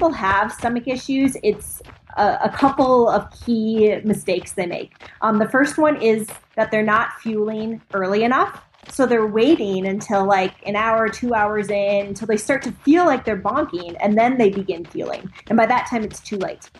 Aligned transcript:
people 0.00 0.12
have 0.12 0.50
stomach 0.50 0.88
issues, 0.88 1.36
it's 1.42 1.82
a, 2.16 2.38
a 2.44 2.48
couple 2.48 3.06
of 3.10 3.30
key 3.44 4.00
mistakes 4.02 4.52
they 4.52 4.64
make. 4.64 4.94
Um, 5.20 5.38
the 5.38 5.46
first 5.46 5.76
one 5.76 6.00
is 6.00 6.26
that 6.56 6.70
they're 6.70 6.82
not 6.82 7.20
fueling 7.20 7.82
early 7.92 8.24
enough. 8.24 8.64
So 8.88 9.04
they're 9.04 9.26
waiting 9.26 9.86
until 9.86 10.24
like 10.24 10.54
an 10.64 10.74
hour, 10.74 11.10
two 11.10 11.34
hours 11.34 11.68
in, 11.68 12.06
until 12.06 12.26
they 12.28 12.38
start 12.38 12.62
to 12.62 12.72
feel 12.72 13.04
like 13.04 13.26
they're 13.26 13.42
bonking, 13.42 13.94
and 14.00 14.16
then 14.16 14.38
they 14.38 14.48
begin 14.48 14.86
fueling. 14.86 15.30
And 15.48 15.58
by 15.58 15.66
that 15.66 15.86
time, 15.90 16.02
it's 16.02 16.20
too 16.20 16.38
late. 16.38 16.70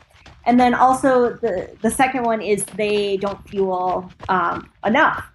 And 0.46 0.58
then 0.58 0.72
also 0.72 1.34
the 1.34 1.76
the 1.82 1.90
second 1.90 2.22
one 2.22 2.40
is 2.40 2.64
they 2.64 3.18
don't 3.18 3.46
fuel 3.50 4.10
um, 4.30 4.70
enough. 4.86 5.30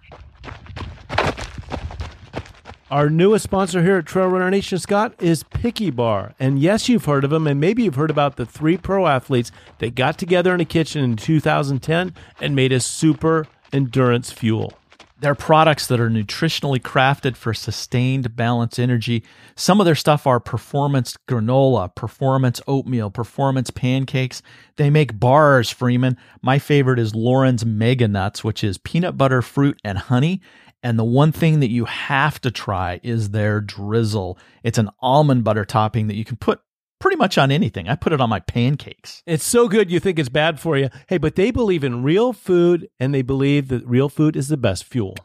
Our 2.88 3.10
newest 3.10 3.42
sponsor 3.42 3.82
here 3.82 3.96
at 3.96 4.06
Trail 4.06 4.28
Runner 4.28 4.48
Nation, 4.48 4.78
Scott, 4.78 5.12
is 5.20 5.42
Picky 5.42 5.90
Bar. 5.90 6.36
And 6.38 6.60
yes, 6.60 6.88
you've 6.88 7.06
heard 7.06 7.24
of 7.24 7.30
them, 7.30 7.48
and 7.48 7.60
maybe 7.60 7.82
you've 7.82 7.96
heard 7.96 8.12
about 8.12 8.36
the 8.36 8.46
three 8.46 8.76
pro 8.76 9.08
athletes 9.08 9.50
that 9.78 9.96
got 9.96 10.18
together 10.18 10.54
in 10.54 10.60
a 10.60 10.64
kitchen 10.64 11.02
in 11.02 11.16
2010 11.16 12.14
and 12.40 12.54
made 12.54 12.70
a 12.70 12.78
super 12.78 13.48
endurance 13.72 14.30
fuel. 14.30 14.72
They're 15.18 15.34
products 15.34 15.88
that 15.88 15.98
are 15.98 16.10
nutritionally 16.10 16.78
crafted 16.78 17.36
for 17.36 17.54
sustained 17.54 18.36
balance 18.36 18.78
energy. 18.78 19.24
Some 19.56 19.80
of 19.80 19.86
their 19.86 19.94
stuff 19.96 20.24
are 20.24 20.38
performance 20.38 21.16
granola, 21.26 21.92
performance 21.92 22.60
oatmeal, 22.68 23.10
performance 23.10 23.70
pancakes. 23.70 24.42
They 24.76 24.90
make 24.90 25.18
bars, 25.18 25.70
Freeman. 25.70 26.18
My 26.42 26.60
favorite 26.60 27.00
is 27.00 27.16
Lauren's 27.16 27.64
Mega 27.64 28.06
Nuts, 28.06 28.44
which 28.44 28.62
is 28.62 28.78
peanut 28.78 29.16
butter, 29.16 29.42
fruit, 29.42 29.80
and 29.82 29.98
honey. 29.98 30.40
And 30.82 30.98
the 30.98 31.04
one 31.04 31.32
thing 31.32 31.60
that 31.60 31.70
you 31.70 31.86
have 31.86 32.40
to 32.42 32.50
try 32.50 33.00
is 33.02 33.30
their 33.30 33.60
drizzle. 33.60 34.38
It's 34.62 34.78
an 34.78 34.90
almond 35.00 35.44
butter 35.44 35.64
topping 35.64 36.08
that 36.08 36.16
you 36.16 36.24
can 36.24 36.36
put 36.36 36.60
pretty 37.00 37.16
much 37.16 37.38
on 37.38 37.50
anything. 37.50 37.88
I 37.88 37.96
put 37.96 38.12
it 38.12 38.20
on 38.20 38.30
my 38.30 38.40
pancakes. 38.40 39.22
It's 39.26 39.44
so 39.44 39.68
good 39.68 39.90
you 39.90 40.00
think 40.00 40.18
it's 40.18 40.28
bad 40.28 40.60
for 40.60 40.76
you. 40.76 40.90
Hey, 41.08 41.18
but 41.18 41.34
they 41.34 41.50
believe 41.50 41.84
in 41.84 42.02
real 42.02 42.32
food 42.32 42.88
and 43.00 43.14
they 43.14 43.22
believe 43.22 43.68
that 43.68 43.86
real 43.86 44.08
food 44.08 44.36
is 44.36 44.48
the 44.48 44.56
best 44.56 44.84
fuel. 44.84 45.16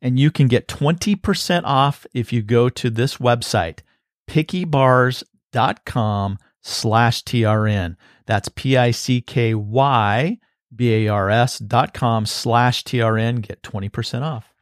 And 0.00 0.18
you 0.18 0.30
can 0.30 0.48
get 0.48 0.68
20% 0.68 1.62
off 1.64 2.06
if 2.12 2.32
you 2.32 2.42
go 2.42 2.68
to 2.70 2.90
this 2.90 3.18
website, 3.18 3.80
pickybars.com 4.28 6.38
slash 6.62 7.22
TRN. 7.22 7.96
That's 8.26 8.48
P-I-C-K-Y 8.48 10.38
B-A-R-S 10.76 11.58
dot 11.58 11.94
com 11.94 12.26
slash 12.26 12.84
TRN. 12.84 13.42
Get 13.42 13.62
20% 13.62 14.22
off. 14.22 14.53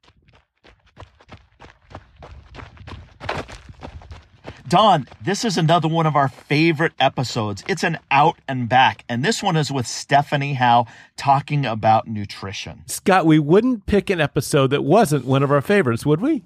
Don, 4.72 5.06
this 5.20 5.44
is 5.44 5.58
another 5.58 5.86
one 5.86 6.06
of 6.06 6.16
our 6.16 6.28
favorite 6.28 6.94
episodes. 6.98 7.62
It's 7.68 7.84
an 7.84 7.98
out 8.10 8.38
and 8.48 8.70
back, 8.70 9.04
and 9.06 9.22
this 9.22 9.42
one 9.42 9.54
is 9.54 9.70
with 9.70 9.86
Stephanie 9.86 10.54
Howe 10.54 10.86
talking 11.14 11.66
about 11.66 12.08
nutrition. 12.08 12.82
Scott, 12.86 13.26
we 13.26 13.38
wouldn't 13.38 13.84
pick 13.84 14.08
an 14.08 14.18
episode 14.18 14.68
that 14.68 14.82
wasn't 14.82 15.26
one 15.26 15.42
of 15.42 15.50
our 15.50 15.60
favorites, 15.60 16.06
would 16.06 16.22
we? 16.22 16.42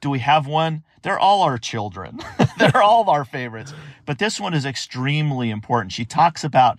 Do 0.00 0.08
we 0.08 0.20
have 0.20 0.46
one? 0.46 0.84
They're 1.02 1.18
all 1.18 1.42
our 1.42 1.58
children. 1.58 2.20
They're 2.60 2.80
all 2.80 3.10
our 3.10 3.24
favorites. 3.24 3.74
But 4.06 4.20
this 4.20 4.38
one 4.38 4.54
is 4.54 4.64
extremely 4.64 5.50
important. 5.50 5.90
She 5.90 6.04
talks 6.04 6.44
about 6.44 6.78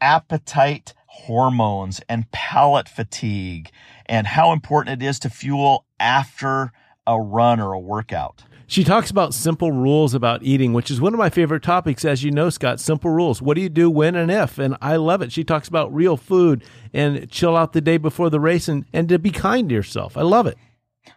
appetite 0.00 0.92
hormones 1.06 2.00
and 2.08 2.28
palate 2.32 2.88
fatigue 2.88 3.70
and 4.06 4.26
how 4.26 4.50
important 4.50 5.00
it 5.00 5.06
is 5.06 5.20
to 5.20 5.30
fuel 5.30 5.84
after 6.00 6.72
a 7.06 7.16
run 7.20 7.60
or 7.60 7.74
a 7.74 7.78
workout. 7.78 8.42
She 8.68 8.82
talks 8.82 9.10
about 9.10 9.32
simple 9.32 9.70
rules 9.70 10.12
about 10.12 10.42
eating, 10.42 10.72
which 10.72 10.90
is 10.90 11.00
one 11.00 11.14
of 11.14 11.18
my 11.18 11.30
favorite 11.30 11.62
topics, 11.62 12.04
as 12.04 12.24
you 12.24 12.32
know, 12.32 12.50
Scott. 12.50 12.80
Simple 12.80 13.10
rules. 13.10 13.40
What 13.40 13.54
do 13.54 13.60
you 13.60 13.68
do 13.68 13.88
when 13.88 14.16
and 14.16 14.30
if? 14.30 14.58
And 14.58 14.76
I 14.82 14.96
love 14.96 15.22
it. 15.22 15.30
She 15.30 15.44
talks 15.44 15.68
about 15.68 15.94
real 15.94 16.16
food 16.16 16.64
and 16.92 17.30
chill 17.30 17.56
out 17.56 17.74
the 17.74 17.80
day 17.80 17.96
before 17.96 18.28
the 18.28 18.40
race 18.40 18.66
and, 18.66 18.84
and 18.92 19.08
to 19.08 19.20
be 19.20 19.30
kind 19.30 19.68
to 19.68 19.74
yourself. 19.74 20.16
I 20.16 20.22
love 20.22 20.48
it. 20.48 20.58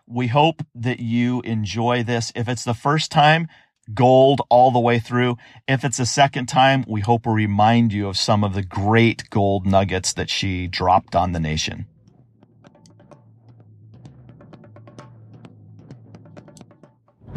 We 0.05 0.27
hope 0.27 0.61
that 0.75 0.99
you 0.99 1.41
enjoy 1.41 2.03
this. 2.03 2.31
If 2.35 2.47
it's 2.47 2.63
the 2.63 2.75
first 2.75 3.11
time, 3.11 3.47
gold 3.93 4.41
all 4.49 4.69
the 4.69 4.79
way 4.79 4.99
through. 4.99 5.37
If 5.67 5.83
it's 5.83 5.97
the 5.97 6.05
second 6.05 6.47
time, 6.47 6.85
we 6.87 7.01
hope 7.01 7.25
we 7.25 7.33
remind 7.33 7.93
you 7.93 8.07
of 8.07 8.17
some 8.17 8.43
of 8.43 8.53
the 8.53 8.63
great 8.63 9.27
gold 9.31 9.65
nuggets 9.65 10.13
that 10.13 10.29
she 10.29 10.67
dropped 10.67 11.15
on 11.15 11.31
the 11.31 11.39
nation. 11.39 11.87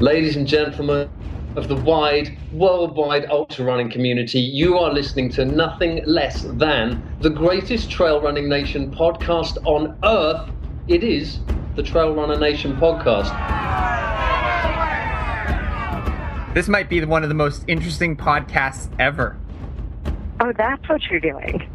Ladies 0.02 0.34
and 0.34 0.48
gentlemen 0.48 1.08
of 1.54 1.68
the 1.68 1.76
wide, 1.76 2.36
worldwide 2.52 3.30
ultra 3.30 3.64
running 3.64 3.88
community, 3.88 4.40
you 4.40 4.76
are 4.76 4.92
listening 4.92 5.30
to 5.30 5.44
nothing 5.44 6.02
less 6.06 6.42
than 6.42 7.00
the 7.20 7.30
greatest 7.30 7.88
trail 7.88 8.20
running 8.20 8.48
nation 8.48 8.90
podcast 8.90 9.64
on 9.64 9.96
earth. 10.02 10.50
It 10.88 11.04
is 11.04 11.38
the 11.76 11.84
Trail 11.84 12.16
Runner 12.16 12.36
Nation 12.36 12.76
podcast. 12.78 13.32
This 16.52 16.66
might 16.66 16.88
be 16.88 17.04
one 17.04 17.22
of 17.22 17.28
the 17.28 17.36
most 17.36 17.62
interesting 17.68 18.16
podcasts 18.16 18.88
ever. 18.98 19.38
Oh, 20.40 20.52
that's 20.58 20.88
what 20.88 21.00
you're 21.12 21.20
doing. 21.20 21.70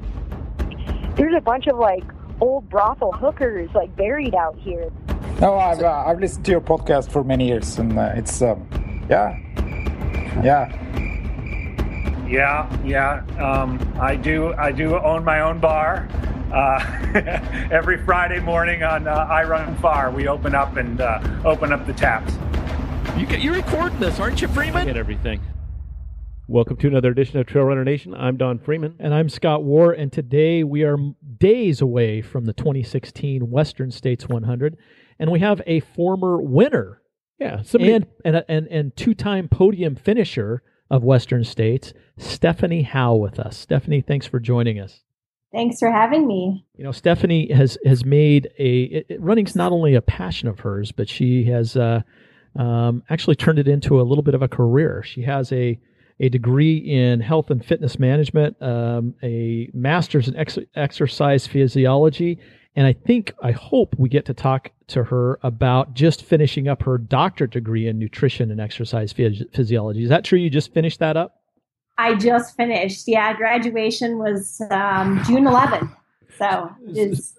There's 1.16 1.34
a 1.34 1.40
bunch 1.40 1.68
of 1.68 1.78
like 1.78 2.04
old 2.42 2.70
brothel 2.70 3.14
hookers 3.14 3.70
like 3.74 3.96
buried 3.96 4.36
out 4.36 4.58
here. 4.60 4.92
No, 5.40 5.58
I've 5.58 5.82
uh, 5.82 6.04
I've 6.06 6.20
listened 6.20 6.46
to 6.46 6.52
your 6.52 6.62
podcast 6.62 7.12
for 7.12 7.24
many 7.24 7.48
years, 7.48 7.78
and 7.78 7.98
uh, 7.98 8.14
it's 8.16 8.42
um, 8.42 8.68
yeah, 9.10 9.38
yeah, 10.44 12.28
yeah, 12.28 12.84
yeah. 12.84 13.24
Um, 13.40 13.94
I 14.00 14.16
do 14.16 14.54
I 14.54 14.72
do 14.72 14.98
own 14.98 15.24
my 15.24 15.42
own 15.42 15.60
bar. 15.60 16.08
Uh, 16.52 16.80
every 17.72 17.98
Friday 18.04 18.40
morning 18.40 18.82
on 18.82 19.08
uh, 19.08 19.28
iRunFar, 19.28 20.14
we 20.14 20.28
open 20.28 20.56
up 20.56 20.78
and 20.78 21.02
uh, 21.02 21.22
open 21.46 21.72
up 21.72 21.86
the 21.86 21.94
taps. 21.94 22.34
You 23.18 23.26
get, 23.26 23.42
you're 23.42 23.54
recording 23.54 24.00
this, 24.00 24.20
aren't 24.20 24.42
you, 24.42 24.48
Freeman? 24.48 24.84
I 24.84 24.86
get 24.86 24.98
everything. 24.98 25.42
Welcome 26.50 26.78
to 26.78 26.88
another 26.88 27.12
edition 27.12 27.40
of 27.40 27.46
Trail 27.46 27.66
Runner 27.66 27.84
Nation. 27.84 28.14
I'm 28.14 28.38
Don 28.38 28.58
Freeman. 28.58 28.96
And 29.00 29.14
I'm 29.14 29.28
Scott 29.28 29.66
Warr. 29.66 29.92
And 29.92 30.14
today 30.14 30.64
we 30.64 30.84
are 30.84 30.98
days 31.38 31.82
away 31.82 32.22
from 32.22 32.46
the 32.46 32.54
2016 32.54 33.50
Western 33.52 33.92
States 33.92 34.30
100 34.30 34.78
and 35.20 35.32
we 35.32 35.40
have 35.40 35.62
a 35.66 35.80
former 35.80 36.42
winner, 36.42 37.02
yeah, 37.40 37.62
somebody... 37.62 37.94
and 37.94 38.06
and 38.24 38.44
and, 38.48 38.68
and 38.68 38.96
two 38.96 39.14
time 39.14 39.48
podium 39.48 39.96
finisher 39.96 40.64
of 40.90 41.04
Western 41.04 41.44
States, 41.44 41.94
Stephanie 42.18 42.84
Howe, 42.84 43.16
with 43.16 43.40
us. 43.40 43.58
Stephanie, 43.58 44.02
thanks 44.02 44.26
for 44.26 44.40
joining 44.40 44.80
us. 44.80 45.02
Thanks 45.52 45.80
for 45.80 45.92
having 45.92 46.28
me. 46.28 46.66
You 46.76 46.84
know, 46.84 46.92
Stephanie 46.92 47.52
has 47.52 47.78
has 47.86 48.06
made 48.06 48.50
a 48.60 48.84
it, 48.84 49.06
it, 49.10 49.22
running's 49.22 49.56
not 49.56 49.72
only 49.72 49.96
a 49.96 50.02
passion 50.02 50.48
of 50.48 50.60
hers, 50.60 50.92
but 50.92 51.10
she 51.10 51.46
has 51.46 51.76
uh, 51.76 52.02
um, 52.56 53.04
actually 53.10 53.36
turned 53.36 53.60
it 53.60 53.68
into 53.68 54.00
a 54.00 54.04
little 54.04 54.24
bit 54.24 54.36
of 54.36 54.42
a 54.42 54.48
career. 54.48 55.04
She 55.04 55.22
has 55.24 55.52
a 55.52 55.80
a 56.20 56.30
degree 56.30 56.78
in 56.78 57.22
health 57.22 57.52
and 57.52 57.64
fitness 57.64 58.00
management, 58.00 58.60
um, 58.62 59.14
a 59.22 59.70
master's 59.74 60.28
in 60.28 60.36
ex- 60.36 60.58
exercise 60.76 61.46
physiology, 61.46 62.40
and 62.76 62.88
I 62.88 62.94
think, 62.94 63.34
I 63.42 63.52
hope 63.52 63.96
we 63.98 64.10
get 64.10 64.26
to 64.26 64.34
talk 64.34 64.72
to 64.88 65.04
her 65.06 65.40
about 65.44 65.94
just 65.94 66.24
finishing 66.24 66.68
up 66.68 66.84
her 66.84 66.98
doctorate 66.98 67.52
degree 67.52 67.88
in 67.88 68.00
nutrition 68.00 68.52
and 68.52 68.62
exercise 68.62 69.14
phys- 69.14 69.54
physiology. 69.54 70.04
Is 70.04 70.10
that 70.10 70.24
true? 70.24 70.40
You 70.40 70.50
just 70.50 70.74
finished 70.74 71.00
that 71.00 71.18
up? 71.18 71.42
I 71.98 72.16
just 72.16 72.56
finished. 72.56 73.08
Yeah, 73.08 73.36
graduation 73.36 74.18
was 74.18 74.62
um, 74.72 75.22
June 75.26 75.46
11th. 75.46 75.94
So 76.38 76.72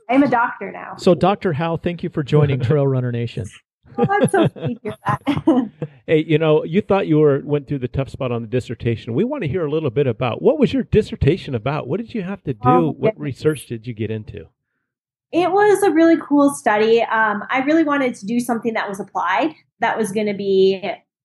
I'm 0.08 0.22
a 0.22 0.28
doctor 0.28 0.72
now. 0.72 0.97
So, 0.97 1.14
Dr. 1.14 1.53
Howe, 1.53 1.76
thank 1.76 2.03
you 2.03 2.10
for 2.10 2.22
joining 2.22 2.60
Trail 2.60 2.87
Runner 2.87 3.12
Nation. 3.12 3.47
oh, 3.98 4.26
so 4.31 4.48
that. 4.48 5.70
hey, 6.06 6.25
you 6.25 6.38
know, 6.38 6.64
you 6.64 6.81
thought 6.81 7.06
you 7.06 7.19
were 7.19 7.41
went 7.44 7.69
through 7.69 7.78
the 7.78 7.88
tough 7.88 8.08
spot 8.08 8.32
on 8.32 8.42
the 8.42 8.48
dissertation. 8.48 9.14
We 9.14 9.25
want 9.25 9.42
to 9.44 9.48
hear 9.48 9.64
a 9.64 9.70
little 9.70 9.91
bit 9.91 10.06
about 10.06 10.43
what 10.43 10.58
was 10.58 10.72
your 10.72 10.82
dissertation 10.82 11.55
about? 11.55 11.87
What 11.87 11.99
did 11.99 12.14
you 12.14 12.22
have 12.22 12.43
to 12.44 12.55
do? 12.55 12.69
Oh, 12.69 12.94
what 12.96 13.19
research 13.19 13.67
did 13.67 13.87
you 13.87 13.94
get 13.94 14.11
into? 14.11 14.49
It 15.32 15.52
was 15.52 15.82
a 15.82 15.90
really 15.90 16.16
cool 16.16 16.54
study. 16.54 17.02
Um, 17.02 17.44
I 17.50 17.60
really 17.60 17.84
wanted 17.84 18.14
to 18.16 18.26
do 18.26 18.40
something 18.40 18.75
that 18.75 18.88
was 18.88 18.98
applied, 18.98 19.54
that 19.80 19.98
was 19.98 20.10
going 20.12 20.26
to 20.26 20.34
be 20.34 20.82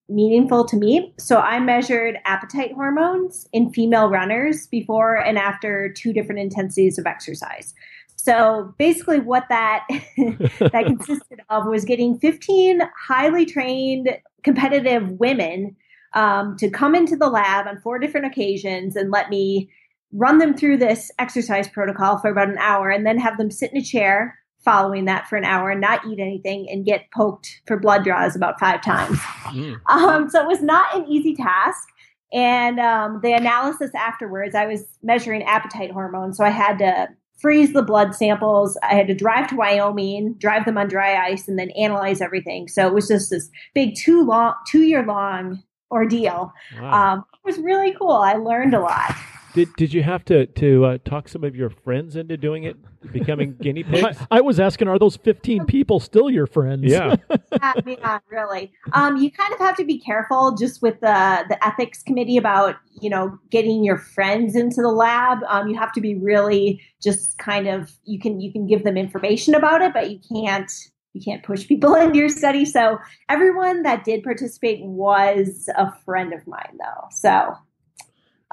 meaningful 0.10 0.66
to 0.66 0.76
me. 0.76 1.14
So 1.18 1.40
I 1.40 1.60
measured 1.60 2.18
appetite 2.26 2.74
hormones 2.74 3.48
in 3.54 3.72
female 3.72 4.10
runners 4.10 4.68
before 4.68 5.16
and 5.16 5.38
after 5.38 5.92
two 5.92 6.12
different 6.12 6.40
intensities 6.40 6.98
of 6.98 7.06
exercise. 7.06 7.74
So 8.16 8.74
basically, 8.78 9.20
what 9.20 9.46
that 9.50 9.86
that 10.18 10.84
consisted 10.86 11.42
of 11.50 11.66
was 11.66 11.84
getting 11.84 12.20
15 12.20 12.82
highly 13.08 13.46
trained, 13.46 14.18
competitive 14.44 15.10
women 15.12 15.76
um, 16.14 16.56
to 16.58 16.70
come 16.70 16.96
into 16.96 17.16
the 17.16 17.28
lab 17.28 17.68
on 17.68 17.82
four 17.82 18.00
different 18.00 18.26
occasions 18.26 18.96
and 18.96 19.12
let 19.12 19.30
me 19.30 19.70
run 20.14 20.38
them 20.38 20.56
through 20.56 20.78
this 20.78 21.12
exercise 21.20 21.68
protocol 21.68 22.18
for 22.20 22.30
about 22.30 22.50
an 22.50 22.58
hour 22.60 22.90
and 22.90 23.06
then 23.06 23.18
have 23.18 23.38
them 23.38 23.52
sit 23.52 23.72
in 23.72 23.78
a 23.78 23.84
chair 23.84 24.38
following 24.64 25.06
that 25.06 25.28
for 25.28 25.36
an 25.36 25.44
hour 25.44 25.72
and 25.72 25.82
not 25.82 26.06
eat 26.08 26.20
anything 26.20 26.68
and 26.70 26.86
get 26.86 27.12
poked 27.12 27.62
for 27.68 27.78
blood 27.78 28.04
draws 28.04 28.36
about 28.36 28.60
five 28.60 28.82
times. 28.82 29.18
Mm. 29.48 29.80
Um, 29.90 30.30
so 30.30 30.42
it 30.42 30.48
was 30.48 30.62
not 30.62 30.96
an 30.96 31.06
easy 31.08 31.36
task. 31.36 31.90
And 32.32 32.80
um, 32.80 33.20
the 33.22 33.34
analysis 33.34 33.92
afterwards, 33.94 34.56
I 34.56 34.66
was 34.66 34.86
measuring 35.04 35.44
appetite 35.44 35.92
hormone, 35.92 36.34
so 36.34 36.44
I 36.44 36.50
had 36.50 36.80
to 36.80 37.10
freeze 37.40 37.74
the 37.74 37.84
blood 37.84 38.16
samples. 38.16 38.78
I 38.82 38.96
had 38.96 39.08
to 39.08 39.14
drive 39.14 39.50
to 39.50 39.56
Wyoming, 39.56 40.36
drive 40.40 40.66
them 40.66 40.78
on 40.78 40.88
dry 40.88 41.16
ice, 41.16 41.48
and 41.48 41.60
then 41.60 41.70
analyze 41.72 42.22
everything. 42.22 42.68
So 42.70 42.88
it 42.88 42.94
was 42.94 43.08
just 43.08 43.30
this 43.30 43.50
big 43.76 43.96
two 43.96 44.26
long, 44.26 44.56
two 44.68 44.82
year 44.82 45.06
long 45.06 45.62
ordeal. 45.92 46.52
Wow. 46.80 47.14
Um, 47.14 47.26
it 47.34 47.46
was 47.46 47.60
really 47.60 47.94
cool. 48.00 48.14
I 48.14 48.34
learned 48.34 48.74
a 48.74 48.80
lot. 48.80 49.14
Did 49.54 49.76
Did 49.76 49.94
you 49.94 50.04
have 50.04 50.26
to 50.26 50.46
to 50.46 50.86
uh, 50.86 50.98
talk 51.06 51.28
some 51.28 51.44
of 51.44 51.56
your 51.56 51.70
friends 51.70 52.16
into 52.16 52.38
doing 52.38 52.64
it, 52.64 52.78
becoming 53.12 53.56
guinea 53.62 53.84
pigs? 53.84 54.18
I, 54.32 54.38
I 54.38 54.42
was 54.42 54.60
asking, 54.60 54.88
are 54.88 54.98
those 54.98 55.16
15 55.18 55.66
people 55.66 56.00
still 56.00 56.30
your 56.30 56.48
friends? 56.48 56.84
Yeah. 56.86 57.16
yeah, 57.52 57.74
yeah, 57.86 58.20
really. 58.30 58.72
Um, 58.94 59.18
you 59.18 59.32
kind 59.32 59.54
of 59.54 59.60
have 59.60 59.78
to 59.78 59.86
be 59.86 60.00
careful 60.00 60.56
just 60.56 60.82
with 60.82 61.00
the 61.02 61.46
the 61.50 61.58
ethics 61.66 62.02
committee 62.04 62.38
about 62.38 62.78
you 63.02 63.10
know 63.10 63.38
getting 63.52 63.84
your 63.84 63.98
friends 63.98 64.56
into 64.56 64.82
the 64.82 64.92
lab. 64.92 65.40
Um, 65.48 65.68
you 65.68 65.78
have 65.78 65.92
to 65.94 66.02
be 66.02 66.16
really 66.16 66.82
just 67.02 67.38
kind 67.38 67.68
of 67.68 67.92
you 68.06 68.20
can 68.20 68.42
you 68.42 68.52
can 68.52 68.66
give 68.66 68.84
them 68.84 68.98
information 68.98 69.54
about 69.54 69.82
it, 69.82 69.94
but 69.94 70.10
you 70.10 70.20
can't 70.34 70.72
you 71.14 71.22
can't 71.22 71.44
push 71.44 71.68
people 71.68 71.96
into 71.96 72.18
your 72.18 72.30
study. 72.30 72.66
So 72.66 72.98
everyone 73.30 73.84
that 73.84 74.04
did 74.04 74.24
participate 74.24 74.84
was 74.84 75.70
a 75.76 75.92
friend 76.06 76.34
of 76.34 76.46
mine, 76.48 76.78
though. 76.80 77.08
So 77.12 77.56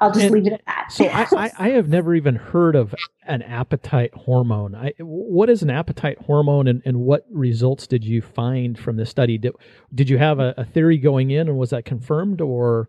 I'll 0.00 0.10
just 0.10 0.24
And 0.24 0.34
leave 0.34 0.46
it 0.46 0.54
at 0.54 0.62
that. 0.66 0.90
So 0.90 1.04
I, 1.06 1.26
I, 1.36 1.50
I 1.58 1.68
have 1.70 1.88
never 1.88 2.14
even 2.14 2.34
heard 2.34 2.74
of 2.74 2.94
an 3.26 3.42
appetite 3.42 4.14
hormone. 4.14 4.74
I, 4.74 4.94
what 4.98 5.50
is 5.50 5.62
an 5.62 5.70
appetite 5.70 6.18
hormone, 6.22 6.66
and, 6.66 6.80
and 6.84 7.00
what 7.00 7.26
results 7.30 7.86
did 7.86 8.04
you 8.04 8.22
find 8.22 8.78
from 8.78 8.96
this 8.96 9.10
study? 9.10 9.36
Did, 9.36 9.52
did 9.94 10.08
you 10.08 10.16
have 10.16 10.38
a, 10.38 10.54
a 10.56 10.64
theory 10.64 10.96
going 10.96 11.30
in, 11.30 11.48
and 11.48 11.58
was 11.58 11.70
that 11.70 11.84
confirmed, 11.84 12.40
or 12.40 12.88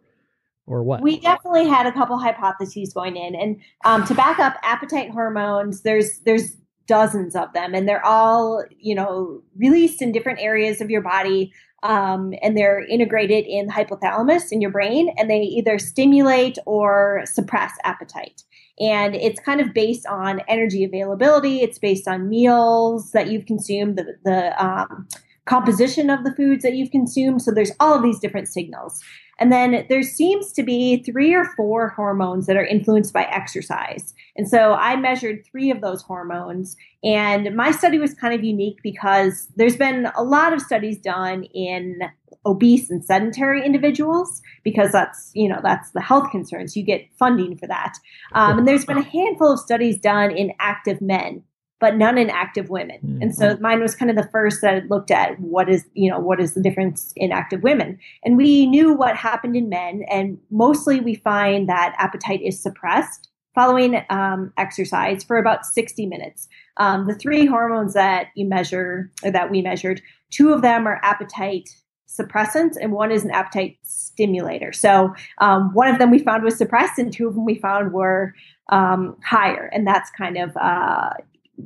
or 0.66 0.84
what? 0.84 1.02
We 1.02 1.20
definitely 1.20 1.68
had 1.68 1.86
a 1.86 1.92
couple 1.92 2.18
hypotheses 2.18 2.94
going 2.94 3.18
in, 3.18 3.36
and 3.36 3.62
um, 3.84 4.06
to 4.06 4.16
back 4.16 4.40
up 4.40 4.56
appetite 4.64 5.12
hormones, 5.12 5.82
there's 5.82 6.20
there's 6.20 6.56
dozens 6.88 7.36
of 7.36 7.52
them, 7.54 7.74
and 7.74 7.88
they're 7.88 8.06
all 8.06 8.64
you 8.80 8.96
know 8.96 9.42
released 9.58 10.02
in 10.02 10.14
different 10.14 10.40
areas 10.40 10.80
of 10.80 10.90
your 10.90 11.02
body, 11.02 11.52
um, 11.84 12.34
and 12.42 12.58
they're 12.58 12.86
integrated 12.86 13.46
in 13.46 13.68
the 13.68 13.74
hypothalamus 13.74 14.52
in 14.52 14.62
your 14.62 14.72
brain, 14.72 15.14
and 15.18 15.30
they 15.30 15.42
either 15.42 15.80
stimulate 15.80 16.58
or 16.66 17.24
suppress 17.26 17.74
appetite. 17.84 18.44
And 18.80 19.16
it's 19.16 19.40
kind 19.40 19.62
of 19.62 19.74
based 19.74 20.06
on 20.08 20.42
energy 20.48 20.84
availability. 20.84 21.62
It's 21.62 21.78
based 21.78 22.08
on 22.08 22.30
meals 22.30 23.12
that 23.12 23.28
you've 23.28 23.46
consumed, 23.46 23.98
the 23.98 24.16
the 24.24 24.64
um, 24.64 25.08
composition 25.46 26.10
of 26.10 26.24
the 26.24 26.34
foods 26.36 26.64
that 26.64 26.76
you've 26.76 26.92
consumed. 26.92 27.42
So 27.42 27.52
there's 27.52 27.72
all 27.80 27.94
of 27.94 28.04
these 28.04 28.20
different 28.20 28.48
signals. 28.48 29.02
And 29.42 29.52
then 29.52 29.88
there 29.90 30.04
seems 30.04 30.54
to 30.54 30.62
be 30.62 31.02
three 31.02 31.34
or 31.34 31.46
four 31.58 31.90
hormones 31.90 32.46
that 32.46 32.56
are 32.56 32.66
influenced 32.66 33.12
by 33.12 33.24
exercise. 33.24 34.14
And 34.38 34.48
so 34.48 34.74
I 34.74 34.96
measured 34.96 35.44
three 35.44 35.72
of 35.72 35.82
those 35.82 36.04
hormones. 36.04 36.78
And 37.04 37.56
my 37.56 37.72
study 37.72 37.98
was 37.98 38.14
kind 38.14 38.36
of 38.36 38.44
unique 38.44 38.78
because 38.84 39.48
there's 39.56 39.76
been 39.76 40.12
a 40.16 40.22
lot 40.22 40.54
of 40.54 40.62
studies 40.62 41.00
done 41.00 41.46
in 41.56 42.04
obese 42.46 42.92
and 42.92 43.04
sedentary 43.04 43.66
individuals 43.66 44.42
because 44.64 44.92
that's 44.92 45.30
you 45.36 45.48
know 45.48 45.60
that's 45.62 45.92
the 45.92 46.02
health 46.02 46.32
concerns 46.32 46.76
you 46.76 46.84
get 46.84 47.08
funding 47.20 47.56
for 47.56 47.68
that 47.68 47.94
um, 48.34 48.58
and 48.58 48.68
there's 48.68 48.84
been 48.84 48.98
a 48.98 49.04
handful 49.04 49.54
of 49.54 49.60
studies 49.60 50.00
done 50.00 50.32
in 50.32 50.52
active 50.60 51.00
men 51.02 51.44
but 51.82 51.98
none 51.98 52.18
in 52.18 52.30
active 52.30 52.70
women. 52.70 53.00
Mm-hmm. 53.04 53.24
And 53.24 53.36
so 53.36 53.58
mine 53.60 53.82
was 53.82 53.96
kind 53.96 54.10
of 54.10 54.16
the 54.16 54.30
first 54.32 54.62
that 54.62 54.88
looked 54.88 55.12
at 55.12 55.38
what 55.40 55.68
is, 55.68 55.86
you 55.94 56.10
know, 56.10 56.20
what 56.20 56.40
is 56.40 56.54
the 56.54 56.62
difference 56.62 57.12
in 57.18 57.32
active 57.32 57.64
women. 57.64 58.00
And 58.24 58.38
we 58.38 58.68
knew 58.68 58.94
what 58.94 59.18
happened 59.18 59.58
in 59.58 59.68
men, 59.68 60.06
and 60.10 60.38
mostly 60.52 61.02
we 61.02 61.16
find 61.16 61.68
that 61.68 61.96
appetite 61.98 62.42
is 62.42 62.62
suppressed 62.62 63.28
following 63.54 64.02
um, 64.10 64.54
exercise 64.58 65.26
for 65.26 65.38
about 65.38 65.66
60 65.66 66.06
minutes. 66.06 66.48
Um, 66.78 67.06
the 67.08 67.16
three 67.16 67.46
hormones 67.46 67.94
that 67.96 68.28
you 68.36 68.46
measure, 68.46 69.12
or 69.26 69.32
that 69.32 69.52
we 69.52 69.62
measured, 69.62 70.02
two 70.30 70.54
of 70.54 70.62
them 70.62 70.88
are 70.88 71.02
appetite 71.04 71.70
suppressants 72.08 72.76
and 72.80 72.92
one 72.92 73.12
is 73.12 73.24
an 73.24 73.32
appetite 73.32 73.78
stimulator. 73.84 74.74
So 74.74 75.14
um, 75.40 75.74
one 75.74 75.88
of 75.88 75.98
them 75.98 76.12
we 76.12 76.20
found 76.20 76.44
was 76.44 76.58
suppressed 76.58 77.00
and 77.00 77.12
two 77.12 77.28
of 77.28 77.36
them 77.36 77.46
we 77.46 77.56
found 77.56 77.94
were 77.94 78.34
um, 78.70 79.18
higher. 79.24 79.70
And 79.74 79.88
that's 79.88 80.10
kind 80.12 80.38
of 80.38 80.56
uh, 80.58 81.12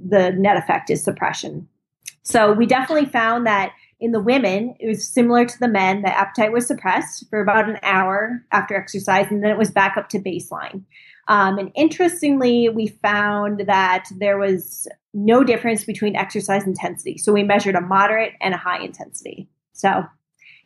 the 0.07 0.31
net 0.31 0.57
effect 0.57 0.89
is 0.89 1.03
suppression. 1.03 1.67
So 2.23 2.53
we 2.53 2.65
definitely 2.65 3.09
found 3.09 3.45
that 3.45 3.71
in 3.99 4.11
the 4.11 4.19
women, 4.19 4.75
it 4.79 4.87
was 4.87 5.07
similar 5.07 5.45
to 5.45 5.59
the 5.59 5.67
men. 5.67 6.01
The 6.01 6.17
appetite 6.17 6.51
was 6.51 6.67
suppressed 6.67 7.29
for 7.29 7.39
about 7.39 7.69
an 7.69 7.79
hour 7.81 8.43
after 8.51 8.75
exercise, 8.75 9.27
and 9.29 9.43
then 9.43 9.51
it 9.51 9.57
was 9.57 9.71
back 9.71 9.95
up 9.95 10.09
to 10.09 10.19
baseline. 10.19 10.83
Um, 11.27 11.57
and 11.57 11.71
interestingly, 11.75 12.69
we 12.69 12.87
found 12.87 13.61
that 13.67 14.05
there 14.19 14.37
was 14.37 14.87
no 15.13 15.43
difference 15.43 15.85
between 15.85 16.15
exercise 16.15 16.67
intensity. 16.67 17.17
So 17.17 17.31
we 17.31 17.43
measured 17.43 17.75
a 17.75 17.81
moderate 17.81 18.33
and 18.41 18.53
a 18.53 18.57
high 18.57 18.83
intensity. 18.83 19.47
So 19.73 20.03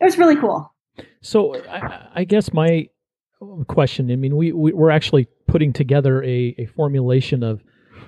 it 0.00 0.04
was 0.04 0.18
really 0.18 0.36
cool. 0.36 0.72
So 1.22 1.56
I, 1.66 2.08
I 2.16 2.24
guess 2.24 2.52
my 2.52 2.88
question. 3.68 4.10
I 4.10 4.16
mean, 4.16 4.36
we, 4.36 4.52
we 4.52 4.72
we're 4.72 4.90
actually 4.90 5.28
putting 5.46 5.72
together 5.72 6.22
a, 6.24 6.54
a 6.58 6.66
formulation 6.66 7.42
of 7.42 7.62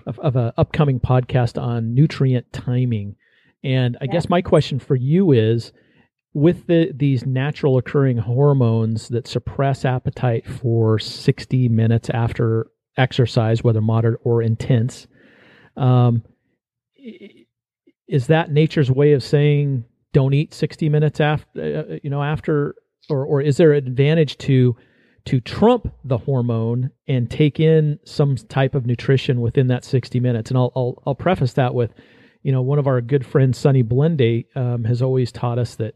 of, 0.07 0.19
of 0.21 0.37
an 0.37 0.53
upcoming 0.57 1.01
podcast 1.01 1.61
on 1.61 1.95
nutrient 1.95 2.53
timing, 2.53 3.17
and 3.65 3.97
I 4.01 4.05
Yeah. 4.05 4.13
guess 4.13 4.29
my 4.29 4.43
question 4.43 4.79
for 4.79 4.97
you 4.97 5.33
is, 5.33 5.73
with 6.35 6.67
the 6.67 6.91
these 6.95 7.27
natural 7.27 7.77
occurring 7.77 8.17
hormones 8.19 9.09
that 9.09 9.27
suppress 9.27 9.85
appetite 9.85 10.47
for 10.47 10.99
sixty 10.99 11.69
minutes 11.69 12.09
after 12.11 12.69
exercise, 12.97 13.63
whether 13.65 13.81
moderate 13.81 14.21
or 14.25 14.43
intense, 14.43 15.07
um, 15.77 16.23
is 18.09 18.27
that 18.29 18.51
nature's 18.51 18.91
way 18.91 19.13
of 19.13 19.23
saying 19.23 19.85
don't 20.13 20.35
eat 20.35 20.53
60 20.53 20.89
minutes 20.91 21.21
after 21.21 21.87
uh, 21.93 21.99
you 22.03 22.11
know 22.11 22.23
after 22.23 22.75
or 23.09 23.25
or 23.25 23.41
is 23.41 23.57
there 23.57 23.73
an 23.73 23.87
advantage 23.87 24.37
to 24.39 24.77
to 25.25 25.41
trump 25.41 25.93
the 26.05 26.19
hormone 26.19 26.91
and 27.07 27.31
take 27.31 27.61
in 27.61 27.99
some 28.05 28.37
type 28.37 28.75
of 28.75 28.87
nutrition 28.87 29.41
within 29.41 29.69
that 29.69 29.85
60 29.85 30.21
minutes 30.21 30.51
and 30.51 30.59
I'll 30.59 30.73
I'll, 30.75 31.03
I'll 31.07 31.15
preface 31.15 31.53
that 31.55 31.75
with 31.75 31.93
you 32.43 32.53
know 32.53 32.63
one 32.63 32.79
of 32.79 32.87
our 32.87 33.01
good 33.01 33.25
friends 33.25 33.59
Sunny 33.59 33.83
Blende 33.83 34.47
um, 34.57 34.85
has 34.85 35.03
always 35.03 35.33
taught 35.33 35.59
us 35.59 35.77
that 35.77 35.95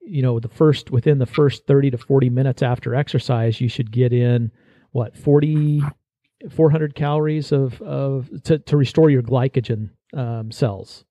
you 0.00 0.22
know 0.22 0.40
the 0.40 0.48
first 0.48 0.90
within 0.90 1.18
the 1.18 1.26
first 1.26 1.66
30 1.66 1.92
to 1.92 1.98
40 1.98 2.30
minutes 2.30 2.62
after 2.62 2.94
exercise 2.94 3.60
you 3.60 3.68
should 3.68 3.90
get 3.90 4.12
in 4.12 4.50
what 4.92 5.16
40 5.16 5.82
400 6.50 6.94
calories 6.94 7.52
of 7.52 7.80
of 7.82 8.30
to, 8.44 8.58
to 8.58 8.76
restore 8.76 9.10
your 9.10 9.22
glycogen 9.22 9.90
um, 10.14 10.50
cells 10.50 11.04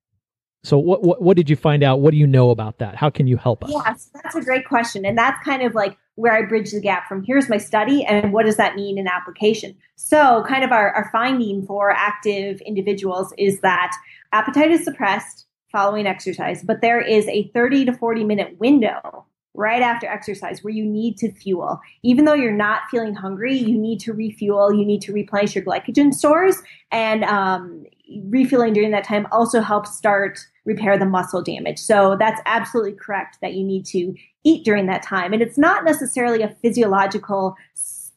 so 0.63 0.77
what, 0.77 1.03
what 1.03 1.21
what 1.21 1.37
did 1.37 1.49
you 1.49 1.55
find 1.55 1.81
out? 1.81 2.01
What 2.01 2.11
do 2.11 2.17
you 2.17 2.27
know 2.27 2.49
about 2.49 2.79
that? 2.79 2.95
How 2.95 3.09
can 3.09 3.25
you 3.25 3.37
help 3.37 3.63
us? 3.63 3.71
Yes, 3.71 4.09
that's 4.13 4.35
a 4.35 4.41
great 4.41 4.67
question. 4.67 5.05
And 5.05 5.17
that's 5.17 5.41
kind 5.45 5.61
of 5.61 5.73
like 5.73 5.97
where 6.17 6.33
I 6.33 6.41
bridge 6.41 6.71
the 6.71 6.81
gap 6.81 7.07
from 7.07 7.23
here's 7.23 7.47
my 7.47 7.57
study 7.57 8.03
and 8.03 8.33
what 8.33 8.45
does 8.45 8.57
that 8.57 8.75
mean 8.75 8.97
in 8.97 9.07
application. 9.07 9.75
So, 9.95 10.43
kind 10.47 10.63
of 10.63 10.71
our, 10.71 10.91
our 10.91 11.09
finding 11.11 11.65
for 11.65 11.91
active 11.91 12.59
individuals 12.61 13.33
is 13.37 13.61
that 13.61 13.95
appetite 14.33 14.71
is 14.71 14.83
suppressed 14.83 15.45
following 15.71 16.07
exercise, 16.07 16.63
but 16.63 16.81
there 16.81 16.99
is 16.99 17.27
a 17.27 17.49
30 17.53 17.85
to 17.85 17.93
40 17.93 18.23
minute 18.23 18.59
window 18.59 19.25
right 19.57 19.81
after 19.81 20.07
exercise 20.07 20.63
where 20.63 20.73
you 20.73 20.85
need 20.85 21.17
to 21.17 21.31
fuel. 21.31 21.81
Even 22.03 22.25
though 22.25 22.35
you're 22.35 22.51
not 22.51 22.83
feeling 22.89 23.15
hungry, 23.15 23.55
you 23.55 23.77
need 23.77 23.99
to 23.99 24.13
refuel, 24.13 24.71
you 24.71 24.85
need 24.85 25.01
to 25.01 25.11
replenish 25.11 25.55
your 25.55 25.65
glycogen 25.65 26.13
stores. 26.13 26.61
And 26.91 27.23
um, 27.25 27.83
refueling 28.29 28.73
during 28.73 28.91
that 28.91 29.03
time 29.03 29.27
also 29.31 29.59
helps 29.59 29.97
start 29.97 30.39
repair 30.65 30.97
the 30.97 31.05
muscle 31.05 31.41
damage. 31.41 31.79
So 31.79 32.15
that's 32.17 32.39
absolutely 32.45 32.93
correct 32.93 33.39
that 33.41 33.53
you 33.53 33.63
need 33.63 33.85
to 33.87 34.15
eat 34.43 34.63
during 34.63 34.85
that 34.85 35.01
time. 35.01 35.33
And 35.33 35.41
it's 35.41 35.57
not 35.57 35.83
necessarily 35.83 36.43
a 36.43 36.55
physiological, 36.61 37.55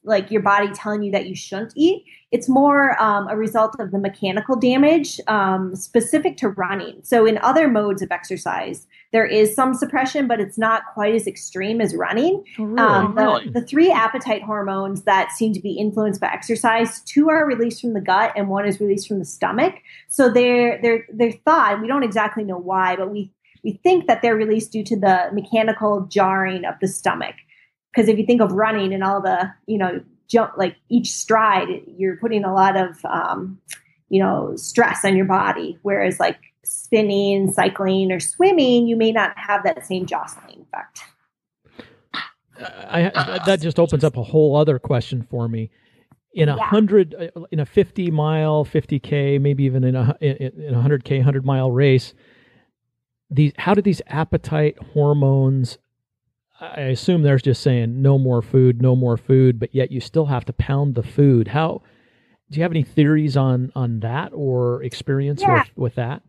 like 0.03 0.31
your 0.31 0.41
body 0.41 0.69
telling 0.73 1.03
you 1.03 1.13
that 1.13 1.27
you 1.27 1.35
shouldn't 1.35 1.73
eat. 1.77 2.05
It's 2.31 2.49
more 2.49 3.01
um, 3.03 3.29
a 3.29 3.37
result 3.37 3.77
of 3.81 3.91
the 3.91 3.99
mechanical 3.99 4.57
damage 4.57 5.21
um, 5.27 5.75
specific 5.77 6.37
to 6.39 6.49
running. 6.49 7.01
So 7.03 7.27
in 7.27 7.39
other 7.39 7.69
modes 7.69 8.01
of 8.03 8.11
exercise, 8.11 8.87
there 9.13 9.27
is 9.27 9.55
some 9.55 9.75
suppression, 9.75 10.27
but 10.29 10.41
it's 10.41 10.57
not 10.57 10.83
quite 10.95 11.15
as 11.15 11.27
extreme 11.27 11.81
as 11.81 11.95
running. 11.95 12.45
Um, 12.79 13.15
the, 13.15 13.23
Really? 13.23 13.49
the 13.51 13.61
three 13.61 13.91
appetite 13.91 14.43
hormones 14.43 15.03
that 15.03 15.33
seem 15.33 15.53
to 15.53 15.61
be 15.61 15.73
influenced 15.73 16.21
by 16.21 16.29
exercise, 16.29 17.01
two 17.03 17.29
are 17.29 17.45
released 17.45 17.81
from 17.81 17.93
the 17.93 18.01
gut 18.01 18.33
and 18.37 18.49
one 18.49 18.67
is 18.67 18.81
released 18.81 19.09
from 19.09 19.19
the 19.19 19.25
stomach. 19.25 19.75
So 20.09 20.29
they're 20.31 20.81
they're 20.81 21.07
they're 21.13 21.33
thought 21.45 21.83
we 21.83 21.89
don't 21.89 22.05
exactly 22.05 22.45
know 22.45 22.59
why, 22.59 22.97
but 22.97 23.11
we 23.11 23.33
we 23.65 23.73
think 23.83 24.07
that 24.07 24.23
they're 24.23 24.37
released 24.37 24.73
due 24.73 24.85
to 24.85 24.97
the 24.97 25.29
mechanical 25.33 26.03
jarring 26.03 26.65
of 26.65 26.77
the 26.81 26.89
stomach. 26.89 27.35
Because 27.93 28.09
if 28.09 28.19
you 28.19 28.27
think 28.27 28.41
of 28.41 28.53
running 28.53 28.93
and 28.95 29.03
all 29.03 29.21
the 29.21 29.53
you 29.67 29.79
know 29.79 30.01
jump 30.29 30.53
like 30.57 30.77
each 30.89 31.11
stride, 31.11 31.69
you're 31.87 32.17
putting 32.17 32.45
a 32.45 32.55
lot 32.55 32.77
of 32.77 33.05
um, 33.05 33.61
you 34.09 34.23
know 34.23 34.55
stress 34.57 35.05
on 35.05 35.17
your 35.17 35.27
body, 35.27 35.79
whereas 35.83 36.21
like 36.21 36.39
spinning, 36.65 37.53
cycling, 37.53 38.13
or 38.13 38.21
swimming, 38.21 38.87
you 38.87 38.97
may 38.97 39.13
not 39.13 39.33
have 39.37 39.65
that 39.65 39.85
same 39.87 40.07
jostling 40.07 40.67
effect. 40.73 41.01
I, 42.59 43.41
that 43.47 43.61
just 43.63 43.79
opens 43.79 44.05
up 44.05 44.17
a 44.19 44.23
whole 44.23 44.55
other 44.55 44.79
question 44.79 45.23
for 45.23 45.49
me. 45.49 45.71
In 46.35 46.49
a 46.49 46.57
Yeah. 46.57 46.65
hundred, 46.67 47.15
uh, 47.15 47.41
in 47.51 47.59
a 47.59 47.67
fifty 47.67 48.11
mile, 48.11 48.65
fifty 48.65 49.01
k, 49.01 49.39
maybe 49.39 49.65
even 49.65 49.83
in 49.83 49.97
a 49.97 50.15
in 50.21 50.37
in 50.37 50.75
a 50.75 50.81
hundred 50.81 51.05
k, 51.05 51.21
hundred 51.21 51.45
mile 51.45 51.73
race, 51.73 52.15
these 53.31 53.53
how 53.57 53.75
do 53.75 53.81
these 53.83 54.03
appetite 54.07 54.79
hormones? 54.93 55.79
I 56.61 56.81
assume 56.83 57.23
they're 57.23 57.39
just 57.39 57.63
saying 57.63 58.03
no 58.03 58.19
more 58.19 58.43
food, 58.43 58.83
no 58.83 58.95
more 58.95 59.17
food, 59.17 59.59
but 59.59 59.75
yet 59.75 59.91
you 59.91 60.01
still 60.01 60.27
have 60.27 60.45
to 60.45 60.53
pound 60.53 60.95
the 60.95 61.03
food. 61.03 61.49
How 61.49 61.83
do 62.51 62.57
you 62.59 62.63
have 62.63 62.73
any 62.73 62.83
theories 62.83 63.37
on 63.37 63.73
on 63.75 64.01
that 64.01 64.33
or 64.35 64.83
experience 64.83 65.41
Yeah. 65.41 65.61
with 65.61 65.69
with 65.77 65.95
that? 65.95 66.23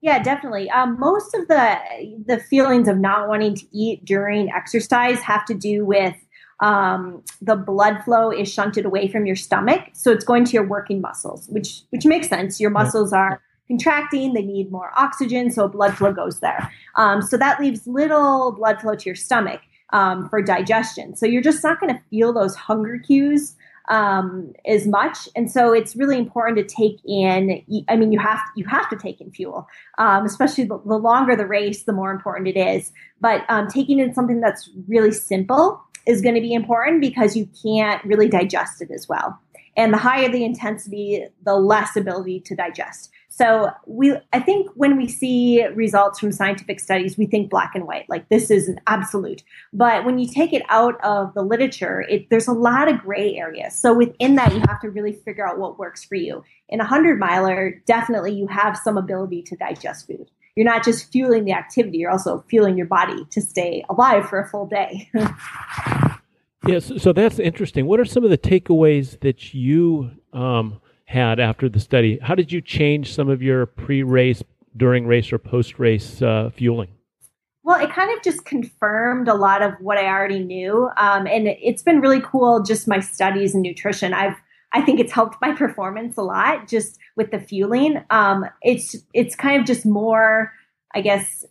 Yeah, 0.00 0.22
definitely. 0.22 0.70
Um, 0.70 0.98
most 0.98 1.34
of 1.34 1.46
the 1.48 1.78
the 2.26 2.38
feelings 2.38 2.88
of 2.88 2.98
not 2.98 3.28
wanting 3.28 3.54
to 3.56 3.66
eat 3.72 4.04
during 4.04 4.50
exercise 4.50 5.20
have 5.20 5.44
to 5.46 5.54
do 5.54 5.84
with 5.84 6.16
um, 6.60 7.22
the 7.40 7.56
blood 7.56 8.02
flow 8.04 8.30
is 8.30 8.52
shunted 8.52 8.84
away 8.84 9.08
from 9.08 9.24
your 9.24 9.36
stomach, 9.36 9.80
so 9.94 10.10
it's 10.10 10.24
going 10.24 10.44
to 10.44 10.52
your 10.52 10.66
working 10.66 11.00
muscles, 11.00 11.48
which 11.48 11.82
which 11.90 12.04
makes 12.04 12.28
sense. 12.28 12.60
Your 12.60 12.70
muscles 12.70 13.12
are 13.12 13.40
contracting; 13.70 14.34
they 14.34 14.42
need 14.42 14.70
more 14.70 14.90
oxygen, 14.96 15.50
so 15.50 15.68
blood 15.68 15.96
flow 15.96 16.12
goes 16.12 16.40
there. 16.40 16.72
Um, 16.96 17.22
so 17.22 17.36
that 17.36 17.60
leaves 17.60 17.86
little 17.86 18.52
blood 18.52 18.80
flow 18.80 18.96
to 18.96 19.04
your 19.06 19.14
stomach 19.14 19.60
um, 19.92 20.28
for 20.28 20.42
digestion. 20.42 21.16
So 21.16 21.26
you're 21.26 21.42
just 21.42 21.62
not 21.62 21.80
going 21.80 21.94
to 21.94 22.00
feel 22.10 22.32
those 22.32 22.56
hunger 22.56 22.98
cues 22.98 23.56
um, 23.88 24.52
as 24.66 24.86
much, 24.86 25.28
and 25.36 25.50
so 25.50 25.72
it's 25.72 25.94
really 25.94 26.18
important 26.18 26.56
to 26.58 26.64
take 26.64 27.00
in. 27.04 27.62
I 27.88 27.96
mean, 27.96 28.12
you 28.12 28.18
have 28.18 28.40
you 28.56 28.64
have 28.66 28.88
to 28.90 28.96
take 28.96 29.20
in 29.20 29.30
fuel, 29.30 29.68
um, 29.98 30.24
especially 30.26 30.64
the, 30.64 30.80
the 30.84 30.96
longer 30.96 31.36
the 31.36 31.46
race, 31.46 31.84
the 31.84 31.92
more 31.92 32.10
important 32.10 32.48
it 32.48 32.58
is. 32.58 32.92
But 33.20 33.44
um, 33.48 33.68
taking 33.68 34.00
in 34.00 34.14
something 34.14 34.40
that's 34.40 34.68
really 34.88 35.12
simple 35.12 35.80
is 36.06 36.20
going 36.22 36.34
to 36.34 36.40
be 36.40 36.54
important 36.54 37.00
because 37.00 37.36
you 37.36 37.48
can't 37.62 38.02
really 38.04 38.28
digest 38.28 38.82
it 38.82 38.90
as 38.90 39.08
well. 39.08 39.38
And 39.76 39.92
the 39.92 39.98
higher 39.98 40.28
the 40.28 40.44
intensity, 40.44 41.26
the 41.44 41.54
less 41.54 41.96
ability 41.96 42.40
to 42.40 42.54
digest. 42.54 43.10
So 43.32 43.70
we, 43.86 44.16
I 44.32 44.40
think, 44.40 44.68
when 44.74 44.96
we 44.96 45.06
see 45.06 45.64
results 45.68 46.18
from 46.18 46.32
scientific 46.32 46.80
studies, 46.80 47.16
we 47.16 47.26
think 47.26 47.48
black 47.48 47.72
and 47.74 47.86
white, 47.86 48.08
like 48.08 48.28
this 48.28 48.50
is 48.50 48.68
an 48.68 48.80
absolute. 48.88 49.44
But 49.72 50.04
when 50.04 50.18
you 50.18 50.28
take 50.28 50.52
it 50.52 50.62
out 50.68 51.02
of 51.02 51.32
the 51.34 51.42
literature, 51.42 52.02
it, 52.02 52.28
there's 52.28 52.48
a 52.48 52.52
lot 52.52 52.92
of 52.92 52.98
gray 52.98 53.36
areas. 53.36 53.78
So 53.78 53.94
within 53.94 54.34
that, 54.34 54.52
you 54.52 54.60
have 54.68 54.80
to 54.80 54.90
really 54.90 55.12
figure 55.12 55.46
out 55.46 55.58
what 55.58 55.78
works 55.78 56.04
for 56.04 56.16
you. 56.16 56.42
In 56.68 56.80
a 56.80 56.84
hundred 56.84 57.18
miler, 57.20 57.80
definitely 57.86 58.34
you 58.34 58.48
have 58.48 58.76
some 58.76 58.98
ability 58.98 59.42
to 59.44 59.56
digest 59.56 60.08
food. 60.08 60.28
You're 60.56 60.66
not 60.66 60.84
just 60.84 61.10
fueling 61.12 61.44
the 61.44 61.52
activity; 61.52 61.98
you're 61.98 62.10
also 62.10 62.44
fueling 62.48 62.76
your 62.76 62.86
body 62.86 63.24
to 63.30 63.40
stay 63.40 63.84
alive 63.88 64.28
for 64.28 64.40
a 64.40 64.48
full 64.48 64.66
day. 64.66 65.08
Yes, 66.66 66.92
so 66.98 67.12
that's 67.12 67.38
interesting. 67.38 67.86
What 67.86 68.00
are 68.00 68.04
some 68.04 68.24
of 68.24 68.30
the 68.30 68.38
takeaways 68.38 69.18
that 69.20 69.54
you 69.54 70.10
um, 70.32 70.80
had 71.06 71.40
after 71.40 71.68
the 71.68 71.80
study? 71.80 72.18
How 72.20 72.34
did 72.34 72.52
you 72.52 72.60
change 72.60 73.14
some 73.14 73.28
of 73.28 73.42
your 73.42 73.66
pre-race, 73.66 74.42
during 74.76 75.06
race, 75.06 75.32
or 75.32 75.38
post-race 75.38 76.20
uh, 76.20 76.50
fueling? 76.54 76.88
Well, 77.62 77.80
it 77.80 77.90
kind 77.90 78.14
of 78.16 78.22
just 78.22 78.44
confirmed 78.44 79.28
a 79.28 79.34
lot 79.34 79.62
of 79.62 79.74
what 79.80 79.96
I 79.96 80.06
already 80.06 80.40
knew, 80.40 80.90
um, 80.96 81.26
and 81.26 81.48
it's 81.48 81.82
been 81.82 82.00
really 82.00 82.20
cool. 82.20 82.62
Just 82.62 82.88
my 82.88 83.00
studies 83.00 83.54
in 83.54 83.62
nutrition, 83.62 84.12
I've 84.12 84.36
I 84.72 84.82
think 84.82 85.00
it's 85.00 85.12
helped 85.12 85.40
my 85.40 85.52
performance 85.52 86.16
a 86.16 86.22
lot 86.22 86.68
just 86.68 86.98
with 87.16 87.30
the 87.32 87.40
fueling. 87.40 88.02
Um, 88.10 88.46
it's 88.62 88.96
it's 89.14 89.34
kind 89.34 89.60
of 89.60 89.66
just 89.66 89.84
more, 89.84 90.52
I 90.94 91.00
guess. 91.00 91.44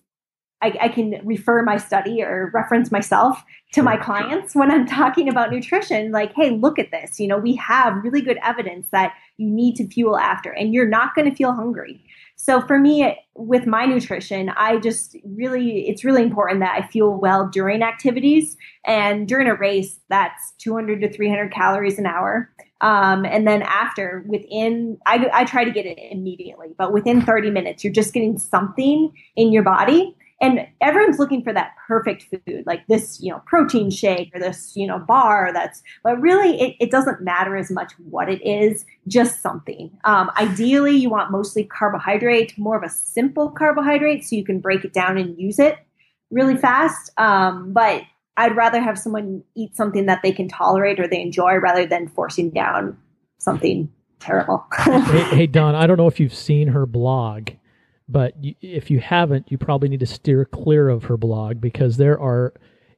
I, 0.61 0.77
I 0.81 0.89
can 0.89 1.21
refer 1.23 1.63
my 1.63 1.77
study 1.77 2.21
or 2.21 2.51
reference 2.53 2.91
myself 2.91 3.41
to 3.73 3.81
my 3.81 3.95
clients 3.95 4.55
when 4.55 4.71
I'm 4.71 4.85
talking 4.85 5.29
about 5.29 5.51
nutrition. 5.51 6.11
Like, 6.11 6.33
hey, 6.33 6.51
look 6.51 6.77
at 6.79 6.91
this. 6.91 7.19
You 7.19 7.27
know, 7.27 7.37
we 7.37 7.55
have 7.55 8.03
really 8.03 8.21
good 8.21 8.37
evidence 8.43 8.87
that 8.91 9.13
you 9.37 9.49
need 9.49 9.75
to 9.77 9.87
fuel 9.87 10.17
after, 10.17 10.51
and 10.51 10.73
you're 10.73 10.87
not 10.87 11.15
going 11.15 11.29
to 11.29 11.35
feel 11.35 11.53
hungry. 11.53 12.03
So 12.41 12.61
for 12.61 12.79
me, 12.79 13.17
with 13.35 13.67
my 13.67 13.85
nutrition, 13.85 14.49
I 14.55 14.77
just 14.77 15.17
really, 15.25 15.89
it's 15.89 16.05
really 16.05 16.23
important 16.23 16.61
that 16.61 16.81
I 16.81 16.87
fuel 16.87 17.19
well 17.19 17.49
during 17.49 17.83
activities. 17.83 18.55
And 18.85 19.27
during 19.27 19.47
a 19.47 19.55
race, 19.55 19.99
that's 20.07 20.53
200 20.59 21.01
to 21.01 21.11
300 21.11 21.51
calories 21.51 21.99
an 21.99 22.05
hour. 22.05 22.49
Um, 22.79 23.25
and 23.25 23.45
then 23.45 23.61
after, 23.63 24.23
within, 24.25 24.97
I, 25.05 25.29
I 25.33 25.43
try 25.43 25.65
to 25.65 25.71
get 25.71 25.85
it 25.85 25.97
immediately, 26.11 26.69
but 26.77 26.93
within 26.93 27.21
30 27.21 27.51
minutes, 27.51 27.83
you're 27.83 27.91
just 27.91 28.13
getting 28.13 28.37
something 28.37 29.11
in 29.35 29.51
your 29.51 29.63
body. 29.63 30.15
And 30.41 30.67
everyone's 30.79 31.19
looking 31.19 31.43
for 31.43 31.51
that 31.51 31.71
perfect 31.87 32.23
food, 32.23 32.63
like 32.65 32.87
this, 32.87 33.19
you 33.21 33.29
know, 33.29 33.41
protein 33.45 33.89
shake 33.89 34.33
or 34.33 34.39
this, 34.39 34.71
you 34.75 34.87
know, 34.87 34.97
bar 34.97 35.51
that's, 35.53 35.83
but 36.01 36.19
really 36.21 36.59
it, 36.61 36.75
it 36.79 36.91
doesn't 36.91 37.21
matter 37.21 37.57
as 37.57 37.69
much 37.69 37.91
what 38.09 38.29
it 38.29 38.41
is, 38.41 38.85
just 39.07 39.41
something. 39.41 39.91
Um, 40.05 40.31
ideally, 40.37 40.95
you 40.95 41.09
want 41.09 41.31
mostly 41.31 41.65
carbohydrate, 41.65 42.57
more 42.57 42.77
of 42.77 42.83
a 42.83 42.89
simple 42.89 43.49
carbohydrate 43.51 44.23
so 44.23 44.37
you 44.37 44.45
can 44.45 44.59
break 44.59 44.85
it 44.85 44.93
down 44.93 45.17
and 45.17 45.37
use 45.37 45.59
it 45.59 45.77
really 46.31 46.55
fast. 46.55 47.11
Um, 47.17 47.73
but 47.73 48.03
I'd 48.37 48.55
rather 48.55 48.79
have 48.81 48.97
someone 48.97 49.43
eat 49.55 49.75
something 49.75 50.05
that 50.05 50.21
they 50.23 50.31
can 50.31 50.47
tolerate 50.47 50.99
or 50.99 51.07
they 51.07 51.21
enjoy 51.21 51.55
rather 51.55 51.85
than 51.85 52.07
forcing 52.07 52.51
down 52.51 52.97
something 53.37 53.91
terrible. 54.19 54.65
hey, 54.77 55.23
hey, 55.35 55.47
Don, 55.47 55.75
I 55.75 55.87
don't 55.87 55.97
know 55.97 56.07
if 56.07 56.19
you've 56.19 56.33
seen 56.33 56.69
her 56.69 56.85
blog, 56.85 57.49
but 58.09 58.33
you, 58.43 58.55
if 58.61 58.89
you 58.91 58.99
haven't, 58.99 59.51
you 59.51 59.57
probably 59.57 59.87
need 59.87 59.99
to 60.01 60.05
steer 60.05 60.43
clear 60.43 60.89
of 60.89 61.05
her 61.05 61.15
blog 61.17 61.61
because 61.61 61.97
there 61.97 62.19
are. 62.19 62.53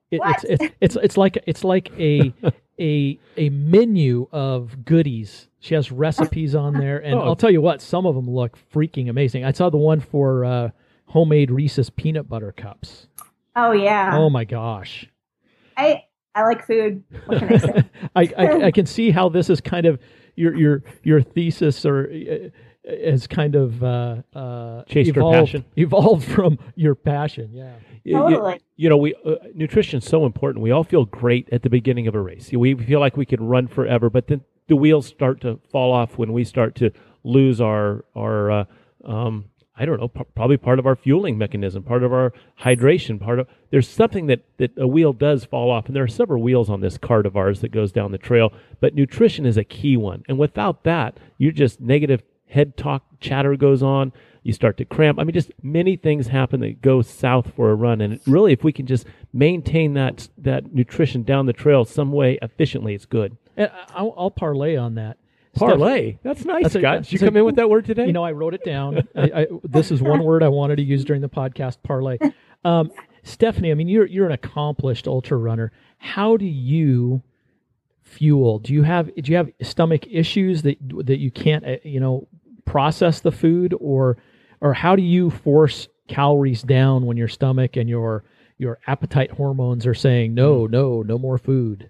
It, 0.09 0.19
it's, 0.25 0.43
it's 0.43 0.75
it's 0.81 0.95
it's 0.97 1.17
like 1.17 1.37
it's 1.47 1.63
like 1.63 1.89
a 1.97 2.33
a 2.79 3.17
a 3.37 3.49
menu 3.49 4.27
of 4.31 4.83
goodies. 4.83 5.47
She 5.59 5.73
has 5.75 5.91
recipes 5.91 6.53
on 6.55 6.73
there, 6.73 6.97
and 6.97 7.15
Oh. 7.15 7.21
I'll 7.21 7.35
tell 7.35 7.51
you 7.51 7.61
what, 7.61 7.81
some 7.81 8.05
of 8.05 8.15
them 8.15 8.29
look 8.29 8.57
freaking 8.73 9.09
amazing. 9.09 9.45
I 9.45 9.51
saw 9.53 9.69
the 9.69 9.77
one 9.77 9.99
for 10.01 10.43
uh, 10.43 10.69
homemade 11.05 11.49
Reese's 11.51 11.89
peanut 11.89 12.27
butter 12.27 12.51
cups. 12.51 13.07
oh 13.55 13.71
yeah. 13.71 14.17
Oh 14.17 14.29
my 14.29 14.43
gosh! 14.43 15.07
I 15.77 16.03
I 16.35 16.43
like 16.43 16.65
food. 16.67 17.03
What 17.27 17.39
can 17.39 17.53
I 17.53 17.57
say? 17.57 17.83
I, 18.15 18.33
I 18.37 18.63
I 18.65 18.71
can 18.79 18.85
see 18.85 19.11
how 19.11 19.29
this 19.29 19.49
is 19.49 19.61
kind 19.61 19.85
of 19.85 19.97
your 20.35 20.55
your 20.57 20.83
your 21.03 21.21
thesis 21.21 21.85
or 21.85 22.09
uh, 22.11 22.49
has 22.85 23.27
kind 23.27 23.55
of 23.55 23.83
uh, 23.83 24.17
uh, 24.33 24.83
Chased 24.85 25.13
her 25.15 25.21
evolved, 25.21 25.35
passion. 25.37 25.65
evolved 25.75 26.23
from 26.25 26.57
your 26.75 26.95
passion. 26.95 27.49
Yeah. 27.53 27.73
You- 28.03 28.17
you- 28.29 28.35
Totally. 28.35 28.59
You, 28.75 28.89
know, 28.89 28.97
we 28.97 29.13
uh, 29.25 29.35
nutrition's 29.53 30.07
so 30.07 30.25
important. 30.25 30.63
We 30.63 30.71
all 30.71 30.83
feel 30.83 31.05
great 31.05 31.47
at 31.51 31.61
the 31.61 31.69
beginning 31.69 32.07
of 32.07 32.15
a 32.15 32.19
race. 32.21 32.51
We 32.51 32.73
feel 32.73 32.99
like 32.99 33.15
we 33.15 33.25
can 33.25 33.43
run 33.43 33.67
forever, 33.67 34.09
but 34.09 34.27
then 34.27 34.41
the 34.67 34.75
wheels 34.75 35.05
start 35.05 35.41
to 35.41 35.59
fall 35.71 35.91
off 35.93 36.17
when 36.17 36.33
we 36.33 36.43
start 36.43 36.73
to 36.75 36.91
lose 37.23 37.61
our 37.61 38.03
our 38.15 38.49
uh, 38.51 38.65
um, 39.05 39.45
I 39.75 39.85
don't 39.85 39.99
know, 39.99 40.07
p- 40.07 40.21
probably 40.35 40.57
part 40.57 40.79
of 40.79 40.85
our 40.87 40.95
fueling 40.95 41.37
mechanism, 41.37 41.83
part 41.83 42.03
of 42.03 42.11
our 42.11 42.33
hydration, 42.61 43.19
part 43.19 43.39
of 43.39 43.47
there's 43.69 43.87
something 43.87 44.25
that 44.27 44.41
that 44.57 44.71
a 44.77 44.87
wheel 44.87 45.13
does 45.13 45.45
fall 45.45 45.69
off, 45.69 45.85
and 45.85 45.95
there 45.95 46.03
are 46.03 46.07
several 46.07 46.41
wheels 46.41 46.69
on 46.71 46.81
this 46.81 46.97
cart 46.97 47.27
of 47.27 47.37
ours 47.37 47.61
that 47.61 47.69
goes 47.71 47.91
down 47.91 48.11
the 48.11 48.17
trail. 48.17 48.51
But 48.79 48.95
nutrition 48.95 49.45
is 49.45 49.57
a 49.57 49.63
key 49.63 49.95
one, 49.95 50.23
and 50.27 50.39
without 50.39 50.83
that, 50.85 51.19
you're 51.37 51.51
just 51.51 51.79
negative 51.79 52.23
head 52.51 52.77
talk, 52.77 53.03
chatter 53.19 53.55
goes 53.55 53.81
on. 53.81 54.11
You 54.43 54.53
start 54.53 54.77
to 54.77 54.85
cramp. 54.85 55.19
I 55.19 55.23
mean, 55.23 55.33
just 55.33 55.51
many 55.61 55.95
things 55.95 56.27
happen 56.27 56.59
that 56.61 56.81
go 56.81 57.01
south 57.01 57.53
for 57.55 57.69
a 57.69 57.75
run, 57.75 58.01
and 58.01 58.19
really, 58.25 58.53
if 58.53 58.63
we 58.63 58.71
can 58.71 58.87
just 58.87 59.05
maintain 59.33 59.93
that 59.93 60.29
that 60.39 60.73
nutrition 60.73 61.23
down 61.23 61.45
the 61.45 61.53
trail 61.53 61.85
some 61.85 62.11
way 62.11 62.39
efficiently, 62.41 62.95
it's 62.95 63.05
good. 63.05 63.37
And 63.55 63.69
I'll, 63.89 64.13
I'll 64.17 64.31
parlay 64.31 64.75
on 64.77 64.95
that. 64.95 65.17
Parlay. 65.53 66.17
That's 66.23 66.45
nice, 66.45 66.63
That's 66.63 66.75
a- 66.75 66.79
Scott. 66.79 67.03
Did 67.03 67.11
you 67.11 67.17
that's 67.19 67.23
a- 67.23 67.25
come 67.27 67.37
in 67.37 67.45
with 67.45 67.55
that 67.57 67.69
word 67.69 67.85
today? 67.85 68.07
You 68.07 68.13
know, 68.13 68.23
I 68.23 68.31
wrote 68.31 68.53
it 68.55 68.63
down. 68.63 69.07
I, 69.15 69.21
I, 69.41 69.47
this 69.63 69.91
is 69.91 70.01
one 70.01 70.23
word 70.23 70.41
I 70.43 70.47
wanted 70.47 70.77
to 70.77 70.83
use 70.83 71.03
during 71.05 71.21
the 71.21 71.29
podcast. 71.29 71.77
Parlay. 71.83 72.17
Um, 72.65 72.91
Stephanie, 73.23 73.69
I 73.69 73.75
mean, 73.75 73.89
you're 73.89 74.07
you're 74.07 74.25
an 74.25 74.31
accomplished 74.31 75.07
ultra 75.07 75.37
runner. 75.37 75.71
How 75.99 76.35
do 76.37 76.45
you 76.45 77.21
fuel? 78.01 78.59
Do 78.59 78.73
you 78.73 78.83
have 78.83 79.13
do 79.15 79.31
you 79.31 79.37
have 79.37 79.51
stomach 79.61 80.07
issues 80.07 80.63
that 80.63 80.77
that 81.05 81.19
you 81.19 81.29
can't 81.31 81.65
uh, 81.65 81.75
you 81.83 81.99
know 81.99 82.27
process 82.71 83.19
the 83.19 83.33
food, 83.33 83.75
or 83.81 84.17
or 84.61 84.73
how 84.73 84.95
do 84.95 85.01
you 85.01 85.29
force 85.29 85.89
calories 86.07 86.63
down 86.63 87.05
when 87.05 87.17
your 87.17 87.27
stomach 87.27 87.75
and 87.75 87.89
your 87.89 88.23
your 88.57 88.79
appetite 88.87 89.31
hormones 89.31 89.85
are 89.85 89.93
saying 89.93 90.33
no, 90.33 90.67
no, 90.67 91.01
no 91.01 91.17
more 91.17 91.37
food? 91.37 91.89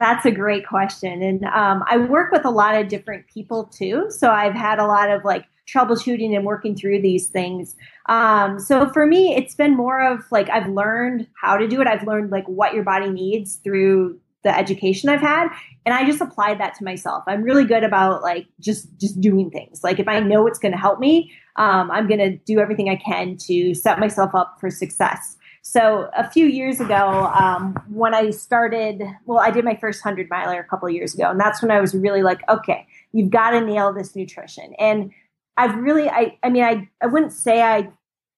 That's 0.00 0.26
a 0.26 0.30
great 0.30 0.66
question. 0.66 1.22
And 1.22 1.44
um, 1.44 1.84
I 1.88 1.98
work 1.98 2.32
with 2.32 2.44
a 2.44 2.50
lot 2.50 2.74
of 2.74 2.88
different 2.88 3.26
people 3.28 3.64
too. 3.64 4.06
So 4.10 4.30
I've 4.30 4.54
had 4.54 4.78
a 4.78 4.86
lot 4.86 5.10
of 5.10 5.24
like 5.24 5.44
troubleshooting 5.72 6.34
and 6.34 6.44
working 6.44 6.74
through 6.74 7.02
these 7.02 7.28
things. 7.28 7.76
Um, 8.08 8.58
so 8.58 8.88
for 8.90 9.06
me, 9.06 9.34
it's 9.36 9.54
been 9.54 9.76
more 9.76 10.00
of 10.00 10.24
like 10.32 10.48
I've 10.50 10.68
learned 10.68 11.28
how 11.40 11.56
to 11.56 11.68
do 11.68 11.80
it. 11.80 11.86
I've 11.86 12.06
learned 12.06 12.30
like 12.30 12.48
what 12.48 12.74
your 12.74 12.84
body 12.84 13.10
needs 13.10 13.56
through 13.56 14.18
the 14.44 14.56
education 14.56 15.08
I've 15.08 15.20
had, 15.20 15.48
and 15.84 15.94
I 15.94 16.04
just 16.04 16.20
applied 16.20 16.60
that 16.60 16.74
to 16.74 16.84
myself. 16.84 17.24
I'm 17.26 17.42
really 17.42 17.64
good 17.64 17.84
about 17.84 18.22
like 18.22 18.46
just 18.60 18.88
just 18.98 19.20
doing 19.20 19.50
things. 19.50 19.82
Like 19.82 19.98
if 19.98 20.08
I 20.08 20.20
know 20.20 20.46
it's 20.46 20.58
going 20.58 20.72
to 20.72 20.78
help 20.78 21.00
me, 21.00 21.32
um, 21.56 21.90
I'm 21.90 22.06
going 22.06 22.20
to 22.20 22.36
do 22.36 22.60
everything 22.60 22.88
I 22.88 22.96
can 22.96 23.36
to 23.48 23.74
set 23.74 23.98
myself 23.98 24.34
up 24.34 24.56
for 24.60 24.70
success. 24.70 25.36
So 25.62 26.08
a 26.16 26.30
few 26.30 26.46
years 26.46 26.80
ago, 26.80 27.28
um, 27.34 27.74
when 27.88 28.14
I 28.14 28.30
started, 28.30 29.02
well, 29.24 29.40
I 29.40 29.50
did 29.50 29.64
my 29.64 29.74
first 29.74 30.00
hundred 30.00 30.28
miler 30.30 30.60
a 30.60 30.64
couple 30.64 30.88
years 30.88 31.12
ago, 31.12 31.28
and 31.28 31.40
that's 31.40 31.60
when 31.60 31.72
I 31.72 31.80
was 31.80 31.92
really 31.92 32.22
like, 32.22 32.48
okay, 32.48 32.86
you've 33.12 33.30
got 33.30 33.50
to 33.50 33.60
nail 33.60 33.92
this 33.92 34.14
nutrition. 34.14 34.74
And 34.78 35.10
I've 35.56 35.74
really, 35.74 36.08
I, 36.08 36.38
I 36.44 36.50
mean, 36.50 36.62
I, 36.62 36.88
I 37.02 37.06
wouldn't 37.06 37.32
say 37.32 37.62
I 37.62 37.88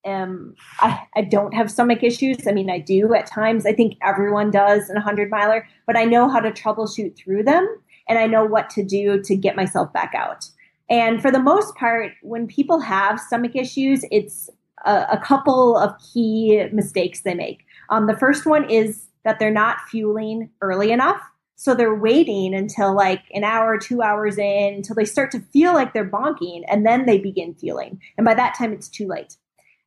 am, 0.05 0.55
I, 0.79 1.01
I 1.15 1.21
don't 1.21 1.53
have 1.53 1.71
stomach 1.71 2.03
issues. 2.03 2.47
I 2.47 2.51
mean, 2.51 2.69
I 2.69 2.79
do 2.79 3.13
at 3.13 3.27
times. 3.27 3.65
I 3.65 3.73
think 3.73 3.97
everyone 4.01 4.51
does 4.51 4.89
in 4.89 4.97
a 4.97 5.01
hundred 5.01 5.29
miler, 5.29 5.67
but 5.85 5.97
I 5.97 6.05
know 6.05 6.29
how 6.29 6.39
to 6.39 6.51
troubleshoot 6.51 7.15
through 7.15 7.43
them, 7.43 7.67
and 8.07 8.17
I 8.17 8.27
know 8.27 8.45
what 8.45 8.69
to 8.71 8.83
do 8.83 9.21
to 9.23 9.35
get 9.35 9.55
myself 9.55 9.91
back 9.93 10.13
out. 10.15 10.49
And 10.89 11.21
for 11.21 11.31
the 11.31 11.39
most 11.39 11.75
part, 11.75 12.13
when 12.23 12.47
people 12.47 12.79
have 12.79 13.19
stomach 13.19 13.55
issues, 13.55 14.03
it's 14.11 14.49
a, 14.85 15.05
a 15.11 15.17
couple 15.17 15.77
of 15.77 15.93
key 15.99 16.65
mistakes 16.71 17.21
they 17.21 17.35
make. 17.35 17.65
Um, 17.89 18.07
the 18.07 18.17
first 18.17 18.45
one 18.45 18.69
is 18.69 19.07
that 19.23 19.37
they're 19.39 19.51
not 19.51 19.81
fueling 19.89 20.49
early 20.61 20.91
enough. 20.91 21.21
So 21.55 21.75
they're 21.75 21.93
waiting 21.93 22.55
until 22.55 22.95
like 22.95 23.23
an 23.33 23.43
hour, 23.43 23.77
two 23.77 24.01
hours 24.01 24.37
in, 24.37 24.75
until 24.75 24.95
they 24.95 25.03
start 25.03 25.29
to 25.31 25.41
feel 25.51 25.73
like 25.73 25.93
they're 25.93 26.09
bonking, 26.09 26.63
and 26.69 26.85
then 26.85 27.05
they 27.05 27.17
begin 27.17 27.53
fueling. 27.53 27.99
And 28.17 28.23
by 28.23 28.33
that 28.35 28.55
time, 28.55 28.71
it's 28.71 28.87
too 28.87 29.07
late. 29.07 29.35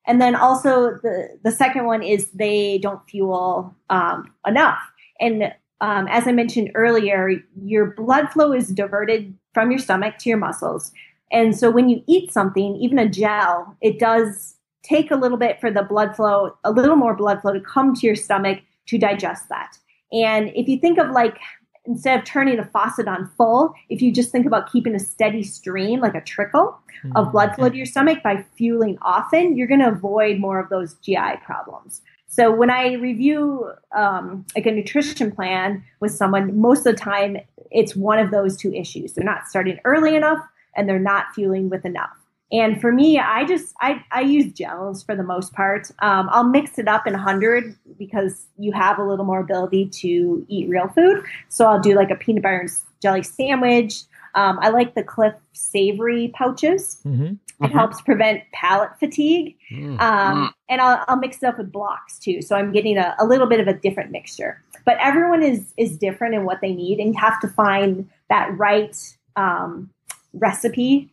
And 0.06 0.20
then 0.20 0.34
also 0.34 0.98
the 1.02 1.38
the 1.44 1.52
second 1.52 1.86
one 1.86 2.02
is 2.02 2.30
they 2.30 2.78
don't 2.78 3.08
fuel 3.08 3.74
um, 3.90 4.32
enough. 4.46 4.80
And 5.20 5.52
um, 5.80 6.06
as 6.08 6.26
I 6.26 6.32
mentioned 6.32 6.70
earlier, 6.74 7.30
your 7.64 7.92
blood 7.92 8.30
flow 8.30 8.52
is 8.52 8.68
diverted 8.68 9.36
from 9.54 9.70
your 9.70 9.78
stomach 9.78 10.18
to 10.18 10.28
your 10.28 10.38
muscles. 10.38 10.92
And 11.30 11.56
so 11.58 11.70
when 11.70 11.88
you 11.88 12.02
eat 12.06 12.32
something, 12.32 12.76
even 12.76 12.98
a 12.98 13.08
gel, 13.08 13.76
it 13.80 13.98
does 13.98 14.56
take 14.82 15.10
a 15.10 15.16
little 15.16 15.38
bit 15.38 15.60
for 15.60 15.70
the 15.70 15.82
blood 15.82 16.14
flow, 16.14 16.56
a 16.64 16.70
little 16.70 16.96
more 16.96 17.16
blood 17.16 17.40
flow 17.40 17.52
to 17.52 17.60
come 17.60 17.94
to 17.94 18.06
your 18.06 18.16
stomach 18.16 18.60
to 18.86 18.98
digest 18.98 19.48
that. 19.48 19.76
And 20.12 20.50
if 20.54 20.68
you 20.68 20.78
think 20.78 20.98
of 20.98 21.10
like, 21.10 21.38
instead 21.86 22.18
of 22.18 22.24
turning 22.24 22.58
a 22.58 22.64
faucet 22.64 23.08
on 23.08 23.30
full, 23.36 23.74
if 23.88 24.00
you 24.00 24.12
just 24.12 24.30
think 24.30 24.46
about 24.46 24.70
keeping 24.70 24.94
a 24.94 24.98
steady 24.98 25.42
stream, 25.42 26.00
like 26.00 26.14
a 26.14 26.20
trickle 26.20 26.78
mm-hmm. 27.04 27.16
of 27.16 27.32
blood 27.32 27.54
flow 27.54 27.68
to 27.68 27.76
your 27.76 27.86
stomach 27.86 28.22
by 28.22 28.44
fueling 28.56 28.98
often, 29.02 29.56
you're 29.56 29.66
going 29.66 29.80
to 29.80 29.88
avoid 29.88 30.38
more 30.38 30.60
of 30.60 30.68
those 30.68 30.94
GI 30.94 31.38
problems. 31.44 32.02
So 32.28 32.50
when 32.50 32.70
I 32.70 32.94
review 32.94 33.70
um, 33.94 34.46
like 34.56 34.64
a 34.64 34.70
nutrition 34.70 35.30
plan 35.32 35.84
with 36.00 36.12
someone, 36.12 36.58
most 36.58 36.78
of 36.78 36.84
the 36.84 36.94
time 36.94 37.36
it's 37.70 37.96
one 37.96 38.18
of 38.18 38.30
those 38.30 38.56
two 38.56 38.72
issues. 38.72 39.12
They're 39.12 39.24
not 39.24 39.46
starting 39.48 39.78
early 39.84 40.14
enough 40.14 40.38
and 40.76 40.88
they're 40.88 40.98
not 40.98 41.26
fueling 41.34 41.68
with 41.68 41.84
enough. 41.84 42.21
And 42.52 42.80
for 42.80 42.92
me, 42.92 43.18
I 43.18 43.44
just 43.44 43.74
I, 43.80 44.04
I 44.12 44.20
use 44.20 44.52
gels 44.52 45.02
for 45.02 45.16
the 45.16 45.22
most 45.22 45.54
part. 45.54 45.90
Um, 46.00 46.28
I'll 46.30 46.44
mix 46.44 46.78
it 46.78 46.86
up 46.86 47.06
in 47.06 47.14
100 47.14 47.74
because 47.98 48.46
you 48.58 48.72
have 48.72 48.98
a 48.98 49.04
little 49.04 49.24
more 49.24 49.40
ability 49.40 49.86
to 49.86 50.44
eat 50.48 50.68
real 50.68 50.88
food. 50.88 51.24
So 51.48 51.66
I'll 51.66 51.80
do 51.80 51.94
like 51.94 52.10
a 52.10 52.14
peanut 52.14 52.42
butter 52.42 52.60
and 52.60 52.70
jelly 53.00 53.22
sandwich. 53.22 54.02
Um, 54.34 54.58
I 54.60 54.68
like 54.68 54.94
the 54.94 55.02
Clif 55.02 55.34
savory 55.52 56.28
pouches. 56.34 57.00
Mm-hmm. 57.04 57.24
It 57.24 57.38
mm-hmm. 57.60 57.66
helps 57.66 58.00
prevent 58.02 58.42
palate 58.52 58.98
fatigue. 58.98 59.56
Mm-hmm. 59.70 60.00
Um, 60.00 60.52
and 60.68 60.80
I'll, 60.80 61.04
I'll, 61.08 61.16
mix 61.16 61.38
it 61.38 61.44
up 61.44 61.58
with 61.58 61.70
blocks 61.70 62.18
too. 62.18 62.40
So 62.42 62.56
I'm 62.56 62.72
getting 62.72 62.96
a, 62.96 63.14
a 63.18 63.26
little 63.26 63.46
bit 63.46 63.60
of 63.60 63.68
a 63.68 63.74
different 63.74 64.10
mixture. 64.10 64.62
But 64.84 64.96
everyone 65.00 65.42
is 65.42 65.72
is 65.76 65.96
different 65.96 66.34
in 66.34 66.44
what 66.44 66.60
they 66.60 66.72
need, 66.72 66.98
and 66.98 67.14
you 67.14 67.20
have 67.20 67.40
to 67.40 67.48
find 67.48 68.08
that 68.30 68.56
right 68.58 68.96
um, 69.36 69.90
recipe 70.32 71.11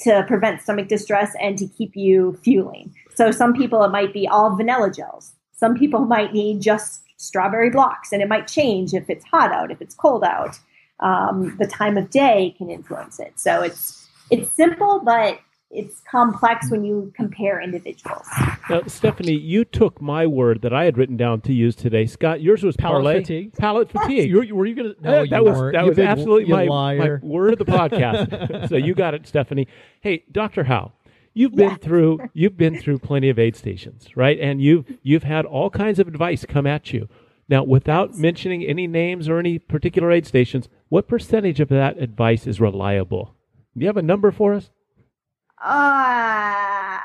to 0.00 0.24
prevent 0.26 0.62
stomach 0.62 0.88
distress 0.88 1.34
and 1.40 1.58
to 1.58 1.66
keep 1.66 1.96
you 1.96 2.38
fueling. 2.42 2.94
So 3.14 3.30
some 3.30 3.52
people 3.52 3.82
it 3.84 3.90
might 3.90 4.12
be 4.12 4.26
all 4.26 4.56
vanilla 4.56 4.90
gels. 4.90 5.32
Some 5.56 5.74
people 5.76 6.00
might 6.00 6.32
need 6.32 6.62
just 6.62 7.02
strawberry 7.16 7.68
blocks, 7.70 8.12
and 8.12 8.22
it 8.22 8.28
might 8.28 8.48
change 8.48 8.94
if 8.94 9.10
it's 9.10 9.24
hot 9.26 9.52
out, 9.52 9.70
if 9.70 9.82
it's 9.82 9.94
cold 9.94 10.24
out. 10.24 10.58
Um, 11.00 11.56
the 11.58 11.66
time 11.66 11.96
of 11.96 12.10
day 12.10 12.54
can 12.58 12.70
influence 12.70 13.18
it. 13.18 13.38
So 13.38 13.62
it's 13.62 14.08
it's 14.30 14.54
simple, 14.54 15.00
but 15.04 15.38
it's 15.70 16.00
complex 16.10 16.70
when 16.70 16.84
you 16.84 17.12
compare 17.14 17.60
individuals. 17.60 18.26
Now, 18.68 18.82
Stephanie, 18.86 19.32
you 19.38 19.64
took 19.64 20.00
my 20.02 20.26
word 20.26 20.62
that 20.62 20.72
I 20.72 20.84
had 20.84 20.98
written 20.98 21.16
down 21.16 21.40
to 21.42 21.52
use 21.52 21.76
today. 21.76 22.06
Scott, 22.06 22.40
yours 22.40 22.62
was 22.64 22.76
palate 22.76 22.94
parlay. 22.96 23.20
fatigue. 23.20 23.52
Palate 23.56 23.90
fatigue. 23.90 24.34
Were, 24.34 24.46
were 24.54 24.66
you 24.66 24.74
going 24.74 24.94
to? 24.94 25.02
No, 25.02 25.24
that 25.26 25.44
was 25.44 25.56
weren't. 25.56 25.74
that 25.74 25.82
You 25.82 25.88
was 25.90 25.96
big- 25.96 26.06
absolutely 26.06 26.66
my, 26.66 26.96
my 26.96 27.18
word 27.22 27.52
of 27.52 27.58
the 27.60 27.64
podcast. 27.64 28.68
so 28.68 28.76
you 28.76 28.94
got 28.94 29.14
it, 29.14 29.26
Stephanie. 29.26 29.68
Hey, 30.00 30.24
Doctor 30.32 30.64
Howe, 30.64 30.92
you've 31.34 31.54
been 31.54 31.76
through 31.76 32.18
you've 32.34 32.56
been 32.56 32.76
through 32.80 32.98
plenty 32.98 33.28
of 33.28 33.38
aid 33.38 33.54
stations, 33.54 34.08
right? 34.16 34.38
And 34.40 34.60
you've 34.60 34.86
you've 35.02 35.22
had 35.22 35.44
all 35.46 35.70
kinds 35.70 35.98
of 36.00 36.08
advice 36.08 36.44
come 36.48 36.66
at 36.66 36.92
you. 36.92 37.08
Now, 37.48 37.62
without 37.64 38.16
mentioning 38.16 38.64
any 38.64 38.86
names 38.86 39.28
or 39.28 39.38
any 39.38 39.58
particular 39.58 40.10
aid 40.12 40.26
stations, 40.26 40.68
what 40.88 41.08
percentage 41.08 41.58
of 41.60 41.68
that 41.68 41.98
advice 41.98 42.46
is 42.46 42.60
reliable? 42.60 43.34
Do 43.76 43.82
you 43.82 43.86
have 43.88 43.96
a 43.96 44.02
number 44.02 44.30
for 44.32 44.52
us? 44.54 44.70
Uh, 45.60 46.98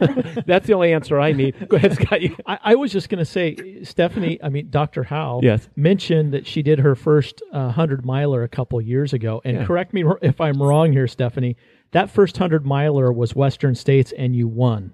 That's 0.46 0.66
the 0.66 0.72
only 0.74 0.92
answer 0.92 1.18
I 1.20 1.32
need. 1.32 1.68
Go 1.68 1.76
ahead, 1.76 1.94
Scott. 1.94 2.20
You- 2.22 2.36
I, 2.46 2.58
I 2.62 2.74
was 2.74 2.92
just 2.92 3.08
going 3.08 3.18
to 3.18 3.24
say, 3.24 3.82
Stephanie, 3.82 4.38
I 4.42 4.48
mean, 4.48 4.68
Dr. 4.70 5.02
Howe 5.04 5.40
Yes. 5.42 5.68
mentioned 5.76 6.32
that 6.34 6.46
she 6.46 6.62
did 6.62 6.78
her 6.80 6.94
first 6.94 7.42
uh, 7.52 7.64
100 7.74 8.04
miler 8.04 8.42
a 8.42 8.48
couple 8.48 8.80
years 8.80 9.12
ago. 9.12 9.40
And 9.44 9.58
Yeah. 9.58 9.64
correct 9.66 9.92
me 9.92 10.04
if 10.22 10.40
I'm 10.40 10.62
wrong 10.62 10.92
here, 10.92 11.06
Stephanie. 11.06 11.56
That 11.92 12.10
first 12.10 12.36
100 12.36 12.64
miler 12.66 13.12
was 13.12 13.34
Western 13.34 13.74
States 13.74 14.12
and 14.16 14.34
you 14.36 14.46
won. 14.48 14.92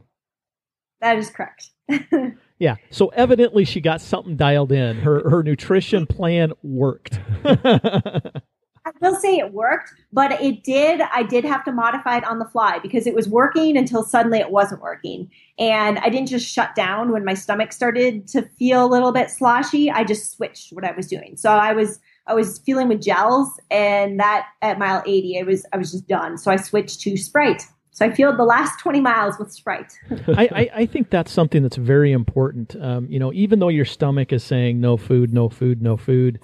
that 1.01 1.19
is 1.19 1.31
correct. 1.31 1.71
Yeah. 2.61 2.77
So 2.91 3.09
evidently 3.09 3.65
she 3.65 3.81
got 3.81 4.01
something 4.01 4.37
dialed 4.37 4.71
in. 4.71 4.99
Her 4.99 5.29
her 5.29 5.43
nutrition 5.43 6.07
plan 6.07 6.53
worked. 6.63 7.19
Will 9.05 9.21
say 9.21 9.37
it 9.37 9.53
worked, 9.53 9.93
but 10.13 10.33
it 10.41 10.65
did. 10.65 11.01
I 11.01 11.23
did 11.23 11.45
have 11.45 11.63
to 11.65 11.73
modify 11.73 12.17
it 12.17 12.25
on 12.25 12.39
the 12.39 12.47
fly 12.47 12.79
because 12.79 13.07
it 13.07 13.15
was 13.15 13.29
working 13.29 13.77
until 13.77 14.03
suddenly 14.03 14.39
it 14.39 14.51
wasn't 14.51 14.81
working. 14.81 15.31
And 15.59 15.99
I 15.99 16.09
didn't 16.09 16.29
just 16.29 16.51
shut 16.51 16.75
down 16.75 17.13
when 17.13 17.25
my 17.25 17.35
stomach 17.35 17.73
started 17.73 18.27
to 18.29 18.43
feel 18.59 18.85
a 18.85 18.89
little 18.89 19.13
bit 19.13 19.31
sloshy. 19.31 19.91
I 19.91 20.05
just 20.05 20.33
switched 20.33 20.73
what 20.73 20.85
I 20.85 20.93
was 20.93 21.07
doing. 21.07 21.37
So 21.37 21.51
I 21.51 21.75
was 21.75 22.01
I 22.27 22.35
was 22.35 22.59
feeling 22.61 22.89
with 22.89 23.03
gels, 23.03 23.61
and 23.71 24.19
that 24.19 24.47
at 24.63 24.79
mile 24.79 25.03
80, 25.07 25.41
I 25.41 25.43
was 25.43 25.67
I 25.73 25.77
was 25.77 25.93
just 25.93 26.09
done. 26.09 26.39
So 26.39 26.51
I 26.51 26.57
switched 26.57 27.01
to 27.03 27.17
Sprite. 27.17 27.63
So 27.91 28.05
I 28.05 28.11
fueled 28.11 28.39
the 28.39 28.45
last 28.45 28.81
20 28.81 29.01
miles 29.01 29.39
with 29.39 29.53
Sprite. 29.53 29.93
I, 30.27 30.49
I, 30.51 30.71
I 30.81 30.87
think 30.87 31.11
that's 31.11 31.31
something 31.31 31.63
that's 31.63 31.77
very 31.77 32.11
important. 32.11 32.75
Um, 32.81 33.07
you 33.09 33.21
know, 33.21 33.33
even 33.33 33.61
though 33.61 33.69
your 33.69 33.85
stomach 33.85 34.33
is 34.33 34.43
saying 34.43 34.81
no 34.81 34.97
food, 34.97 35.33
no 35.33 35.49
food, 35.49 35.81
no 35.81 35.97
food, 35.97 36.41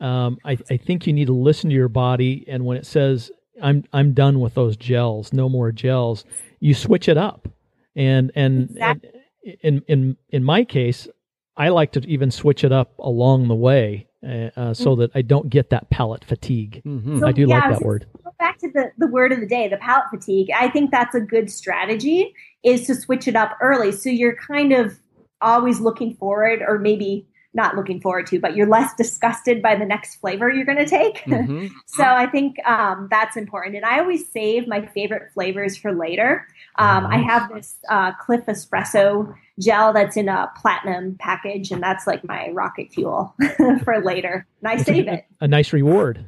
um, 0.00 0.38
I, 0.44 0.58
I 0.70 0.76
think 0.76 1.06
you 1.06 1.12
need 1.12 1.26
to 1.26 1.34
listen 1.34 1.70
to 1.70 1.76
your 1.76 1.88
body. 1.88 2.44
And 2.48 2.64
when 2.64 2.76
it 2.76 2.86
says 2.86 3.30
I'm 3.62 3.84
I'm 3.92 4.12
done 4.12 4.40
with 4.40 4.54
those 4.54 4.76
gels, 4.76 5.32
no 5.32 5.48
more 5.48 5.72
gels, 5.72 6.24
you 6.60 6.74
switch 6.74 7.08
it 7.08 7.16
up. 7.16 7.48
And 7.96 8.30
and, 8.34 8.70
Exactly. 8.70 9.10
and 9.44 9.58
in 9.62 9.82
in 9.88 10.16
in 10.30 10.44
my 10.44 10.64
case, 10.64 11.08
I 11.56 11.70
like 11.70 11.92
to 11.92 12.00
even 12.06 12.30
switch 12.30 12.64
it 12.64 12.72
up 12.72 12.96
along 12.98 13.48
the 13.48 13.54
way, 13.54 14.06
uh, 14.26 14.50
uh, 14.56 14.74
so 14.74 14.94
that 14.96 15.10
I 15.14 15.22
don't 15.22 15.48
get 15.50 15.70
that 15.70 15.90
palate 15.90 16.24
fatigue. 16.24 16.82
Mhm. 16.86 17.20
So, 17.20 17.26
I 17.26 17.32
do 17.32 17.42
yeah, 17.42 17.58
like 17.58 17.70
that 17.78 17.82
word. 17.82 18.06
back 18.38 18.58
to 18.58 18.70
the, 18.70 18.92
the 18.98 19.08
word 19.08 19.32
of 19.32 19.40
the 19.40 19.46
day, 19.46 19.66
the 19.66 19.78
palate 19.78 20.10
fatigue. 20.10 20.50
I 20.56 20.68
think 20.68 20.92
that's 20.92 21.14
a 21.14 21.20
good 21.20 21.50
strategy 21.50 22.32
is 22.62 22.86
to 22.86 22.94
switch 22.94 23.26
it 23.26 23.34
up 23.34 23.56
early. 23.60 23.90
So 23.90 24.10
you're 24.10 24.36
kind 24.36 24.72
of 24.72 24.96
always 25.40 25.80
looking 25.80 26.14
forward, 26.14 26.62
or 26.66 26.78
maybe 26.78 27.26
not 27.54 27.76
looking 27.76 28.00
forward 28.00 28.26
to, 28.28 28.38
but 28.38 28.54
you're 28.54 28.68
less 28.68 28.94
disgusted 28.94 29.62
by 29.62 29.74
the 29.74 29.84
next 29.84 30.16
flavor 30.16 30.50
you're 30.50 30.66
going 30.66 30.78
to 30.78 30.86
take. 30.86 31.22
Mhm. 31.28 31.70
so 31.86 32.04
I 32.04 32.26
think 32.26 32.56
um, 32.66 33.08
that's 33.10 33.36
important. 33.36 33.76
And 33.76 33.84
I 33.84 33.98
always 34.00 34.28
save 34.30 34.66
my 34.66 34.84
favorite 34.86 35.30
flavors 35.32 35.76
for 35.76 35.92
later. 35.92 36.46
Um, 36.76 37.06
I 37.06 37.18
have 37.18 37.52
this 37.52 37.76
uh, 37.88 38.12
Clif 38.14 38.44
Espresso 38.46 39.32
gel 39.58 39.92
that's 39.92 40.16
in 40.16 40.28
a 40.28 40.50
platinum 40.60 41.16
package, 41.18 41.70
and 41.70 41.82
that's 41.82 42.06
like 42.06 42.24
my 42.24 42.50
rocket 42.52 42.92
fuel 42.92 43.34
for 43.84 44.00
later. 44.02 44.46
And 44.62 44.68
I 44.70 44.82
save 44.82 45.08
it. 45.08 45.24
A 45.40 45.48
nice 45.48 45.72
reward. 45.72 46.24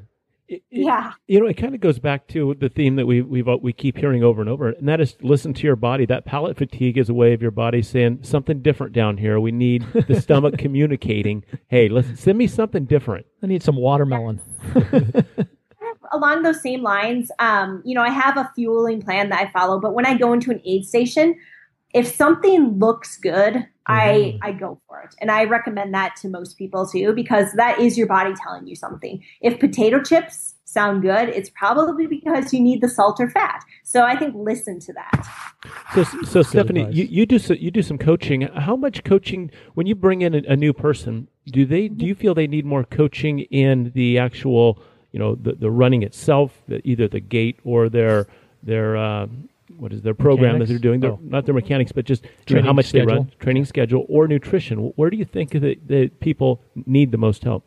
It- 0.50 0.62
it- 0.70 0.82
Yeah. 0.84 1.12
You 1.28 1.38
know, 1.40 1.46
it 1.46 1.54
kind 1.56 1.74
of 1.76 1.80
goes 1.80 1.98
back 2.00 2.26
to 2.28 2.54
the 2.58 2.68
theme 2.68 2.96
that 2.96 3.06
we 3.06 3.22
we 3.22 3.40
we 3.42 3.72
keep 3.72 3.96
hearing 3.96 4.24
over 4.24 4.40
and 4.40 4.50
over, 4.50 4.70
and 4.70 4.88
that 4.88 5.00
is 5.00 5.16
listen 5.22 5.54
to 5.54 5.62
your 5.66 5.76
body. 5.76 6.04
That 6.06 6.24
palate 6.24 6.56
fatigue 6.56 6.98
is 6.98 7.08
a 7.08 7.14
way 7.14 7.32
of 7.32 7.40
your 7.40 7.52
body 7.52 7.82
saying 7.82 8.18
something 8.22 8.60
different 8.60 8.92
down 8.92 9.16
here. 9.16 9.38
We 9.38 9.52
need 9.52 9.86
the 10.08 10.20
stomach 10.20 10.58
communicating. 10.58 11.44
Hey, 11.68 11.88
listen, 11.88 12.16
send 12.16 12.36
me 12.36 12.48
something 12.48 12.84
different. 12.84 13.26
I 13.42 13.46
need 13.46 13.62
some 13.62 13.76
watermelon. 13.76 14.40
along 16.12 16.42
those 16.42 16.60
same 16.60 16.82
lines, 16.82 17.30
um, 17.38 17.82
you 17.84 17.94
know, 17.94 18.02
I 18.02 18.10
have 18.10 18.36
a 18.36 18.50
fueling 18.56 19.00
plan 19.00 19.28
that 19.28 19.40
I 19.40 19.50
follow, 19.52 19.78
but 19.78 19.94
when 19.94 20.06
I 20.06 20.16
go 20.18 20.32
into 20.32 20.50
an 20.50 20.60
aid 20.64 20.84
station, 20.84 21.36
if 21.94 22.06
something 22.08 22.78
looks 22.80 23.16
good, 23.16 23.64
I 23.90 24.38
I 24.42 24.52
go 24.52 24.80
for 24.86 25.00
it, 25.02 25.14
and 25.20 25.30
I 25.30 25.44
recommend 25.44 25.92
that 25.94 26.16
to 26.16 26.28
most 26.28 26.56
people 26.56 26.86
too 26.86 27.12
because 27.12 27.52
that 27.54 27.78
is 27.80 27.98
your 27.98 28.06
body 28.06 28.34
telling 28.42 28.66
you 28.66 28.76
something. 28.76 29.22
If 29.40 29.58
potato 29.60 30.02
chips 30.02 30.54
sound 30.70 31.02
good, 31.02 31.28
it's 31.30 31.50
probably 31.50 32.06
because 32.06 32.52
you 32.52 32.60
need 32.60 32.80
the 32.80 32.88
salt 32.88 33.20
or 33.20 33.28
fat. 33.28 33.64
So 33.82 34.04
I 34.04 34.16
think 34.16 34.34
listen 34.36 34.78
to 34.80 34.92
that. 34.92 35.26
So, 35.94 36.04
so 36.24 36.42
Stephanie, 36.42 36.86
you, 36.90 37.04
you 37.04 37.26
do 37.26 37.38
so, 37.38 37.54
you 37.54 37.70
do 37.70 37.82
some 37.82 37.98
coaching. 37.98 38.42
How 38.42 38.76
much 38.76 39.02
coaching 39.04 39.50
when 39.74 39.86
you 39.86 39.94
bring 39.94 40.22
in 40.22 40.34
a, 40.34 40.42
a, 40.48 40.56
new 40.56 40.72
person? 40.72 41.28
Do 41.46 41.66
they 41.66 41.88
do 41.88 42.06
you 42.06 42.14
feel 42.14 42.34
they 42.34 42.46
need 42.46 42.64
more 42.64 42.84
coaching 42.84 43.40
in 43.40 43.90
the 43.94 44.18
actual, 44.18 44.80
you 45.12 45.18
know, 45.18 45.34
the, 45.34 45.54
the 45.54 45.70
running 45.70 46.02
itself, 46.02 46.62
the, 46.68 46.80
either 46.88 47.08
the 47.08 47.20
gait 47.20 47.58
or 47.64 47.88
their 47.88 48.26
their 48.62 48.96
uh, 48.96 49.26
what 49.76 49.92
is 49.92 50.02
their 50.02 50.14
program 50.14 50.58
mechanics? 50.58 50.68
that 50.68 50.74
they're 50.74 50.80
doing? 50.80 51.00
Their, 51.00 51.12
oh. 51.12 51.20
Not 51.22 51.46
their 51.46 51.54
mechanics, 51.54 51.92
but 51.92 52.04
just 52.04 52.24
you 52.48 52.56
know, 52.56 52.62
how 52.62 52.72
much 52.72 52.86
schedule. 52.86 53.06
they 53.06 53.14
run, 53.14 53.32
training 53.38 53.64
schedule, 53.64 54.06
or 54.08 54.26
nutrition. 54.28 54.92
Where 54.96 55.10
do 55.10 55.16
you 55.16 55.24
think 55.24 55.52
that, 55.52 55.78
that 55.88 56.20
people 56.20 56.62
need 56.86 57.12
the 57.12 57.18
most 57.18 57.44
help? 57.44 57.64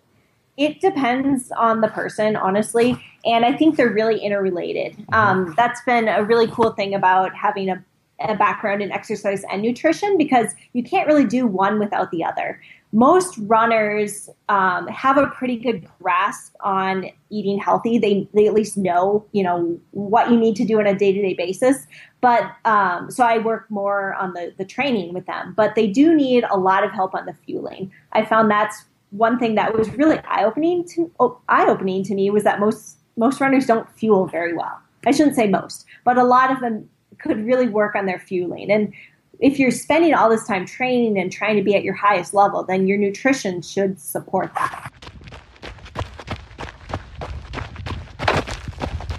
It 0.56 0.82
depends 0.82 1.52
on 1.52 1.82
the 1.82 1.88
person, 1.88 2.36
honestly, 2.36 3.04
and 3.26 3.44
I 3.44 3.58
think 3.58 3.76
they're 3.76 3.89
really 3.89 4.20
interrelated. 4.20 4.94
Mm-hmm. 4.94 5.13
Um, 5.13 5.54
that's 5.58 5.82
been 5.82 6.08
a 6.08 6.24
really 6.24 6.48
cool 6.48 6.72
thing 6.74 6.94
about 6.94 7.36
having 7.36 7.70
a, 7.70 7.84
a 8.20 8.36
background 8.36 8.84
in 8.84 8.92
exercise 8.92 9.44
and 9.52 9.63
nutrition 9.63 10.16
because 10.18 10.54
you 10.74 10.84
can't 10.84 11.08
really 11.08 11.26
do 11.26 11.48
one 11.48 11.80
without 11.80 12.12
the 12.12 12.24
other 12.24 12.62
most 12.93 13.36
runners 13.39 14.29
um, 14.49 14.88
have 14.88 15.17
a 15.17 15.25
pretty 15.27 15.58
good 15.58 15.86
grasp 15.99 16.53
on 16.62 17.10
eating 17.32 17.58
healthy. 17.58 17.97
They 17.97 18.29
they 18.34 18.47
at 18.47 18.53
least 18.53 18.77
know 18.77 19.25
you 19.32 19.43
know 19.43 19.79
what 19.91 20.29
you 20.29 20.39
need 20.39 20.56
to 20.58 20.65
do 20.65 20.79
on 20.79 20.86
a 20.86 20.95
day 20.95 21.12
to 21.12 21.21
day 21.21 21.34
basis. 21.34 21.88
But 22.21 22.43
um, 22.63 23.10
so 23.12 23.25
I 23.25 23.39
work 23.39 23.69
more 23.69 24.13
on 24.13 24.34
the 24.34 24.53
the 24.58 24.63
training 24.63 25.13
with 25.13 25.25
them. 25.25 25.53
But 25.58 25.73
they 25.75 25.88
do 25.88 26.15
need 26.15 26.45
a 26.49 26.58
lot 26.58 26.84
of 26.84 26.91
help 26.91 27.15
on 27.15 27.25
the 27.25 27.34
fueling. 27.45 27.91
I 28.13 28.23
found 28.23 28.49
that's 28.49 28.86
one 29.10 29.39
thing 29.39 29.56
that 29.56 29.75
was 29.77 29.89
really 29.91 30.19
eye 30.19 30.43
opening 30.43 30.86
to 30.89 31.12
oh, 31.19 31.39
eye 31.49 31.65
opening 31.67 32.03
to 32.03 32.13
me 32.13 32.29
was 32.29 32.43
that 32.43 32.60
most 32.60 32.97
most 33.17 33.41
runners 33.41 33.65
don't 33.65 33.89
fuel 33.97 34.27
very 34.27 34.53
well. 34.53 34.79
I 35.06 35.12
shouldn't 35.12 35.36
say 35.36 35.47
most, 35.47 35.86
but 36.06 36.17
a 36.17 36.23
lot 36.23 36.51
of 36.51 36.62
them 36.62 36.88
could 37.19 37.45
really 37.45 37.67
work 37.67 37.95
on 37.95 38.06
their 38.06 38.19
fueling. 38.19 38.71
And 38.71 38.93
if 39.39 39.60
you're 39.60 39.72
spending 39.72 40.13
all 40.13 40.30
this 40.30 40.46
time 40.46 40.65
training 40.65 41.19
and 41.19 41.32
trying 41.32 41.56
to 41.58 41.63
be 41.63 41.76
at 41.76 41.84
your 41.84 41.96
highest 41.96 42.34
level, 42.34 42.63
then 42.63 42.88
your 42.88 42.98
nutrition 42.98 43.62
should 43.62 44.00
support 44.00 44.54
that. 44.56 44.91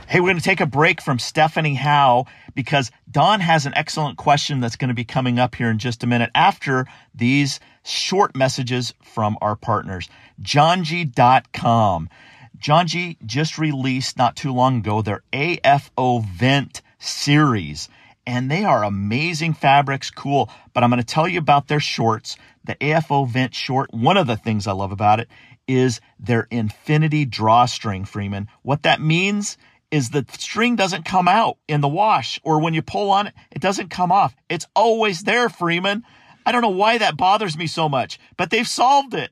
Hey, 0.09 0.21
we're 0.21 0.29
going 0.29 0.39
to 0.39 0.45
take 0.45 0.61
a 0.61 0.67
break 0.67 1.03
from 1.03 1.19
Stephanie 1.19 1.75
Howe 1.75 2.27
because 2.55 2.93
Don 3.11 3.41
has 3.41 3.67
an 3.67 3.75
excellent 3.75 4.17
question 4.17 4.61
that's 4.61 4.77
going 4.77 4.89
to 4.89 4.95
be 4.95 5.05
coming 5.05 5.41
up 5.41 5.57
here 5.57 5.69
in 5.69 5.79
just 5.79 6.05
a 6.05 6.07
minute 6.07 6.31
after 6.37 6.87
these 7.13 7.59
short 7.83 8.37
messages 8.37 8.95
from 9.03 9.37
our 9.41 9.57
partners. 9.57 10.09
Janji.com. 10.41 12.09
Janji 12.57 13.17
just 13.27 13.59
released 13.59 14.17
not 14.17 14.37
too 14.37 14.53
long 14.53 14.79
ago 14.79 15.03
their 15.03 15.23
AFO 15.33 16.25
Vent 16.25 16.81
series 17.01 17.89
and 18.27 18.51
they 18.51 18.65
are 18.65 18.85
amazing 18.85 19.55
fabrics, 19.55 20.11
cool. 20.11 20.51
But 20.73 20.83
I'm 20.83 20.91
going 20.91 21.01
to 21.01 21.07
tell 21.07 21.29
you 21.29 21.39
about 21.39 21.69
their 21.69 21.81
shorts, 21.81 22.37
the 22.65 22.75
AFO 22.77 23.29
Vent 23.29 23.55
short. 23.55 23.93
One 23.93 24.17
of 24.17 24.27
the 24.27 24.37
things 24.37 24.67
I 24.67 24.73
love 24.73 24.93
about 24.93 25.21
it 25.21 25.29
is 25.67 26.01
their 26.19 26.47
infinity 26.51 27.25
drawstring, 27.25 28.05
Freeman. 28.05 28.49
What 28.63 28.83
that 28.83 29.01
means 29.01 29.57
is 29.91 30.11
the 30.11 30.27
string 30.39 30.77
doesn't 30.77 31.05
come 31.05 31.29
out 31.29 31.59
in 31.69 31.81
the 31.81 31.89
wash 31.89 32.41
or 32.43 32.61
when 32.61 32.75
you 32.75 32.83
pull 32.83 33.11
on 33.11 33.29
it, 33.29 33.35
it 33.53 33.63
doesn't 33.63 33.91
come 33.91 34.11
off. 34.11 34.35
It's 34.49 34.67
always 34.75 35.23
there, 35.23 35.49
Freeman. 35.49 36.03
I 36.45 36.53
don't 36.53 36.63
know 36.63 36.71
why 36.71 36.99
that 36.99 37.17
bothers 37.17 37.57
me 37.57 37.67
so 37.67 37.89
much, 37.89 38.19
but 38.37 38.51
they've 38.51 38.69
solved 38.69 39.15
it 39.15 39.31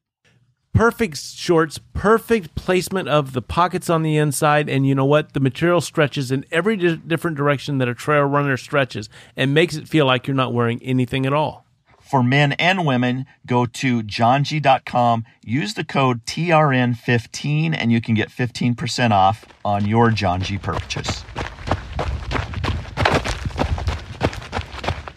perfect 0.74 1.18
shorts, 1.18 1.78
perfect 1.92 2.54
placement 2.54 3.08
of 3.08 3.32
the 3.32 3.42
pockets 3.42 3.90
on 3.90 4.02
the 4.02 4.16
inside, 4.16 4.68
and 4.68 4.86
you 4.86 4.94
know 4.94 5.04
what? 5.04 5.32
The 5.32 5.40
material 5.40 5.80
stretches 5.80 6.30
in 6.30 6.44
every 6.50 6.76
di- 6.76 6.96
different 6.96 7.36
direction 7.36 7.78
that 7.78 7.88
a 7.88 7.94
trail 7.94 8.24
runner 8.24 8.56
stretches 8.56 9.08
and 9.36 9.52
makes 9.54 9.76
it 9.76 9.88
feel 9.88 10.06
like 10.06 10.26
you're 10.26 10.34
not 10.34 10.54
wearing 10.54 10.82
anything 10.82 11.26
at 11.26 11.32
all. 11.32 11.66
For 12.00 12.22
men 12.22 12.52
and 12.52 12.84
women, 12.84 13.26
go 13.46 13.64
to 13.64 14.02
janji.com, 14.02 15.24
use 15.44 15.74
the 15.74 15.84
code 15.84 16.26
TRN15, 16.26 17.74
and 17.78 17.90
you 17.90 18.00
can 18.00 18.14
get 18.14 18.28
15% 18.28 19.12
off 19.12 19.46
on 19.64 19.86
your 19.86 20.10
Janji 20.10 20.60
purchase. 20.60 21.24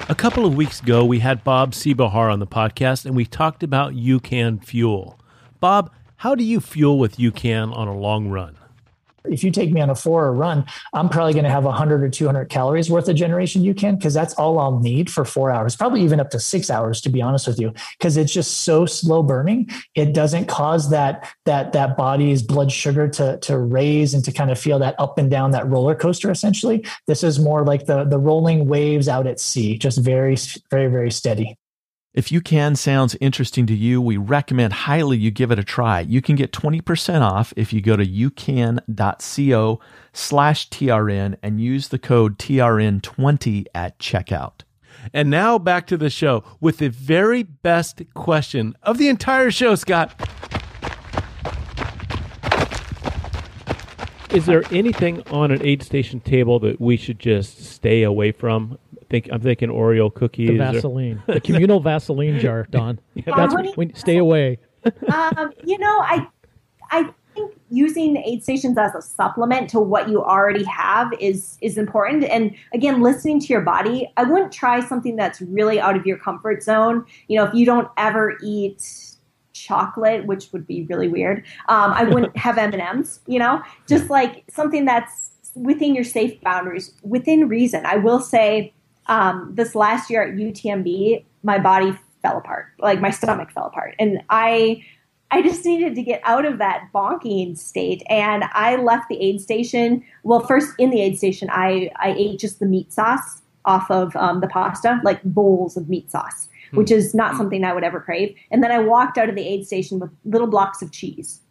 A 0.08 0.16
couple 0.16 0.46
of 0.46 0.56
weeks 0.56 0.82
ago, 0.82 1.04
we 1.04 1.20
had 1.20 1.44
Bob 1.44 1.72
Seebohar 1.72 2.32
on 2.32 2.40
the 2.40 2.48
podcast, 2.48 3.06
and 3.06 3.16
we 3.16 3.26
talked 3.26 3.64
about 3.64 3.94
UCAN 3.94 4.64
Fuel. 4.64 5.20
Bob, 5.66 5.90
how 6.18 6.36
do 6.36 6.44
you 6.44 6.62
fuel 6.62 7.00
with 7.00 7.18
UCAN 7.18 7.76
on 7.76 7.88
a 7.88 7.98
long 7.98 8.28
run? 8.28 8.56
If 9.24 9.44
you 9.44 9.50
take 9.50 9.72
me 9.72 9.82
on 9.82 9.90
a 9.90 9.96
four 9.96 10.24
hour 10.24 10.32
run, 10.32 10.64
I'm 10.94 11.10
probably 11.10 11.34
going 11.34 11.46
to 11.46 11.50
have 11.50 11.64
100 11.64 12.04
or 12.04 12.10
200 12.10 12.50
calories 12.50 12.92
worth 12.92 13.10
of 13.10 13.16
generation 13.16 13.64
UCAN 13.64 13.98
because 13.98 14.14
that's 14.14 14.36
all 14.36 14.60
I'll 14.60 14.80
need 14.80 15.10
for 15.10 15.26
four 15.26 15.50
hours, 15.50 15.76
probably 15.76 16.04
even 16.04 16.20
up 16.20 16.30
to 16.30 16.40
six 16.40 16.70
hours, 16.70 17.02
to 17.02 17.10
be 17.10 17.20
honest 17.20 17.48
with 17.48 17.60
you, 17.60 17.74
because 17.98 18.16
it's 18.16 18.32
just 18.32 18.62
so 18.62 18.86
slow 18.86 19.24
burning. 19.24 19.68
It 19.96 20.14
doesn't 20.14 20.46
cause 20.46 20.92
that 20.92 21.28
that 21.46 21.74
that 21.74 21.98
body's 21.98 22.44
blood 22.44 22.72
sugar 22.72 23.08
to 23.08 23.40
to 23.40 23.58
raise 23.58 24.14
and 24.14 24.24
to 24.24 24.32
kind 24.32 24.52
of 24.52 24.60
feel 24.60 24.78
that 24.78 24.94
up 25.00 25.18
and 25.18 25.32
down 25.32 25.50
that 25.50 25.68
roller 25.68 25.96
coaster. 25.96 26.30
Essentially, 26.30 26.86
this 27.08 27.24
is 27.24 27.40
more 27.40 27.66
like 27.66 27.88
the 27.88 28.04
the 28.04 28.20
rolling 28.20 28.68
waves 28.68 29.10
out 29.10 29.26
at 29.26 29.40
sea, 29.40 29.80
just 29.80 29.98
very 29.98 30.38
very 30.70 30.92
very 30.92 31.10
steady. 31.10 31.58
If 32.16 32.30
UCAN 32.30 32.78
sounds 32.78 33.18
interesting 33.20 33.66
to 33.66 33.76
you, 33.76 34.02
we 34.02 34.16
recommend 34.16 34.72
highly 34.72 35.18
you 35.18 35.32
give 35.32 35.52
it 35.52 35.60
a 35.60 35.66
try. 35.66 36.00
You 36.00 36.22
can 36.22 36.38
get 36.38 36.54
20% 36.54 37.20
off 37.20 37.52
if 37.58 37.74
you 37.74 37.82
go 37.82 37.98
to 37.98 38.06
ucan.co 38.06 39.80
slash 40.14 40.70
TRN 40.70 41.36
and 41.44 41.60
use 41.60 41.90
the 41.90 42.00
code 42.00 42.40
TRN20 42.40 43.66
at 43.76 44.00
checkout. 44.00 44.62
And 45.14 45.30
now 45.30 45.60
back 45.60 45.88
to 45.88 45.98
the 45.98 46.10
show 46.10 46.46
with 46.62 46.78
the 46.78 46.88
very 46.88 47.44
best 47.44 48.02
question 48.14 48.78
of 48.82 48.98
the 48.98 49.10
entire 49.10 49.52
show, 49.52 49.76
Scott. 49.76 50.18
Is 54.32 54.46
there 54.46 54.64
anything 54.72 55.22
on 55.28 55.52
an 55.52 55.62
aid 55.62 55.84
station 55.84 56.22
table 56.22 56.60
that 56.62 56.80
we 56.80 56.96
should 56.96 57.20
just 57.20 57.66
stay 57.66 58.04
away 58.04 58.32
from? 58.32 58.78
Think 59.22 59.34
I'm 59.34 59.42
thinking 59.42 59.70
Oreo 59.70 60.14
cookies. 60.14 60.50
The 60.50 60.58
Vaseline, 60.58 61.24
or... 61.28 61.34
the 61.36 61.42
communal 61.42 61.80
Vaseline 61.80 62.40
jar, 62.40 62.68
Don. 62.72 63.00
yeah, 63.14 63.24
that's 63.36 63.54
what, 63.54 63.78
we 63.78 63.92
stay 63.96 64.18
away. 64.18 64.60
um, 65.14 65.52
you 65.64 65.78
know, 65.78 66.00
I 66.02 66.28
I 66.92 67.10
think 67.34 67.54
using 67.70 68.18
aid 68.18 68.44
stations 68.44 68.78
as 68.78 68.94
a 68.94 69.02
supplement 69.02 69.70
to 69.72 69.80
what 69.80 70.10
you 70.10 70.24
already 70.24 70.64
have 70.66 71.12
is 71.20 71.58
is 71.62 71.78
important. 71.78 72.24
And 72.26 72.56
again, 72.74 73.02
listening 73.02 73.40
to 73.42 73.48
your 73.48 73.62
body. 73.62 74.12
I 74.18 74.24
wouldn't 74.24 74.52
try 74.52 74.80
something 74.82 75.16
that's 75.16 75.42
really 75.42 75.80
out 75.80 75.96
of 75.96 76.06
your 76.06 76.18
comfort 76.18 76.64
zone. 76.64 77.06
You 77.28 77.38
know, 77.38 77.46
if 77.46 77.54
you 77.54 77.66
don't 77.66 77.88
ever 77.98 78.38
eat 78.44 78.84
chocolate, 79.54 80.26
which 80.26 80.52
would 80.52 80.68
be 80.68 80.84
really 80.84 81.08
weird, 81.08 81.40
um, 81.70 81.94
I 81.94 82.04
wouldn't 82.04 82.36
have 82.38 82.58
M 82.58 82.74
and 82.74 82.82
M's. 82.82 83.22
You 83.26 83.40
know, 83.40 83.64
just 83.88 84.10
like 84.10 84.44
something 84.50 84.86
that's 84.86 85.32
within 85.56 85.96
your 85.96 86.04
safe 86.04 86.40
boundaries, 86.42 86.94
within 87.02 87.48
reason. 87.48 87.86
I 87.86 87.96
will 87.96 88.20
say 88.20 88.74
um, 89.08 89.52
this 89.54 89.76
last 89.76 90.10
year 90.10 90.24
at 90.24 90.36
UTMB, 90.36 91.24
my 91.44 91.60
body 91.60 91.98
fell 92.22 92.38
apart, 92.38 92.68
like 92.80 93.00
my 93.02 93.10
stomach 93.10 93.52
fell 93.52 93.66
apart, 93.66 93.96
and 94.00 94.22
I. 94.30 94.84
I 95.32 95.42
just 95.42 95.66
needed 95.66 95.96
to 95.96 96.04
get 96.04 96.22
out 96.24 96.46
of 96.46 96.60
that 96.60 96.88
bonking 96.94 97.58
state. 97.58 98.04
And 98.12 98.46
I 98.54 98.76
left 98.76 99.10
the 99.10 99.20
aid 99.20 99.42
station. 99.42 100.06
Well, 100.24 100.42
first 100.42 100.74
in 100.78 100.92
the 100.92 101.02
aid 101.02 101.18
station, 101.18 101.50
I, 101.52 101.90
I 101.96 102.14
ate 102.16 102.40
just 102.40 102.60
the 102.60 102.68
meat 102.68 102.94
sauce 102.94 103.42
off 103.66 103.90
of 103.90 104.16
um, 104.16 104.40
the 104.40 104.48
pasta, 104.48 105.02
like 105.04 105.22
bowls 105.24 105.76
of 105.76 105.90
meat 105.90 106.12
sauce, 106.12 106.48
hmm. 106.70 106.78
which 106.78 106.92
is 106.92 107.16
not 107.16 107.36
something 107.36 107.64
I 107.64 107.74
would 107.74 107.84
ever 107.84 108.00
crave. 108.00 108.36
And 108.52 108.64
then 108.64 108.72
I 108.72 108.78
walked 108.78 109.18
out 109.18 109.28
of 109.28 109.36
the 109.36 109.46
aid 109.46 109.66
station 109.66 110.00
with 110.00 110.12
little 110.26 110.48
blocks 110.48 110.84
of 110.84 110.92
cheese 110.92 111.42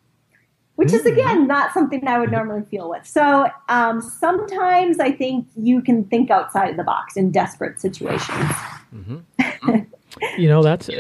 which 0.76 0.92
is 0.92 1.02
mm-hmm. 1.02 1.18
again 1.18 1.46
not 1.46 1.72
something 1.72 2.06
I 2.06 2.18
would 2.18 2.30
normally 2.30 2.62
feel 2.70 2.88
with. 2.90 3.06
So 3.06 3.48
um, 3.68 4.00
sometimes 4.00 4.98
I 5.00 5.12
think 5.12 5.46
you 5.56 5.80
can 5.82 6.04
think 6.04 6.30
outside 6.30 6.70
of 6.70 6.76
the 6.76 6.84
box 6.84 7.16
in 7.16 7.30
desperate 7.30 7.80
situations. 7.80 8.50
Mm-hmm. 8.94 9.78
you 10.40 10.48
know 10.48 10.62
that's 10.62 10.90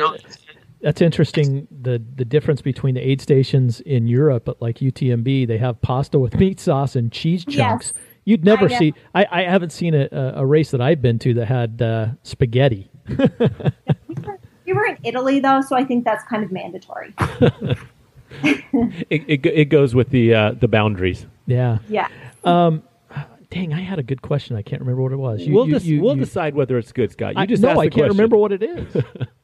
that's 0.80 1.00
interesting. 1.00 1.66
The 1.82 2.02
the 2.14 2.24
difference 2.24 2.60
between 2.60 2.94
the 2.94 3.00
aid 3.00 3.20
stations 3.20 3.80
in 3.80 4.06
Europe, 4.06 4.44
but 4.44 4.60
like 4.60 4.78
UTMB, 4.78 5.48
they 5.48 5.58
have 5.58 5.80
pasta 5.80 6.18
with 6.18 6.34
meat 6.34 6.60
sauce 6.60 6.94
and 6.94 7.10
cheese 7.10 7.44
chunks. 7.44 7.92
Yes. 7.94 8.04
You'd 8.26 8.44
never 8.44 8.66
I 8.66 8.78
see. 8.78 8.94
I, 9.14 9.26
I 9.30 9.42
haven't 9.42 9.70
seen 9.70 9.94
a, 9.94 10.08
a 10.36 10.46
race 10.46 10.70
that 10.70 10.80
I've 10.80 11.02
been 11.02 11.18
to 11.20 11.34
that 11.34 11.46
had 11.46 11.82
uh, 11.82 12.08
spaghetti. 12.22 12.90
we, 13.08 13.16
were, 13.16 14.38
we 14.66 14.72
were 14.72 14.86
in 14.86 14.98
Italy 15.04 15.40
though, 15.40 15.60
so 15.60 15.76
I 15.76 15.84
think 15.84 16.04
that's 16.04 16.24
kind 16.24 16.42
of 16.42 16.50
mandatory. 16.50 17.14
it, 18.42 19.22
it, 19.28 19.46
it 19.46 19.64
goes 19.66 19.94
with 19.94 20.10
the 20.10 20.34
uh, 20.34 20.52
the 20.52 20.68
boundaries. 20.68 21.26
Yeah. 21.46 21.78
Yeah. 21.88 22.08
Um, 22.44 22.82
dang, 23.50 23.72
I 23.72 23.80
had 23.80 23.98
a 23.98 24.02
good 24.02 24.22
question. 24.22 24.56
I 24.56 24.62
can't 24.62 24.80
remember 24.80 25.02
what 25.02 25.12
it 25.12 25.16
was. 25.16 25.42
You, 25.42 25.54
we'll 25.54 25.68
you, 25.68 25.78
you, 25.78 26.02
we'll 26.02 26.16
decide 26.16 26.54
whether 26.54 26.76
it's 26.78 26.92
good, 26.92 27.12
Scott. 27.12 27.34
You 27.34 27.40
I, 27.42 27.46
just 27.46 27.62
no, 27.62 27.78
I 27.78 27.88
can't 27.88 28.08
remember 28.08 28.36
what 28.36 28.52
it 28.52 28.62
is. 28.62 28.96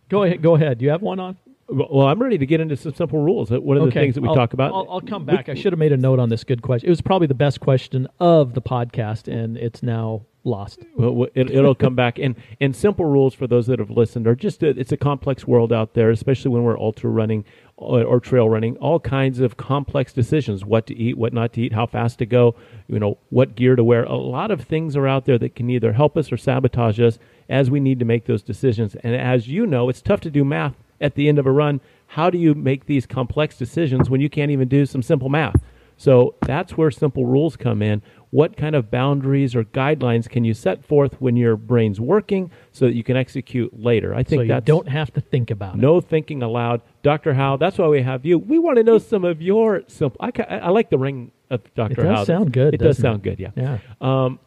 go 0.08 0.24
ahead. 0.24 0.42
Go 0.42 0.54
ahead. 0.54 0.78
Do 0.78 0.84
you 0.84 0.90
have 0.90 1.02
one 1.02 1.20
on? 1.20 1.36
Well, 1.68 2.08
I'm 2.08 2.20
ready 2.20 2.36
to 2.36 2.46
get 2.46 2.60
into 2.60 2.76
some 2.76 2.92
simple 2.94 3.20
rules. 3.22 3.50
One 3.52 3.76
of 3.76 3.84
the 3.84 3.88
Okay, 3.90 4.00
things 4.00 4.16
that 4.16 4.22
we 4.22 4.28
I'll- 4.28 4.34
talk 4.34 4.54
about. 4.54 4.72
I'll, 4.72 4.86
I'll 4.90 5.00
come 5.00 5.24
back. 5.24 5.48
I 5.48 5.54
should 5.54 5.72
have 5.72 5.78
made 5.78 5.92
a 5.92 5.96
note 5.96 6.18
on 6.18 6.28
this 6.28 6.42
good 6.42 6.62
question. 6.62 6.88
It 6.88 6.90
was 6.90 7.00
probably 7.00 7.28
the 7.28 7.34
best 7.34 7.60
question 7.60 8.08
of 8.18 8.54
the 8.54 8.62
podcast, 8.62 9.32
and 9.32 9.56
it's 9.56 9.80
now 9.80 10.26
lost. 10.42 10.80
Well, 10.96 11.28
it, 11.34 11.48
it'll 11.50 11.76
come 11.76 11.94
back. 11.94 12.18
And 12.18 12.34
and 12.60 12.74
simple 12.74 13.04
rules 13.04 13.34
for 13.34 13.46
those 13.46 13.68
that 13.68 13.78
have 13.78 13.90
listened 13.90 14.26
are 14.26 14.34
just 14.34 14.64
a, 14.64 14.70
it's 14.70 14.90
a 14.90 14.96
complex 14.96 15.46
world 15.46 15.72
out 15.72 15.94
there, 15.94 16.10
especially 16.10 16.50
when 16.50 16.64
we're 16.64 16.78
ultra 16.78 17.08
running 17.08 17.44
or, 17.80 18.04
or 18.04 18.20
trail 18.20 18.48
running. 18.48 18.76
All 18.76 19.00
kinds 19.00 19.40
of 19.40 19.56
complex 19.56 20.12
decisions: 20.12 20.64
what 20.64 20.86
to 20.86 20.96
eat, 20.96 21.18
what 21.18 21.32
not 21.32 21.52
to 21.54 21.62
eat, 21.62 21.72
how 21.72 21.86
fast 21.86 22.18
to 22.18 22.26
go, 22.26 22.54
you 22.86 22.98
know, 22.98 23.18
what 23.30 23.56
gear 23.56 23.74
to 23.74 23.82
wear. 23.82 24.04
A 24.04 24.14
lot 24.14 24.50
of 24.50 24.62
things 24.62 24.96
are 24.96 25.08
out 25.08 25.24
there 25.24 25.38
that 25.38 25.56
can 25.56 25.68
either 25.70 25.92
help 25.92 26.16
us 26.16 26.30
or 26.30 26.36
sabotage 26.36 27.00
us 27.00 27.18
as 27.48 27.70
we 27.70 27.80
need 27.80 27.98
to 27.98 28.04
make 28.04 28.26
those 28.26 28.42
decisions. 28.42 28.94
And 28.96 29.16
as 29.16 29.48
you 29.48 29.66
know, 29.66 29.88
it's 29.88 30.02
tough 30.02 30.20
to 30.20 30.30
do 30.30 30.44
math 30.44 30.76
at 31.00 31.14
the 31.14 31.28
end 31.28 31.38
of 31.38 31.46
a 31.46 31.50
run. 31.50 31.80
How 32.06 32.30
do 32.30 32.38
you 32.38 32.54
make 32.54 32.86
these 32.86 33.06
complex 33.06 33.56
decisions 33.56 34.10
when 34.10 34.20
you 34.20 34.28
can't 34.28 34.50
even 34.50 34.68
do 34.68 34.86
some 34.86 35.02
simple 35.02 35.28
math? 35.28 35.60
So 35.96 36.34
that's 36.46 36.78
where 36.78 36.90
simple 36.90 37.26
rules 37.26 37.56
come 37.56 37.82
in. 37.82 38.02
What 38.32 38.56
kind 38.56 38.76
of 38.76 38.90
boundaries 38.92 39.56
or 39.56 39.64
guidelines 39.64 40.28
can 40.28 40.44
you 40.44 40.54
set 40.54 40.84
forth 40.84 41.20
when 41.20 41.36
your 41.36 41.56
brain's 41.56 42.00
working 42.00 42.50
so 42.70 42.84
that 42.86 42.94
you 42.94 43.02
can 43.02 43.16
execute 43.16 43.78
later? 43.78 44.14
I 44.14 44.22
think 44.22 44.40
so 44.40 44.42
you 44.54 44.60
don't 44.60 44.88
have 44.88 45.12
to 45.14 45.20
think 45.20 45.50
about 45.50 45.74
it. 45.74 45.78
no 45.80 46.00
thinking 46.00 46.40
aloud. 46.42 46.80
Dr. 47.02 47.34
Howe, 47.34 47.56
that's 47.56 47.76
why 47.78 47.88
we 47.88 48.02
have 48.02 48.24
you. 48.24 48.38
We 48.38 48.58
want 48.60 48.76
to 48.76 48.84
know 48.84 48.98
some 48.98 49.24
of 49.24 49.42
your 49.42 49.82
simple. 49.88 50.16
I, 50.20 50.30
ca- 50.30 50.44
I 50.48 50.68
like 50.70 50.90
the 50.90 50.98
ring 50.98 51.32
of 51.50 51.62
Dr. 51.74 51.92
It 51.92 52.04
does 52.04 52.18
Howe. 52.18 52.24
sound 52.24 52.52
good, 52.52 52.74
It 52.74 52.76
does 52.78 52.96
doesn't 52.98 53.02
sound 53.02 53.26
it? 53.26 53.36
good, 53.36 53.40
yeah. 53.40 53.50
Yeah. 53.56 53.78
Um, 54.00 54.38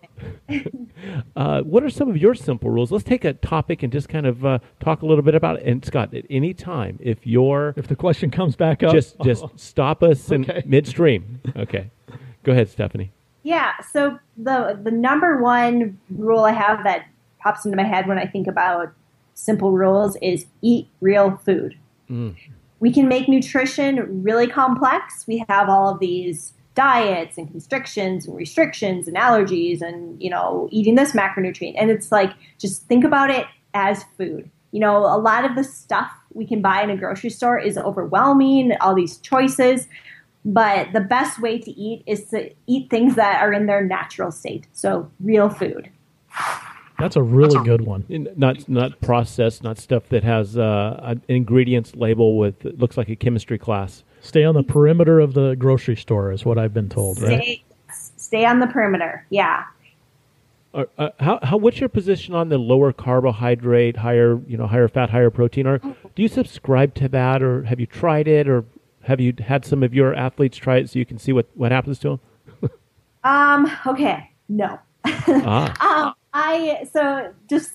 uh, 1.35 1.61
what 1.63 1.83
are 1.83 1.89
some 1.89 2.09
of 2.09 2.15
your 2.17 2.35
simple 2.35 2.69
rules? 2.69 2.91
Let's 2.91 3.03
take 3.03 3.25
a 3.25 3.33
topic 3.33 3.83
and 3.83 3.91
just 3.91 4.07
kind 4.07 4.25
of 4.25 4.45
uh, 4.45 4.59
talk 4.79 5.01
a 5.01 5.05
little 5.05 5.23
bit 5.23 5.35
about 5.35 5.57
it. 5.59 5.65
And 5.65 5.83
Scott, 5.83 6.13
at 6.13 6.23
any 6.29 6.53
time, 6.53 6.99
if 7.01 7.25
you're 7.27 7.73
If 7.75 7.87
the 7.87 7.95
question 7.97 8.31
comes 8.31 8.55
back 8.55 8.83
up, 8.83 8.93
just 8.93 9.19
just 9.23 9.43
stop 9.59 10.03
us 10.03 10.31
in 10.31 10.45
midstream. 10.65 11.41
Okay, 11.57 11.89
go 12.43 12.51
ahead, 12.53 12.69
Stephanie. 12.69 13.11
Yeah. 13.43 13.73
So 13.91 14.19
the 14.37 14.79
the 14.81 14.91
number 14.91 15.41
one 15.41 15.99
rule 16.09 16.45
I 16.45 16.51
have 16.51 16.83
that 16.83 17.05
pops 17.39 17.65
into 17.65 17.75
my 17.75 17.83
head 17.83 18.07
when 18.07 18.17
I 18.17 18.25
think 18.25 18.47
about 18.47 18.93
simple 19.33 19.71
rules 19.71 20.15
is 20.21 20.45
eat 20.61 20.87
real 21.01 21.37
food. 21.37 21.77
Mm. 22.09 22.35
We 22.79 22.91
can 22.91 23.07
make 23.07 23.27
nutrition 23.27 24.23
really 24.23 24.47
complex. 24.47 25.25
We 25.27 25.45
have 25.49 25.69
all 25.69 25.93
of 25.93 25.99
these 25.99 26.53
diets 26.75 27.37
and 27.37 27.49
constrictions 27.51 28.25
and 28.25 28.35
restrictions 28.35 29.07
and 29.07 29.15
allergies 29.15 29.81
and 29.81 30.21
you 30.21 30.29
know 30.29 30.67
eating 30.71 30.95
this 30.95 31.11
macronutrient 31.11 31.75
and 31.77 31.91
it's 31.91 32.11
like 32.11 32.31
just 32.57 32.83
think 32.87 33.03
about 33.03 33.29
it 33.29 33.45
as 33.73 34.03
food. 34.17 34.49
You 34.71 34.79
know, 34.79 34.97
a 34.97 35.17
lot 35.17 35.45
of 35.45 35.55
the 35.55 35.63
stuff 35.63 36.11
we 36.33 36.47
can 36.47 36.61
buy 36.61 36.81
in 36.81 36.89
a 36.89 36.97
grocery 36.97 37.29
store 37.29 37.59
is 37.59 37.77
overwhelming, 37.77 38.73
all 38.81 38.95
these 38.95 39.17
choices. 39.17 39.87
But 40.45 40.91
the 40.91 40.99
best 40.99 41.39
way 41.39 41.57
to 41.59 41.71
eat 41.71 42.03
is 42.05 42.25
to 42.25 42.51
eat 42.67 42.89
things 42.89 43.15
that 43.15 43.41
are 43.41 43.53
in 43.53 43.65
their 43.65 43.83
natural 43.83 44.31
state. 44.31 44.67
So, 44.73 45.09
real 45.21 45.49
food. 45.49 45.89
that's 46.99 47.15
a 47.15 47.23
really 47.23 47.63
good 47.63 47.81
one. 47.81 48.05
Not 48.35 48.67
not 48.67 48.99
processed, 48.99 49.63
not 49.63 49.77
stuff 49.77 50.09
that 50.09 50.23
has 50.23 50.57
uh, 50.57 50.99
an 51.03 51.21
ingredients 51.27 51.95
label 51.95 52.37
with 52.37 52.65
it 52.65 52.77
looks 52.77 52.97
like 52.97 53.09
a 53.09 53.15
chemistry 53.15 53.57
class. 53.57 54.03
Stay 54.21 54.43
on 54.43 54.55
the 54.55 54.63
perimeter 54.63 55.19
of 55.19 55.33
the 55.33 55.55
grocery 55.55 55.95
store 55.95 56.31
is 56.31 56.45
what 56.45 56.57
I've 56.57 56.73
been 56.73 56.89
told. 56.89 57.21
Right? 57.21 57.41
Stay, 57.41 57.63
stay 58.17 58.45
on 58.45 58.59
the 58.59 58.67
perimeter. 58.67 59.25
Yeah. 59.29 59.65
Uh, 60.73 60.85
uh, 60.97 61.09
how, 61.19 61.39
how 61.43 61.57
what's 61.57 61.79
your 61.79 61.89
position 61.89 62.33
on 62.33 62.49
the 62.49 62.57
lower 62.57 62.91
carbohydrate, 62.91 63.97
higher 63.97 64.39
you 64.47 64.57
know 64.57 64.67
higher 64.67 64.87
fat, 64.87 65.09
higher 65.09 65.29
protein? 65.29 65.67
Or 65.67 65.77
do 65.77 66.21
you 66.21 66.27
subscribe 66.27 66.95
to 66.95 67.07
that, 67.09 67.43
or 67.43 67.63
have 67.63 67.79
you 67.79 67.85
tried 67.85 68.27
it, 68.27 68.47
or 68.47 68.65
have 69.03 69.19
you 69.19 69.33
had 69.39 69.65
some 69.65 69.83
of 69.83 69.93
your 69.93 70.13
athletes 70.13 70.57
try 70.57 70.77
it 70.77 70.89
so 70.89 70.99
you 70.99 71.05
can 71.05 71.17
see 71.17 71.31
what, 71.31 71.47
what 71.55 71.71
happens 71.71 71.99
to 71.99 72.19
them? 72.61 72.69
Um, 73.25 73.71
okay. 73.87 74.31
No. 74.49 74.79
Ah. 75.27 76.07
um, 76.07 76.13
I 76.33 76.87
so 76.91 77.33
just 77.49 77.73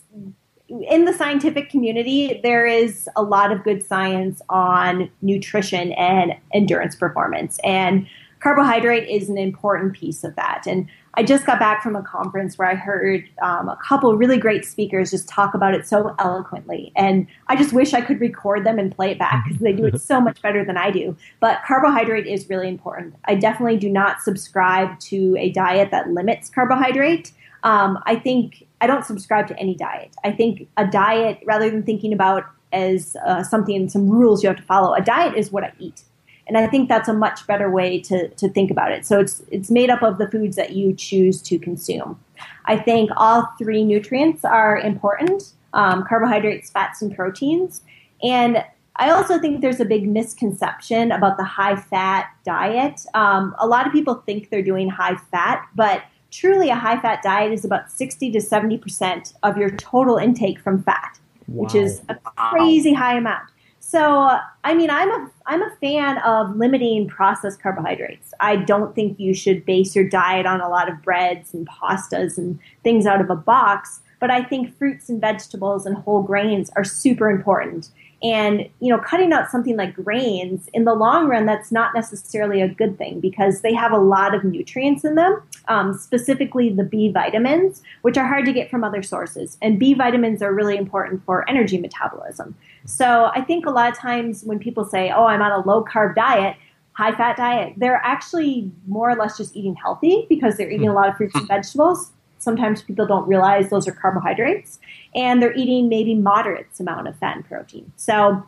in 0.68 1.06
the 1.06 1.12
scientific 1.14 1.70
community, 1.70 2.40
there 2.42 2.66
is 2.66 3.08
a 3.16 3.22
lot 3.22 3.52
of 3.52 3.64
good 3.64 3.82
science 3.82 4.42
on 4.50 5.10
nutrition 5.22 5.92
and 5.92 6.34
endurance 6.52 6.96
performance, 6.96 7.58
and 7.64 8.06
carbohydrate 8.40 9.08
is 9.08 9.30
an 9.30 9.38
important 9.38 9.94
piece 9.94 10.24
of 10.24 10.36
that. 10.36 10.64
And 10.66 10.88
I 11.14 11.22
just 11.22 11.46
got 11.46 11.58
back 11.58 11.82
from 11.82 11.96
a 11.96 12.02
conference 12.02 12.58
where 12.58 12.68
I 12.68 12.74
heard 12.74 13.28
um, 13.42 13.68
a 13.68 13.76
couple 13.76 14.16
really 14.16 14.38
great 14.38 14.64
speakers 14.64 15.10
just 15.10 15.28
talk 15.28 15.54
about 15.54 15.74
it 15.74 15.86
so 15.86 16.14
eloquently, 16.18 16.92
and 16.96 17.26
I 17.48 17.56
just 17.56 17.72
wish 17.72 17.94
I 17.94 18.00
could 18.00 18.20
record 18.20 18.64
them 18.64 18.78
and 18.78 18.94
play 18.94 19.10
it 19.10 19.18
back 19.18 19.44
because 19.44 19.60
they 19.60 19.72
do 19.72 19.86
it 19.86 20.00
so 20.00 20.20
much 20.20 20.40
better 20.42 20.64
than 20.64 20.76
I 20.76 20.90
do. 20.90 21.16
But 21.40 21.60
carbohydrate 21.66 22.26
is 22.26 22.48
really 22.48 22.68
important. 22.68 23.14
I 23.24 23.34
definitely 23.34 23.78
do 23.78 23.88
not 23.88 24.22
subscribe 24.22 24.98
to 25.00 25.36
a 25.38 25.50
diet 25.50 25.90
that 25.90 26.10
limits 26.10 26.50
carbohydrate. 26.50 27.32
Um, 27.64 27.98
I 28.06 28.16
think 28.16 28.66
I 28.80 28.86
don't 28.86 29.04
subscribe 29.04 29.48
to 29.48 29.58
any 29.58 29.74
diet. 29.74 30.14
I 30.24 30.32
think 30.32 30.68
a 30.76 30.86
diet, 30.86 31.40
rather 31.44 31.70
than 31.70 31.82
thinking 31.82 32.12
about 32.12 32.44
as 32.72 33.16
uh, 33.26 33.42
something, 33.42 33.88
some 33.88 34.08
rules 34.08 34.42
you 34.42 34.48
have 34.48 34.58
to 34.58 34.62
follow, 34.62 34.94
a 34.94 35.00
diet 35.00 35.36
is 35.36 35.50
what 35.50 35.64
I 35.64 35.72
eat. 35.78 36.02
And 36.48 36.56
I 36.56 36.66
think 36.66 36.88
that's 36.88 37.08
a 37.08 37.12
much 37.12 37.46
better 37.46 37.70
way 37.70 38.00
to, 38.00 38.28
to 38.28 38.48
think 38.48 38.70
about 38.70 38.90
it. 38.90 39.06
So 39.06 39.20
it's 39.20 39.42
it's 39.50 39.70
made 39.70 39.90
up 39.90 40.02
of 40.02 40.18
the 40.18 40.28
foods 40.30 40.56
that 40.56 40.72
you 40.72 40.94
choose 40.94 41.40
to 41.42 41.58
consume. 41.58 42.18
I 42.64 42.76
think 42.76 43.10
all 43.16 43.46
three 43.58 43.84
nutrients 43.84 44.44
are 44.44 44.78
important: 44.78 45.52
um, 45.74 46.04
carbohydrates, 46.08 46.70
fats, 46.70 47.02
and 47.02 47.14
proteins. 47.14 47.82
And 48.22 48.64
I 48.96 49.10
also 49.10 49.38
think 49.38 49.60
there's 49.60 49.78
a 49.78 49.84
big 49.84 50.08
misconception 50.08 51.12
about 51.12 51.36
the 51.36 51.44
high 51.44 51.76
fat 51.76 52.30
diet. 52.44 53.02
Um, 53.14 53.54
a 53.58 53.66
lot 53.66 53.86
of 53.86 53.92
people 53.92 54.14
think 54.26 54.50
they're 54.50 54.62
doing 54.62 54.88
high 54.88 55.16
fat, 55.30 55.64
but 55.76 56.02
truly 56.30 56.68
a 56.68 56.74
high 56.74 57.00
fat 57.00 57.22
diet 57.22 57.52
is 57.52 57.64
about 57.64 57.90
60 57.92 58.32
to 58.32 58.38
70% 58.38 59.34
of 59.44 59.56
your 59.56 59.70
total 59.70 60.16
intake 60.16 60.58
from 60.58 60.82
fat, 60.82 61.18
which 61.46 61.74
is 61.76 62.02
a 62.08 62.16
crazy 62.50 62.92
high 62.92 63.16
amount. 63.16 63.44
So, 63.88 64.28
I 64.64 64.74
mean, 64.74 64.90
I'm 64.90 65.10
a 65.10 65.30
I'm 65.46 65.62
a 65.62 65.74
fan 65.80 66.18
of 66.18 66.54
limiting 66.56 67.08
processed 67.08 67.62
carbohydrates. 67.62 68.34
I 68.38 68.56
don't 68.56 68.94
think 68.94 69.18
you 69.18 69.32
should 69.32 69.64
base 69.64 69.96
your 69.96 70.06
diet 70.06 70.44
on 70.44 70.60
a 70.60 70.68
lot 70.68 70.90
of 70.90 71.00
breads 71.00 71.54
and 71.54 71.66
pastas 71.66 72.36
and 72.36 72.58
things 72.84 73.06
out 73.06 73.22
of 73.22 73.30
a 73.30 73.34
box, 73.34 74.02
but 74.20 74.30
I 74.30 74.42
think 74.42 74.76
fruits 74.76 75.08
and 75.08 75.22
vegetables 75.22 75.86
and 75.86 75.96
whole 75.96 76.22
grains 76.22 76.68
are 76.76 76.84
super 76.84 77.30
important. 77.30 77.88
And, 78.22 78.68
you 78.80 78.94
know, 78.94 78.98
cutting 78.98 79.32
out 79.32 79.50
something 79.50 79.78
like 79.78 79.94
grains 79.94 80.68
in 80.74 80.84
the 80.84 80.92
long 80.92 81.26
run, 81.26 81.46
that's 81.46 81.72
not 81.72 81.94
necessarily 81.94 82.60
a 82.60 82.68
good 82.68 82.98
thing 82.98 83.20
because 83.20 83.62
they 83.62 83.72
have 83.72 83.92
a 83.92 83.98
lot 83.98 84.34
of 84.34 84.44
nutrients 84.44 85.02
in 85.02 85.14
them, 85.14 85.40
um, 85.68 85.94
specifically 85.94 86.70
the 86.70 86.84
B 86.84 87.10
vitamins, 87.10 87.82
which 88.02 88.16
are 88.16 88.26
hard 88.26 88.44
to 88.46 88.52
get 88.52 88.70
from 88.70 88.84
other 88.84 89.02
sources. 89.02 89.56
And 89.62 89.78
B 89.78 89.94
vitamins 89.94 90.42
are 90.42 90.52
really 90.52 90.76
important 90.76 91.24
for 91.24 91.48
energy 91.48 91.78
metabolism. 91.78 92.56
So 92.84 93.30
I 93.34 93.42
think 93.42 93.66
a 93.66 93.70
lot 93.70 93.90
of 93.90 93.98
times 93.98 94.44
when 94.44 94.58
people 94.58 94.84
say, 94.84 95.10
oh, 95.10 95.26
I'm 95.26 95.42
on 95.42 95.52
a 95.52 95.66
low 95.66 95.84
carb 95.84 96.14
diet, 96.14 96.56
high 96.92 97.12
fat 97.12 97.36
diet, 97.36 97.74
they're 97.76 98.00
actually 98.02 98.70
more 98.86 99.10
or 99.10 99.16
less 99.16 99.36
just 99.36 99.54
eating 99.54 99.76
healthy 99.76 100.26
because 100.28 100.56
they're 100.56 100.70
eating 100.70 100.88
a 100.88 100.94
lot 100.94 101.08
of 101.08 101.16
fruits 101.16 101.34
and 101.34 101.46
vegetables. 101.46 102.10
Sometimes 102.38 102.82
people 102.82 103.06
don't 103.06 103.26
realize 103.28 103.68
those 103.68 103.86
are 103.88 103.92
carbohydrates, 103.92 104.78
and 105.14 105.42
they're 105.42 105.54
eating 105.54 105.88
maybe 105.88 106.14
moderate 106.14 106.68
amount 106.78 107.08
of 107.08 107.16
fat 107.18 107.36
and 107.36 107.44
protein. 107.44 107.92
So 107.96 108.44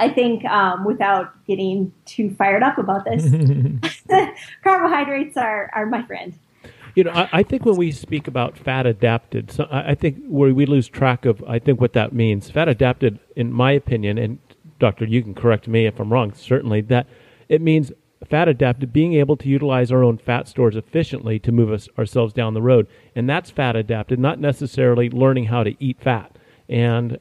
I 0.00 0.08
think 0.08 0.46
um, 0.46 0.84
without 0.84 1.44
getting 1.44 1.92
too 2.06 2.30
fired 2.30 2.62
up 2.62 2.78
about 2.78 3.04
this, 3.04 3.22
carbohydrates 4.64 5.36
are, 5.36 5.70
are 5.74 5.84
my 5.84 6.02
friend. 6.06 6.32
You 6.94 7.04
know, 7.04 7.10
I, 7.10 7.28
I 7.32 7.42
think 7.42 7.66
when 7.66 7.76
we 7.76 7.92
speak 7.92 8.26
about 8.26 8.56
fat 8.56 8.86
adapted, 8.86 9.52
so 9.52 9.64
I, 9.64 9.90
I 9.90 9.94
think 9.94 10.24
where 10.26 10.54
we 10.54 10.64
lose 10.64 10.88
track 10.88 11.26
of, 11.26 11.44
I 11.46 11.58
think 11.58 11.82
what 11.82 11.92
that 11.92 12.14
means. 12.14 12.50
Fat 12.50 12.66
adapted, 12.66 13.20
in 13.36 13.52
my 13.52 13.72
opinion, 13.72 14.16
and 14.16 14.38
doctor, 14.78 15.04
you 15.04 15.22
can 15.22 15.34
correct 15.34 15.68
me 15.68 15.84
if 15.84 16.00
I'm 16.00 16.10
wrong. 16.10 16.32
Certainly, 16.32 16.80
that 16.82 17.06
it 17.50 17.60
means 17.60 17.92
fat 18.26 18.48
adapted, 18.48 18.94
being 18.94 19.12
able 19.12 19.36
to 19.36 19.48
utilize 19.48 19.92
our 19.92 20.02
own 20.02 20.16
fat 20.16 20.48
stores 20.48 20.76
efficiently 20.76 21.38
to 21.40 21.52
move 21.52 21.70
us 21.70 21.90
ourselves 21.98 22.32
down 22.32 22.54
the 22.54 22.62
road, 22.62 22.86
and 23.14 23.28
that's 23.28 23.50
fat 23.50 23.76
adapted, 23.76 24.18
not 24.18 24.40
necessarily 24.40 25.10
learning 25.10 25.44
how 25.44 25.62
to 25.62 25.76
eat 25.78 26.00
fat. 26.00 26.36
And 26.70 27.18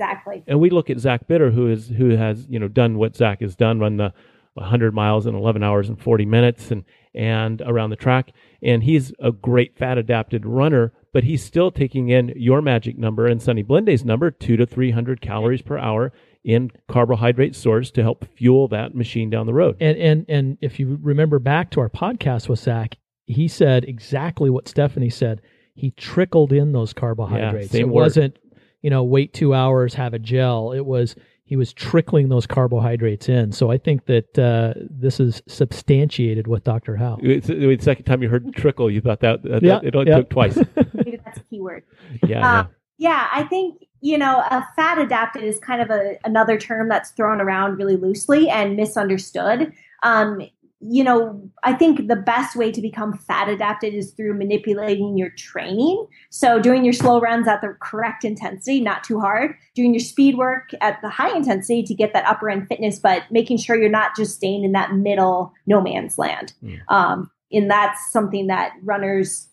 Exactly. 0.00 0.42
and 0.46 0.60
we 0.60 0.70
look 0.70 0.88
at 0.90 0.98
Zach 0.98 1.28
Bitter, 1.28 1.50
who 1.50 1.68
is 1.68 1.88
who 1.88 2.10
has 2.10 2.46
you 2.48 2.58
know 2.58 2.68
done 2.68 2.96
what 2.96 3.16
Zach 3.16 3.40
has 3.40 3.54
done, 3.54 3.78
run 3.78 3.96
the 3.96 4.12
100 4.54 4.94
miles 4.94 5.26
in 5.26 5.34
11 5.34 5.62
hours 5.62 5.88
and 5.88 6.00
40 6.00 6.26
minutes, 6.26 6.70
and 6.70 6.84
and 7.14 7.60
around 7.62 7.90
the 7.90 7.96
track, 7.96 8.32
and 8.62 8.82
he's 8.84 9.12
a 9.20 9.32
great 9.32 9.76
fat 9.76 9.98
adapted 9.98 10.46
runner. 10.46 10.92
But 11.12 11.24
he's 11.24 11.42
still 11.42 11.72
taking 11.72 12.08
in 12.08 12.32
your 12.36 12.62
magic 12.62 12.96
number 12.96 13.26
and 13.26 13.42
Sunny 13.42 13.64
Blende's 13.64 14.04
number, 14.04 14.30
two 14.30 14.56
to 14.56 14.64
300 14.64 15.20
calories 15.20 15.60
per 15.60 15.76
hour 15.76 16.12
in 16.44 16.70
carbohydrate 16.88 17.56
source 17.56 17.90
to 17.90 18.02
help 18.02 18.24
fuel 18.36 18.68
that 18.68 18.94
machine 18.94 19.28
down 19.28 19.46
the 19.46 19.54
road. 19.54 19.76
And 19.80 19.98
and 19.98 20.24
and 20.28 20.58
if 20.60 20.78
you 20.78 20.98
remember 21.02 21.38
back 21.38 21.70
to 21.72 21.80
our 21.80 21.90
podcast 21.90 22.48
with 22.48 22.60
Zach, 22.60 22.96
he 23.26 23.48
said 23.48 23.84
exactly 23.84 24.50
what 24.50 24.68
Stephanie 24.68 25.10
said. 25.10 25.40
He 25.74 25.92
trickled 25.92 26.52
in 26.52 26.72
those 26.72 26.92
carbohydrates. 26.92 27.70
same 27.70 27.82
it 27.82 27.88
word. 27.88 28.02
wasn't, 28.02 28.38
you 28.82 28.90
know, 28.90 29.02
wait 29.02 29.32
two 29.32 29.54
hours, 29.54 29.94
have 29.94 30.14
a 30.14 30.18
gel. 30.18 30.72
It 30.72 30.86
was 30.86 31.14
he 31.44 31.56
was 31.56 31.72
trickling 31.72 32.28
those 32.28 32.46
carbohydrates 32.46 33.28
in. 33.28 33.50
So 33.50 33.72
I 33.72 33.78
think 33.78 34.06
that 34.06 34.38
uh, 34.38 34.74
this 34.88 35.18
is 35.18 35.42
substantiated 35.48 36.46
with 36.46 36.62
Dr. 36.62 36.94
Howe. 36.94 37.18
It's, 37.20 37.48
the 37.48 37.76
second 37.80 38.04
time 38.04 38.22
you 38.22 38.28
heard 38.28 38.54
trickle, 38.54 38.88
you 38.88 39.00
thought 39.00 39.18
that, 39.18 39.42
that, 39.42 39.60
Yeah, 39.60 39.80
that 39.80 39.84
it 39.84 39.96
only 39.96 40.12
yeah. 40.12 40.18
took 40.18 40.30
twice. 40.30 40.56
Maybe 40.94 41.18
that's 41.24 41.38
a 41.38 41.42
key 41.50 41.60
word. 41.60 41.82
Yeah, 42.24 42.60
Um, 42.60 42.68
yeah, 42.98 43.28
I 43.32 43.42
think 43.44 43.82
you 44.00 44.16
know 44.16 44.38
a 44.38 44.64
fat 44.76 44.98
adapted 44.98 45.42
is 45.42 45.58
kind 45.58 45.82
of 45.82 45.90
a, 45.90 46.18
another 46.24 46.56
term 46.56 46.88
that's 46.88 47.10
thrown 47.10 47.40
around 47.40 47.78
really 47.78 47.96
loosely 47.96 48.48
and 48.48 48.76
misunderstood. 48.76 49.72
Um, 50.04 50.42
you 50.80 51.04
know, 51.04 51.50
I 51.62 51.74
think 51.74 52.08
the 52.08 52.16
best 52.16 52.56
way 52.56 52.72
to 52.72 52.80
become 52.80 53.12
fat 53.12 53.50
adapted 53.50 53.92
is 53.92 54.12
through 54.12 54.34
manipulating 54.34 55.18
your 55.18 55.28
training. 55.30 56.06
So 56.30 56.58
doing 56.58 56.84
your 56.84 56.94
slow 56.94 57.20
runs 57.20 57.46
at 57.46 57.60
the 57.60 57.76
correct 57.80 58.24
intensity, 58.24 58.80
not 58.80 59.04
too 59.04 59.20
hard. 59.20 59.54
Doing 59.74 59.92
your 59.92 60.00
speed 60.00 60.38
work 60.38 60.70
at 60.80 60.98
the 61.02 61.10
high 61.10 61.36
intensity 61.36 61.82
to 61.82 61.94
get 61.94 62.14
that 62.14 62.26
upper 62.26 62.48
end 62.48 62.66
fitness, 62.66 62.98
but 62.98 63.24
making 63.30 63.58
sure 63.58 63.76
you're 63.76 63.90
not 63.90 64.16
just 64.16 64.36
staying 64.36 64.64
in 64.64 64.72
that 64.72 64.94
middle 64.94 65.52
no 65.66 65.82
man's 65.82 66.16
land. 66.16 66.54
Um, 66.88 67.30
and 67.52 67.70
that's 67.70 68.10
something 68.10 68.46
that 68.46 68.72
runners 68.82 69.48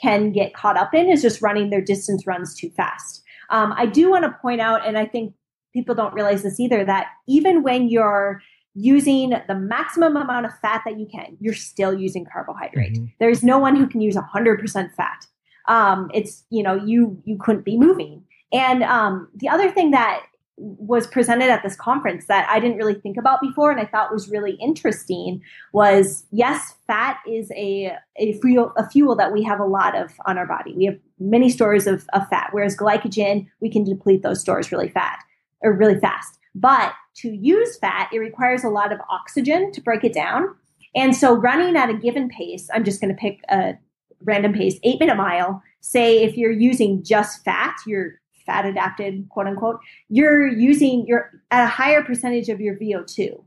can 0.00 0.30
get 0.30 0.54
caught 0.54 0.76
up 0.76 0.94
in 0.94 1.08
is 1.08 1.22
just 1.22 1.42
running 1.42 1.70
their 1.70 1.80
distance 1.80 2.24
runs 2.24 2.54
too 2.54 2.70
fast. 2.70 3.24
Um, 3.50 3.74
I 3.76 3.86
do 3.86 4.10
want 4.10 4.24
to 4.24 4.36
point 4.40 4.60
out, 4.60 4.86
and 4.86 4.96
I 4.96 5.06
think 5.06 5.34
people 5.72 5.94
don't 5.94 6.14
realize 6.14 6.44
this 6.44 6.60
either, 6.60 6.84
that 6.84 7.08
even 7.26 7.64
when 7.64 7.88
you're 7.88 8.40
using 8.78 9.34
the 9.48 9.54
maximum 9.54 10.16
amount 10.16 10.46
of 10.46 10.56
fat 10.60 10.82
that 10.84 10.98
you 10.98 11.06
can, 11.06 11.36
you're 11.40 11.54
still 11.54 11.92
using 11.92 12.24
carbohydrate. 12.24 12.96
There's 13.18 13.42
no 13.42 13.58
one 13.58 13.74
who 13.74 13.86
can 13.88 14.00
use 14.00 14.14
100% 14.14 14.94
fat. 14.94 15.26
Um, 15.66 16.10
it's 16.14 16.44
you 16.48 16.62
know 16.62 16.74
you 16.74 17.20
you 17.24 17.36
couldn't 17.38 17.64
be 17.64 17.76
moving. 17.76 18.24
And 18.52 18.82
um, 18.84 19.28
the 19.34 19.48
other 19.48 19.70
thing 19.70 19.90
that 19.90 20.22
was 20.56 21.06
presented 21.06 21.50
at 21.50 21.62
this 21.62 21.76
conference 21.76 22.26
that 22.26 22.48
I 22.48 22.58
didn't 22.58 22.78
really 22.78 22.94
think 22.94 23.16
about 23.16 23.40
before 23.40 23.70
and 23.70 23.78
I 23.78 23.84
thought 23.84 24.12
was 24.12 24.28
really 24.28 24.52
interesting 24.54 25.40
was 25.72 26.24
yes, 26.30 26.74
fat 26.86 27.18
is 27.28 27.50
a 27.52 27.92
a 28.16 28.32
fuel, 28.40 28.72
a 28.76 28.88
fuel 28.88 29.14
that 29.16 29.32
we 29.32 29.42
have 29.42 29.60
a 29.60 29.64
lot 29.64 29.96
of 29.96 30.12
on 30.24 30.38
our 30.38 30.46
body. 30.46 30.74
We 30.76 30.86
have 30.86 30.98
many 31.18 31.50
stores 31.50 31.86
of, 31.86 32.06
of 32.12 32.28
fat, 32.28 32.48
whereas 32.52 32.76
glycogen, 32.76 33.48
we 33.60 33.70
can 33.70 33.84
deplete 33.84 34.22
those 34.22 34.40
stores 34.40 34.72
really 34.72 34.88
fat 34.88 35.18
or 35.60 35.72
really 35.72 35.98
fast. 35.98 36.38
But 36.54 36.92
to 37.22 37.30
use 37.34 37.78
fat, 37.78 38.08
it 38.12 38.18
requires 38.18 38.64
a 38.64 38.68
lot 38.68 38.92
of 38.92 39.00
oxygen 39.10 39.72
to 39.72 39.80
break 39.80 40.04
it 40.04 40.12
down. 40.12 40.54
And 40.94 41.14
so 41.14 41.34
running 41.34 41.76
at 41.76 41.90
a 41.90 41.94
given 41.94 42.28
pace, 42.28 42.68
I'm 42.72 42.84
just 42.84 43.00
going 43.00 43.14
to 43.14 43.20
pick 43.20 43.40
a 43.50 43.74
random 44.22 44.52
pace, 44.52 44.78
eight 44.82 44.98
minute 45.00 45.16
mile. 45.16 45.62
Say 45.80 46.22
if 46.22 46.36
you're 46.36 46.50
using 46.50 47.02
just 47.04 47.44
fat, 47.44 47.76
you're 47.86 48.20
fat 48.46 48.64
adapted, 48.64 49.28
quote 49.28 49.46
unquote, 49.46 49.78
you're 50.08 50.46
using, 50.46 51.06
you're 51.06 51.30
at 51.50 51.64
a 51.64 51.68
higher 51.68 52.02
percentage 52.02 52.48
of 52.48 52.60
your 52.60 52.76
VO2 52.76 53.42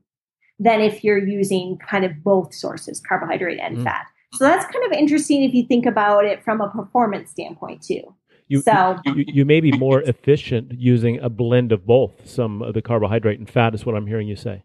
than 0.59 0.79
if 0.79 1.03
you're 1.03 1.17
using 1.17 1.77
kind 1.79 2.05
of 2.05 2.23
both 2.23 2.53
sources, 2.53 3.01
carbohydrate 3.01 3.59
and 3.59 3.77
Mm. 3.77 3.83
fat. 3.83 4.05
So 4.33 4.45
that's 4.45 4.63
kind 4.71 4.85
of 4.85 4.91
interesting 4.93 5.43
if 5.43 5.53
you 5.53 5.65
think 5.65 5.85
about 5.85 6.23
it 6.25 6.43
from 6.43 6.61
a 6.61 6.69
performance 6.69 7.31
standpoint 7.31 7.81
too. 7.81 8.13
You, 8.51 8.61
So- 8.61 8.99
you, 9.05 9.23
you 9.27 9.45
may 9.45 9.61
be 9.61 9.71
more 9.71 10.01
efficient 10.13 10.73
using 10.73 11.19
a 11.19 11.29
blend 11.29 11.71
of 11.71 11.85
both. 11.85 12.27
Some 12.29 12.61
of 12.61 12.73
the 12.73 12.81
carbohydrate 12.81 13.39
and 13.39 13.49
fat 13.49 13.73
is 13.73 13.85
what 13.85 13.95
I'm 13.95 14.07
hearing 14.07 14.27
you 14.27 14.35
say. 14.35 14.63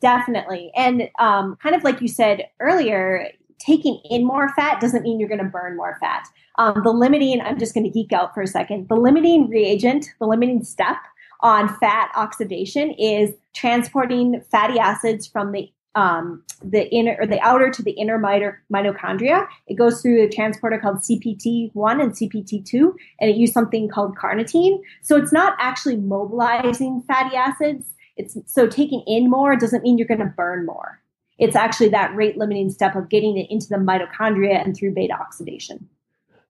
Definitely. 0.00 0.72
And 0.74 1.08
um, 1.20 1.56
kind 1.62 1.76
of 1.76 1.84
like 1.84 2.00
you 2.00 2.08
said 2.08 2.48
earlier, 2.58 3.28
taking 3.60 4.00
in 4.10 4.26
more 4.26 4.48
fat 4.56 4.80
doesn't 4.80 5.02
mean 5.02 5.20
you're 5.20 5.28
going 5.28 5.44
to 5.44 5.48
burn 5.48 5.76
more 5.76 5.96
fat. 6.00 6.26
Um, 6.58 6.80
the 6.82 6.90
limiting, 6.90 7.40
I'm 7.40 7.58
just 7.58 7.72
going 7.72 7.84
to 7.84 7.90
geek 7.90 8.12
out 8.12 8.34
for 8.34 8.42
a 8.42 8.46
second. 8.48 8.88
The 8.88 8.96
limiting 8.96 9.48
reagent, 9.48 10.06
the 10.18 10.26
limiting 10.26 10.64
step 10.64 10.96
on 11.42 11.68
fat 11.76 12.10
oxidation 12.16 12.90
is 12.92 13.30
transporting 13.54 14.42
fatty 14.50 14.78
acids 14.80 15.26
from 15.26 15.52
the 15.52 15.70
um, 15.94 16.42
the 16.62 16.88
inner 16.90 17.16
or 17.18 17.26
the 17.26 17.40
outer 17.40 17.70
to 17.70 17.82
the 17.82 17.92
inner 17.92 18.18
mito- 18.18 18.56
mitochondria. 18.72 19.46
It 19.66 19.74
goes 19.74 20.00
through 20.00 20.22
a 20.22 20.28
transporter 20.28 20.78
called 20.78 20.98
CPT1 20.98 22.02
and 22.02 22.12
CPT2, 22.12 22.94
and 23.20 23.30
it 23.30 23.36
uses 23.36 23.54
something 23.54 23.88
called 23.88 24.16
carnitine. 24.16 24.80
So 25.02 25.16
it's 25.16 25.32
not 25.32 25.56
actually 25.58 25.96
mobilizing 25.96 27.02
fatty 27.06 27.36
acids. 27.36 27.94
It's 28.16 28.36
so 28.46 28.66
taking 28.66 29.02
in 29.06 29.30
more 29.30 29.56
doesn't 29.56 29.82
mean 29.82 29.98
you're 29.98 30.06
going 30.06 30.20
to 30.20 30.26
burn 30.36 30.66
more. 30.66 31.00
It's 31.38 31.56
actually 31.56 31.88
that 31.88 32.14
rate 32.14 32.36
limiting 32.36 32.70
step 32.70 32.94
of 32.94 33.08
getting 33.08 33.38
it 33.38 33.46
into 33.50 33.66
the 33.68 33.76
mitochondria 33.76 34.62
and 34.62 34.76
through 34.76 34.94
beta 34.94 35.14
oxidation. 35.14 35.88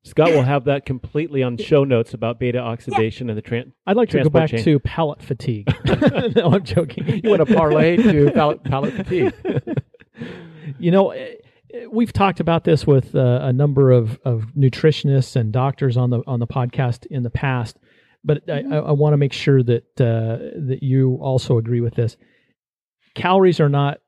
Scott 0.02 0.30
will 0.30 0.42
have 0.54 0.64
that 0.64 0.86
completely 0.86 1.42
on 1.42 1.56
show 1.56 1.84
notes 1.84 2.14
about 2.14 2.38
beta 2.38 2.58
oxidation 2.58 3.28
and 3.28 3.36
the 3.36 3.42
tran- 3.42 3.72
I'd 3.86 3.96
like 3.96 4.08
to 4.10 4.22
go 4.22 4.30
back 4.30 4.50
chain. 4.50 4.64
to 4.64 4.78
palate 4.80 5.22
fatigue. 5.22 5.68
no, 6.36 6.52
I'm 6.52 6.64
joking. 6.64 7.20
You 7.22 7.30
want 7.30 7.46
to 7.46 7.54
parlay 7.54 7.96
to 7.96 8.30
palate, 8.32 8.64
palate 8.64 8.94
fatigue. 8.94 9.34
you 10.78 10.90
know, 10.90 11.10
eh, 11.10 11.34
eh, 11.74 11.86
we've 11.90 12.12
talked 12.12 12.40
about 12.40 12.64
this 12.64 12.86
with 12.86 13.14
uh, 13.14 13.40
a 13.42 13.52
number 13.52 13.90
of, 13.90 14.18
of 14.24 14.46
nutritionists 14.56 15.36
and 15.36 15.52
doctors 15.52 15.96
on 15.96 16.10
the 16.10 16.22
on 16.26 16.40
the 16.40 16.46
podcast 16.46 17.06
in 17.06 17.22
the 17.22 17.30
past, 17.30 17.78
but 18.24 18.48
I, 18.48 18.62
I, 18.70 18.76
I 18.76 18.92
want 18.92 19.12
to 19.12 19.18
make 19.18 19.32
sure 19.32 19.62
that 19.62 20.00
uh, 20.00 20.58
that 20.68 20.78
you 20.82 21.18
also 21.20 21.58
agree 21.58 21.80
with 21.80 21.94
this. 21.94 22.16
Calories 23.14 23.60
are 23.60 23.68
not 23.68 23.98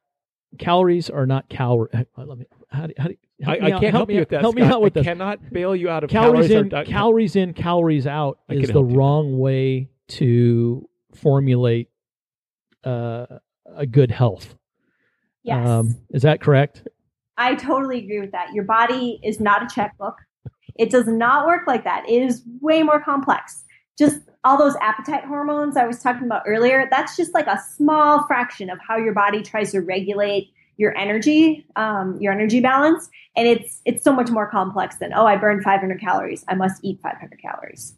calories 0.59 1.11
are 1.11 1.27
not 1.27 1.49
calorie. 1.49 1.91
Let 2.17 2.39
me. 2.39 2.47
How 2.71 2.87
do, 2.87 2.95
how 2.97 3.09
do, 3.09 3.17
I, 3.47 3.53
I 3.53 3.71
can't 3.81 3.95
help 3.95 4.09
me 4.09 4.15
you 4.15 4.21
with 4.21 4.29
that. 4.31 4.41
Help 4.41 4.55
me 4.55 4.63
Scott. 4.63 4.75
out 4.75 4.83
with 4.83 4.97
I 4.97 5.01
this. 5.01 5.07
cannot 5.07 5.53
bail 5.53 5.75
you 5.75 5.89
out 5.89 6.05
of 6.05 6.11
calories 6.11 6.49
calories. 6.49 6.73
in, 6.73 6.75
or- 6.79 6.85
calories 6.85 7.37
in, 7.37 7.55
calories 7.55 8.07
out 8.07 8.39
I 8.49 8.55
is 8.55 8.69
the 8.69 8.75
help 8.75 8.91
you. 8.91 8.97
wrong 8.97 9.39
way 9.39 9.89
to 10.09 10.89
formulate 11.15 11.89
uh, 12.85 13.27
a 13.75 13.87
good 13.87 14.11
health. 14.11 14.55
Yes. 15.45 15.87
is 16.11 16.23
that 16.23 16.41
correct? 16.41 16.87
I 17.37 17.55
totally 17.57 17.99
agree 17.99 18.21
with 18.21 18.31
that. 18.33 18.53
Your 18.53 18.65
body 18.65 19.19
is 19.25 19.41
not 19.41 19.63
a 19.63 19.75
checkbook. 19.75 20.17
It 20.77 20.91
does 20.91 21.07
not 21.09 21.47
work 21.47 21.67
like 21.67 21.85
that. 21.85 22.09
It 22.09 22.23
is 22.23 22.43
way 22.61 22.83
more 22.83 23.01
complex. 23.03 23.65
Just 23.99 24.21
all 24.45 24.57
those 24.57 24.77
appetite 24.81 25.25
hormones 25.25 25.77
I 25.77 25.87
was 25.87 26.01
talking 26.01 26.25
about 26.25 26.43
earlier, 26.47 26.87
that's 26.91 27.17
just 27.17 27.35
like 27.35 27.47
a 27.47 27.61
small 27.75 28.27
fraction 28.27 28.71
of 28.71 28.79
how 28.87 28.97
your 28.97 29.13
body 29.15 29.43
tries 29.43 29.73
to 29.73 29.81
regulate 29.81 30.53
your 30.83 30.97
energy, 30.99 31.67
um, 31.77 32.19
your 32.21 32.33
energy 32.35 32.61
balance. 32.61 33.09
And 33.37 33.49
it's 33.49 33.81
it's 33.87 34.05
so 34.05 34.13
much 34.13 34.31
more 34.31 34.51
complex 34.51 34.97
than, 34.97 35.15
oh, 35.15 35.25
I 35.25 35.37
burned 35.37 35.63
500 35.63 35.99
calories. 36.01 36.45
I 36.49 36.55
must 36.55 36.85
eat 36.85 37.01
500 37.03 37.41
calories. 37.41 37.95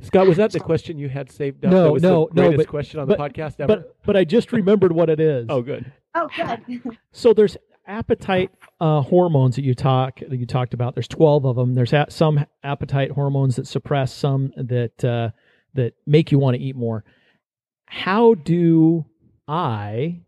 Scott, 0.00 0.26
was 0.28 0.36
that 0.38 0.52
the 0.52 0.60
question 0.60 0.96
you 0.98 1.08
had 1.10 1.30
saved 1.30 1.64
up? 1.66 1.72
No, 1.72 1.82
that 1.84 1.92
was 1.92 2.02
no, 2.02 2.28
the 2.32 2.40
no. 2.40 2.48
greatest 2.48 2.66
But, 2.66 2.70
question 2.70 3.00
on 3.00 3.08
but- 3.08 3.18
the 3.18 3.24
podcast 3.24 3.60
ever. 3.60 3.66
But 3.66 3.96
but 4.06 4.16
I 4.16 4.24
just 4.24 4.52
remembered 4.52 4.92
what 4.92 5.10
it 5.10 5.20
is. 5.20 5.46
oh, 5.50 5.60
good. 5.60 5.92
Oh, 6.14 6.28
good. 6.34 6.80
So 7.12 7.34
there's 7.34 7.58
appetite 7.86 8.50
uh, 8.80 9.00
hormones 9.02 9.56
that 9.56 9.64
you 9.64 9.74
talk 9.74 10.20
that 10.20 10.36
you 10.38 10.46
talked 10.46 10.72
about. 10.72 10.94
There's 10.94 11.08
12 11.08 11.44
of 11.44 11.56
them. 11.56 11.74
There's 11.74 11.92
a- 11.92 12.06
some 12.08 12.46
appetite 12.62 13.10
hormones 13.10 13.56
that 13.56 13.66
suppress, 13.66 14.12
some 14.14 14.52
that 14.56 15.04
uh, 15.04 15.30
that 15.74 15.94
make 16.06 16.32
you 16.32 16.38
want 16.38 16.56
to 16.56 16.62
eat 16.62 16.76
more. 16.76 17.04
How 17.86 18.34
do 18.34 19.04
I 19.46 20.20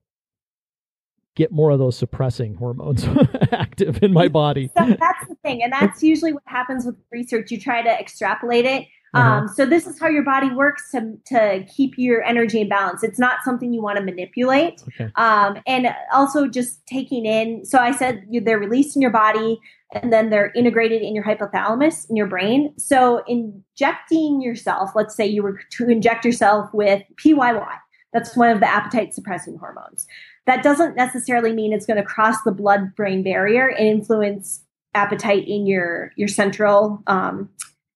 get 1.39 1.53
more 1.53 1.71
of 1.71 1.79
those 1.79 1.97
suppressing 1.97 2.57
hormones 2.57 3.07
active 3.53 4.03
in 4.03 4.13
my 4.13 4.29
body? 4.29 4.71
So 4.77 4.85
that's 4.89 5.29
the 5.29 5.37
thing, 5.43 5.63
and 5.63 5.73
that's 5.73 6.03
usually 6.03 6.33
what 6.33 6.43
happens 6.47 6.85
with 6.85 6.97
research. 7.11 7.51
You 7.51 7.61
try 7.61 7.81
to 7.81 7.91
extrapolate 7.91 8.67
it. 8.67 8.87
Uh-huh. 9.15 9.27
Um, 9.27 9.49
so 9.49 9.65
this 9.65 9.87
is 9.87 9.99
how 9.99 10.09
your 10.09 10.25
body 10.25 10.51
works 10.51 10.91
to 10.91 11.17
to 11.27 11.65
keep 11.75 11.95
your 11.97 12.23
energy 12.25 12.61
in 12.61 12.69
balance. 12.69 13.03
It's 13.03 13.19
not 13.19 13.39
something 13.43 13.73
you 13.73 13.81
want 13.81 13.97
to 13.99 14.05
manipulate. 14.05 14.83
Okay. 14.89 15.11
Um, 15.15 15.63
and 15.67 15.95
also 16.13 16.47
just 16.47 16.85
taking 16.87 17.25
in. 17.25 17.65
So 17.65 17.79
I 17.79 17.93
said 17.93 18.27
they're 18.31 18.59
released 18.59 18.97
in 18.97 19.01
your 19.01 19.13
body, 19.13 19.59
and 19.93 20.13
then 20.13 20.29
they're 20.29 20.53
integrated 20.55 21.01
in 21.01 21.15
your 21.15 21.25
hypothalamus 21.25 22.11
in 22.11 22.17
your 22.17 22.27
brain. 22.27 22.75
So 22.77 23.23
injecting 23.27 24.43
yourself, 24.43 24.91
let's 24.95 25.15
say 25.15 25.27
you 25.27 25.43
were 25.43 25.61
to 25.71 25.89
inject 25.89 26.25
yourself 26.25 26.69
with 26.75 27.03
PYY. 27.17 27.77
That's 28.13 28.37
one 28.37 28.51
of 28.51 28.61
the 28.61 28.69
appetite 28.69 29.15
suppressing 29.15 29.59
hormones. 29.59 30.07
That 30.49 30.63
doesn't 30.63 30.97
necessarily 30.97 31.53
mean 31.53 31.75
it's 31.75 31.85
going 31.85 31.99
to 31.99 32.03
cross 32.03 32.41
the 32.43 32.53
blood 32.53 32.97
brain 32.97 33.23
barrier 33.23 33.69
and 33.69 33.87
influence 33.87 34.65
appetite 34.95 35.47
in 35.47 35.67
your 35.67 36.11
your 36.17 36.27
central 36.27 37.03
um, 37.07 37.51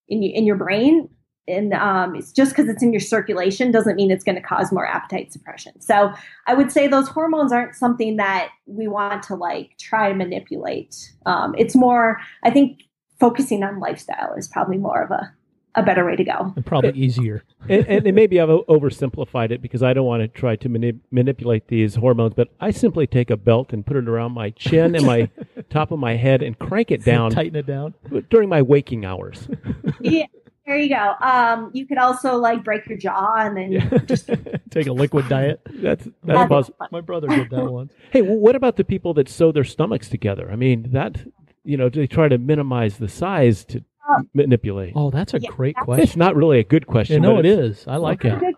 in 0.09 0.23
your, 0.23 0.35
in 0.35 0.45
your 0.45 0.57
brain. 0.57 1.09
And 1.49 1.73
um, 1.73 2.15
it's 2.15 2.31
just 2.31 2.53
because 2.53 2.69
it's 2.69 2.83
in 2.83 2.93
your 2.93 3.01
circulation 3.01 3.73
doesn't 3.73 3.97
mean 3.97 4.11
it's 4.11 4.23
going 4.23 4.37
to 4.37 4.43
cause 4.43 4.71
more 4.71 4.87
appetite 4.87 5.33
suppression. 5.33 5.81
So 5.81 6.13
I 6.47 6.53
would 6.53 6.71
say 6.71 6.87
those 6.87 7.09
hormones 7.09 7.53
aren't 7.53 7.75
something 7.75 8.17
that 8.19 8.51
we 8.67 8.87
want 8.87 9.23
to 9.25 9.35
like 9.35 9.71
try 9.81 10.11
to 10.11 10.15
manipulate. 10.15 10.95
Um, 11.25 11.55
it's 11.57 11.75
more, 11.75 12.21
I 12.45 12.51
think, 12.51 12.83
focusing 13.19 13.65
on 13.65 13.81
lifestyle 13.81 14.35
is 14.37 14.47
probably 14.47 14.77
more 14.77 15.03
of 15.03 15.11
a 15.11 15.33
a 15.75 15.83
better 15.83 16.05
way 16.05 16.17
to 16.17 16.25
go. 16.25 16.53
And 16.55 16.65
probably 16.65 16.93
easier. 16.93 17.45
and, 17.69 17.87
and, 17.87 18.07
and 18.07 18.15
maybe 18.15 18.41
I've 18.41 18.49
oversimplified 18.49 19.51
it 19.51 19.63
because 19.63 19.83
I 19.83 19.93
don't 19.93 20.07
want 20.07 20.23
to 20.23 20.29
try 20.29 20.57
to 20.57 20.69
mani- 20.69 21.01
manipulate 21.11 21.69
these 21.69 21.95
hormones, 21.95 22.35
but 22.35 22.49
I 22.61 22.71
simply 22.71 23.07
take 23.07 23.31
a 23.31 23.37
belt 23.37 23.73
and 23.73 23.85
put 23.85 23.97
it 23.97 24.09
around 24.09 24.33
my 24.33 24.51
chin 24.51 24.95
and 24.95 25.07
my 25.07 25.31
top 25.71 25.91
of 25.91 25.99
my 25.99 26.17
head 26.17 26.43
and 26.43 26.59
crank 26.59 26.91
it 26.91 27.05
down 27.05 27.31
Tighten 27.31 27.57
it 27.57 27.67
down. 27.67 27.95
during 28.31 28.49
my 28.49 28.63
waking 28.63 29.05
hours. 29.05 29.49
yeah, 30.01 30.27
there 30.67 30.77
you 30.77 30.91
go. 30.91 31.15
Um, 31.21 31.71
you 31.73 31.87
could 31.87 31.99
also 31.99 32.37
like 32.37 32.63
break 32.65 32.87
your 32.87 32.99
jaw 32.99 33.37
and 33.37 33.57
then 33.57 33.73
yeah. 33.73 33.99
just 34.05 34.31
take 34.71 34.87
a 34.87 34.93
liquid 34.93 35.29
diet. 35.29 35.61
That's 35.67 36.07
that's 36.23 36.49
possible. 36.49 36.87
My 36.91 37.01
brother 37.01 37.29
did 37.29 37.51
that 37.51 37.65
once. 37.65 37.93
hey, 38.11 38.23
well, 38.23 38.37
what 38.37 38.57
about 38.57 38.77
the 38.77 38.85
people 38.85 39.15
that 39.15 39.29
sew 39.29 39.53
their 39.53 39.65
stomachs 39.65 40.09
together? 40.09 40.51
I 40.53 40.57
mean, 40.57 40.91
that 40.93 41.25
you 41.65 41.77
know, 41.77 41.89
they 41.89 42.07
try 42.07 42.29
to 42.29 42.39
minimize 42.39 42.99
the 42.99 43.09
size 43.09 43.65
to 43.67 43.85
uh, 44.09 44.23
manipulate. 44.35 44.93
Oh, 44.97 45.11
that's 45.11 45.35
a 45.35 45.41
yeah, 45.41 45.51
great 45.51 45.77
question. 45.77 46.03
It's 46.03 46.17
not 46.17 46.35
really 46.35 46.59
a 46.59 46.65
good 46.65 46.87
question. 46.87 47.15
You 47.15 47.21
know, 47.21 47.39
it 47.39 47.47
is. 47.47 47.85
I 47.87 47.97
like 47.97 48.25
it. 48.25 48.57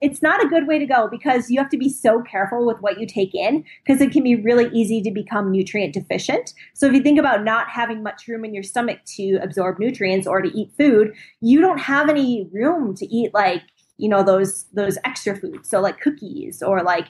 It's 0.00 0.22
not 0.22 0.44
a 0.44 0.48
good 0.48 0.66
way 0.66 0.78
to 0.78 0.86
go 0.86 1.08
because 1.08 1.50
you 1.50 1.58
have 1.58 1.70
to 1.70 1.78
be 1.78 1.88
so 1.88 2.22
careful 2.22 2.66
with 2.66 2.80
what 2.80 3.00
you 3.00 3.06
take 3.06 3.34
in 3.34 3.64
because 3.84 4.00
it 4.00 4.12
can 4.12 4.22
be 4.22 4.36
really 4.36 4.68
easy 4.72 5.02
to 5.02 5.10
become 5.10 5.50
nutrient 5.50 5.94
deficient. 5.94 6.52
So 6.74 6.86
if 6.86 6.92
you 6.92 7.00
think 7.00 7.18
about 7.18 7.42
not 7.42 7.68
having 7.68 8.02
much 8.02 8.28
room 8.28 8.44
in 8.44 8.54
your 8.54 8.62
stomach 8.62 9.00
to 9.16 9.38
absorb 9.42 9.78
nutrients 9.78 10.26
or 10.26 10.42
to 10.42 10.48
eat 10.56 10.70
food, 10.78 11.12
you 11.40 11.60
don't 11.60 11.78
have 11.78 12.08
any 12.08 12.48
room 12.52 12.94
to 12.96 13.06
eat 13.06 13.34
like 13.34 13.62
you 13.96 14.08
know 14.08 14.22
those 14.22 14.66
those 14.74 14.98
extra 15.04 15.36
foods. 15.36 15.68
So 15.68 15.80
like 15.80 16.00
cookies 16.00 16.62
or 16.62 16.82
like 16.82 17.08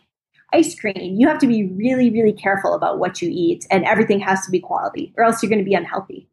ice 0.52 0.78
cream. 0.78 1.16
You 1.18 1.26
have 1.28 1.38
to 1.38 1.46
be 1.46 1.66
really 1.66 2.10
really 2.10 2.32
careful 2.32 2.74
about 2.74 2.98
what 2.98 3.20
you 3.20 3.28
eat, 3.30 3.66
and 3.70 3.84
everything 3.84 4.20
has 4.20 4.44
to 4.46 4.50
be 4.50 4.60
quality, 4.60 5.12
or 5.16 5.24
else 5.24 5.42
you're 5.42 5.50
going 5.50 5.64
to 5.64 5.68
be 5.68 5.74
unhealthy. 5.74 6.28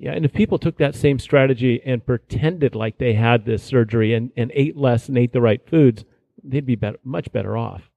Yeah, 0.00 0.12
and 0.12 0.24
if 0.24 0.32
people 0.32 0.58
took 0.58 0.78
that 0.78 0.94
same 0.94 1.18
strategy 1.18 1.82
and 1.84 2.04
pretended 2.04 2.74
like 2.74 2.96
they 2.96 3.12
had 3.12 3.44
this 3.44 3.62
surgery 3.62 4.14
and, 4.14 4.30
and 4.34 4.50
ate 4.54 4.74
less 4.74 5.08
and 5.08 5.18
ate 5.18 5.34
the 5.34 5.42
right 5.42 5.60
foods, 5.68 6.06
they'd 6.42 6.64
be 6.64 6.74
better, 6.74 6.96
much 7.04 7.30
better 7.32 7.54
off. 7.54 7.90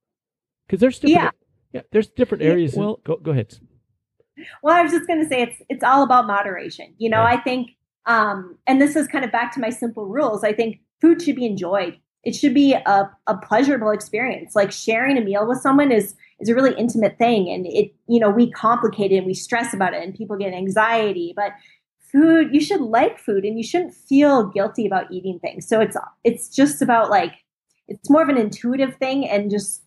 Because 0.67 0.81
there's 0.81 0.99
different, 0.99 1.33
yeah. 1.71 1.79
yeah, 1.79 1.81
there's 1.93 2.09
different 2.09 2.43
areas. 2.43 2.75
well, 2.75 2.99
go, 3.05 3.15
go 3.15 3.31
ahead. 3.31 3.57
Well, 4.61 4.75
I 4.75 4.81
was 4.81 4.91
just 4.91 5.07
going 5.07 5.23
to 5.23 5.29
say 5.29 5.43
it's 5.43 5.61
it's 5.69 5.83
all 5.83 6.03
about 6.03 6.27
moderation. 6.27 6.93
You 6.97 7.09
know, 7.09 7.21
yeah. 7.21 7.37
I 7.37 7.37
think, 7.37 7.71
um, 8.05 8.57
and 8.67 8.81
this 8.81 8.97
is 8.97 9.07
kind 9.07 9.23
of 9.23 9.31
back 9.31 9.53
to 9.53 9.61
my 9.61 9.69
simple 9.69 10.05
rules. 10.05 10.43
I 10.43 10.51
think 10.51 10.81
food 10.99 11.21
should 11.21 11.37
be 11.37 11.45
enjoyed. 11.45 11.97
It 12.23 12.35
should 12.35 12.53
be 12.53 12.73
a, 12.73 13.09
a 13.27 13.37
pleasurable 13.37 13.91
experience. 13.91 14.55
Like 14.55 14.71
sharing 14.71 15.17
a 15.17 15.21
meal 15.21 15.47
with 15.47 15.59
someone 15.59 15.91
is 15.91 16.15
is 16.39 16.49
a 16.49 16.55
really 16.55 16.73
intimate 16.77 17.17
thing, 17.17 17.49
and 17.49 17.65
it 17.65 17.93
you 18.07 18.19
know 18.19 18.29
we 18.29 18.51
complicate 18.51 19.13
it 19.13 19.17
and 19.17 19.25
we 19.25 19.33
stress 19.33 19.73
about 19.73 19.93
it, 19.93 20.03
and 20.03 20.13
people 20.13 20.35
get 20.35 20.53
anxiety. 20.53 21.33
But 21.35 21.51
food 22.13 22.53
you 22.53 22.61
should 22.61 22.81
like 22.81 23.19
food 23.19 23.43
and 23.43 23.57
you 23.57 23.63
shouldn't 23.63 23.93
feel 23.93 24.45
guilty 24.45 24.85
about 24.85 25.11
eating 25.11 25.39
things. 25.39 25.67
So 25.67 25.81
it's 25.81 25.97
it's 26.23 26.47
just 26.47 26.81
about 26.81 27.09
like 27.09 27.33
it's 27.87 28.09
more 28.09 28.23
of 28.23 28.29
an 28.29 28.37
intuitive 28.37 28.95
thing 28.95 29.27
and 29.27 29.51
just 29.51 29.83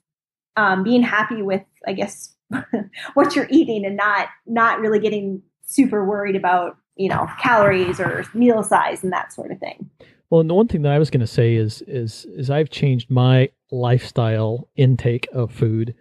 um, 0.56 0.82
being 0.82 1.02
happy 1.02 1.42
with 1.42 1.62
i 1.86 1.92
guess 1.92 2.34
what 3.14 3.36
you're 3.36 3.48
eating 3.50 3.84
and 3.84 3.96
not 3.96 4.28
not 4.46 4.80
really 4.80 4.98
getting 4.98 5.42
super 5.66 6.04
worried 6.04 6.36
about 6.36 6.78
you 6.96 7.08
know 7.08 7.26
calories 7.38 8.00
or 8.00 8.24
meal 8.32 8.62
size 8.62 9.04
and 9.04 9.12
that 9.12 9.32
sort 9.32 9.50
of 9.50 9.58
thing. 9.58 9.90
Well 10.30 10.40
and 10.40 10.48
the 10.48 10.54
one 10.54 10.66
thing 10.66 10.82
that 10.82 10.92
i 10.92 10.98
was 10.98 11.10
going 11.10 11.20
to 11.20 11.26
say 11.26 11.54
is 11.54 11.82
is 11.82 12.26
is 12.36 12.48
i've 12.50 12.70
changed 12.70 13.10
my 13.10 13.50
lifestyle 13.70 14.68
intake 14.76 15.28
of 15.32 15.52
food 15.52 15.94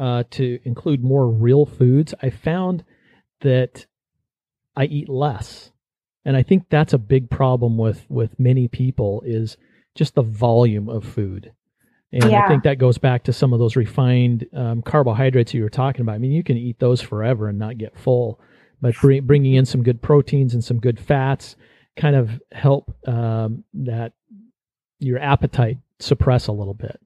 uh, 0.00 0.24
to 0.30 0.58
include 0.64 1.04
more 1.04 1.28
real 1.28 1.66
foods. 1.66 2.14
I 2.22 2.30
found 2.30 2.84
that 3.42 3.86
I 4.74 4.86
eat 4.86 5.08
less. 5.08 5.69
And 6.24 6.36
I 6.36 6.42
think 6.42 6.66
that's 6.68 6.92
a 6.92 6.98
big 6.98 7.30
problem 7.30 7.78
with 7.78 8.04
with 8.08 8.38
many 8.38 8.68
people 8.68 9.22
is 9.24 9.56
just 9.94 10.14
the 10.14 10.22
volume 10.22 10.88
of 10.88 11.04
food. 11.04 11.52
And 12.12 12.30
yeah. 12.30 12.44
I 12.44 12.48
think 12.48 12.64
that 12.64 12.78
goes 12.78 12.98
back 12.98 13.24
to 13.24 13.32
some 13.32 13.52
of 13.52 13.60
those 13.60 13.76
refined 13.76 14.46
um, 14.54 14.82
carbohydrates 14.82 15.54
you 15.54 15.62
were 15.62 15.70
talking 15.70 16.00
about. 16.00 16.16
I 16.16 16.18
mean, 16.18 16.32
you 16.32 16.42
can 16.42 16.56
eat 16.56 16.78
those 16.80 17.00
forever 17.00 17.48
and 17.48 17.58
not 17.58 17.78
get 17.78 17.96
full, 17.96 18.40
but 18.80 18.94
bring, 19.00 19.24
bringing 19.24 19.54
in 19.54 19.64
some 19.64 19.82
good 19.82 20.02
proteins 20.02 20.52
and 20.52 20.64
some 20.64 20.80
good 20.80 20.98
fats 20.98 21.54
kind 21.96 22.16
of 22.16 22.40
help 22.50 22.92
um, 23.06 23.64
that 23.74 24.12
your 24.98 25.18
appetite 25.18 25.78
suppress 26.00 26.48
a 26.48 26.52
little 26.52 26.74
bit. 26.74 27.00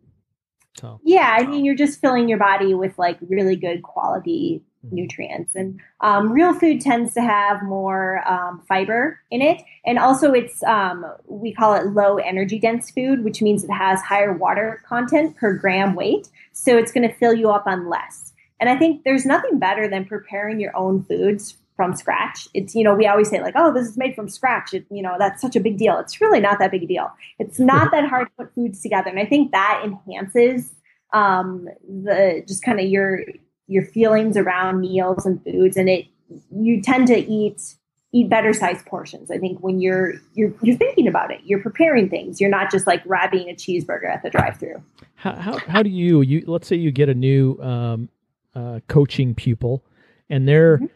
So 0.79 1.01
yeah, 1.05 1.37
I 1.39 1.47
mean, 1.47 1.65
you're 1.65 1.77
just 1.77 2.01
filling 2.01 2.29
your 2.29 2.39
body 2.39 2.75
with 2.75 2.99
like 2.99 3.19
really 3.21 3.57
good 3.57 3.83
quality 3.83 4.63
nutrients. 4.91 5.55
And 5.55 5.81
um, 6.01 6.33
real 6.33 6.55
food 6.55 6.81
tends 6.81 7.15
to 7.15 7.21
have 7.21 7.63
more 7.63 8.27
um, 8.29 8.63
fiber 8.69 9.21
in 9.31 9.43
it. 9.43 9.63
And 9.85 9.99
also, 9.99 10.33
it's, 10.33 10.63
um, 10.65 11.05
we 11.27 11.53
call 11.53 11.75
it 11.75 11.87
low 11.87 12.17
energy 12.17 12.59
dense 12.59 12.91
food, 12.91 13.25
which 13.25 13.43
means 13.43 13.65
it 13.65 13.71
has 13.71 14.01
higher 14.03 14.33
water 14.33 14.83
content 14.87 15.37
per 15.37 15.53
gram 15.55 15.95
weight. 15.95 16.29
So 16.53 16.77
it's 16.77 16.93
going 16.93 17.09
to 17.09 17.15
fill 17.17 17.35
you 17.35 17.51
up 17.51 17.67
on 17.67 17.89
less. 17.89 18.33
And 18.61 18.71
I 18.71 18.77
think 18.77 19.05
there's 19.05 19.27
nothing 19.27 19.59
better 19.59 19.89
than 19.89 20.05
preparing 20.05 20.61
your 20.61 20.77
own 20.77 21.05
foods 21.05 21.57
from 21.77 21.95
scratch. 21.97 22.49
It's, 22.55 22.75
you 22.75 22.85
know, 22.85 22.95
we 22.95 23.07
always 23.07 23.29
say 23.29 23.43
like, 23.43 23.55
oh, 23.57 23.73
this 23.73 23.89
is 23.89 23.97
made 23.97 24.15
from 24.15 24.29
scratch. 24.29 24.73
It, 24.75 24.87
you 24.91 25.03
know, 25.03 25.17
that's 25.19 25.43
such 25.43 25.57
a 25.57 25.61
big 25.61 25.77
deal. 25.77 25.99
It's 25.99 26.21
really 26.21 26.41
not 26.41 26.59
that 26.61 26.71
big 26.71 26.85
a 26.85 26.87
deal. 26.87 27.11
It's 27.39 27.59
not 27.59 27.91
that 27.91 28.09
hard 28.09 28.29
to 28.29 28.45
put 28.45 28.55
foods 28.55 28.81
together. 28.81 29.11
And 29.11 29.19
I 29.19 29.27
think 29.27 29.51
that 29.51 29.83
enhances 29.85 30.73
um, 31.13 31.69
the 31.89 32.45
just 32.47 32.63
kind 32.63 32.81
of 32.81 32.87
your 32.87 33.23
your 33.67 33.85
feelings 33.85 34.37
around 34.37 34.81
meals 34.81 35.25
and 35.27 35.43
foods 35.45 35.77
and 35.77 35.89
it 35.89 36.07
you 36.51 36.81
tend 36.83 37.07
to 37.09 37.17
eat 37.17 37.77
eat 38.13 38.31
better 38.31 38.53
sized 38.53 38.87
portions. 38.87 39.31
I 39.31 39.39
think 39.39 39.59
when 39.61 39.81
you're 39.81 40.15
you're 40.35 40.53
you're 40.63 40.77
thinking 40.77 41.09
about 41.09 41.31
it 41.31 41.41
you're 41.45 41.63
preparing 41.63 42.09
things. 42.09 42.41
You're 42.41 42.51
not 42.51 42.71
just 42.71 42.87
like 42.87 43.05
grabbing 43.05 43.49
a 43.49 43.55
cheeseburger 43.55 44.09
at 44.09 44.23
the 44.23 44.31
drive 44.31 44.59
through 44.59 44.83
how, 45.25 45.35
how, 45.37 45.59
how 45.59 45.83
do 45.83 45.89
you 45.89 46.21
you 46.21 46.45
let's 46.47 46.69
say 46.69 46.77
you 46.77 46.93
get 46.93 47.09
a 47.09 47.15
new 47.15 47.59
um, 47.63 48.11
uh, 48.55 48.81
coaching 48.89 49.35
pupil 49.35 49.85
and 50.29 50.47
their 50.47 50.77
mm-hmm. 50.77 50.87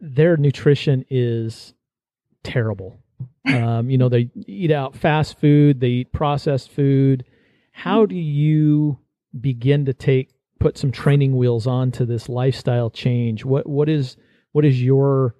their 0.00 0.36
nutrition 0.36 1.04
is 1.08 1.74
terrible. 2.42 2.98
Um, 3.44 3.90
you 3.90 3.98
know 3.98 4.08
they 4.08 4.30
eat 4.46 4.70
out 4.70 4.94
fast 4.94 5.38
food 5.40 5.80
they 5.80 5.88
eat 5.88 6.12
processed 6.12 6.70
food. 6.70 7.24
How 7.72 8.02
mm-hmm. 8.02 8.10
do 8.10 8.16
you 8.16 8.98
begin 9.40 9.84
to 9.86 9.92
take 9.92 10.31
put 10.62 10.78
some 10.78 10.92
training 10.92 11.36
wheels 11.36 11.66
on 11.66 11.90
to 11.90 12.06
this 12.06 12.28
lifestyle 12.28 12.88
change 12.88 13.44
what 13.44 13.68
what 13.68 13.88
is 13.88 14.16
what 14.52 14.64
is 14.64 14.80
your 14.80 15.34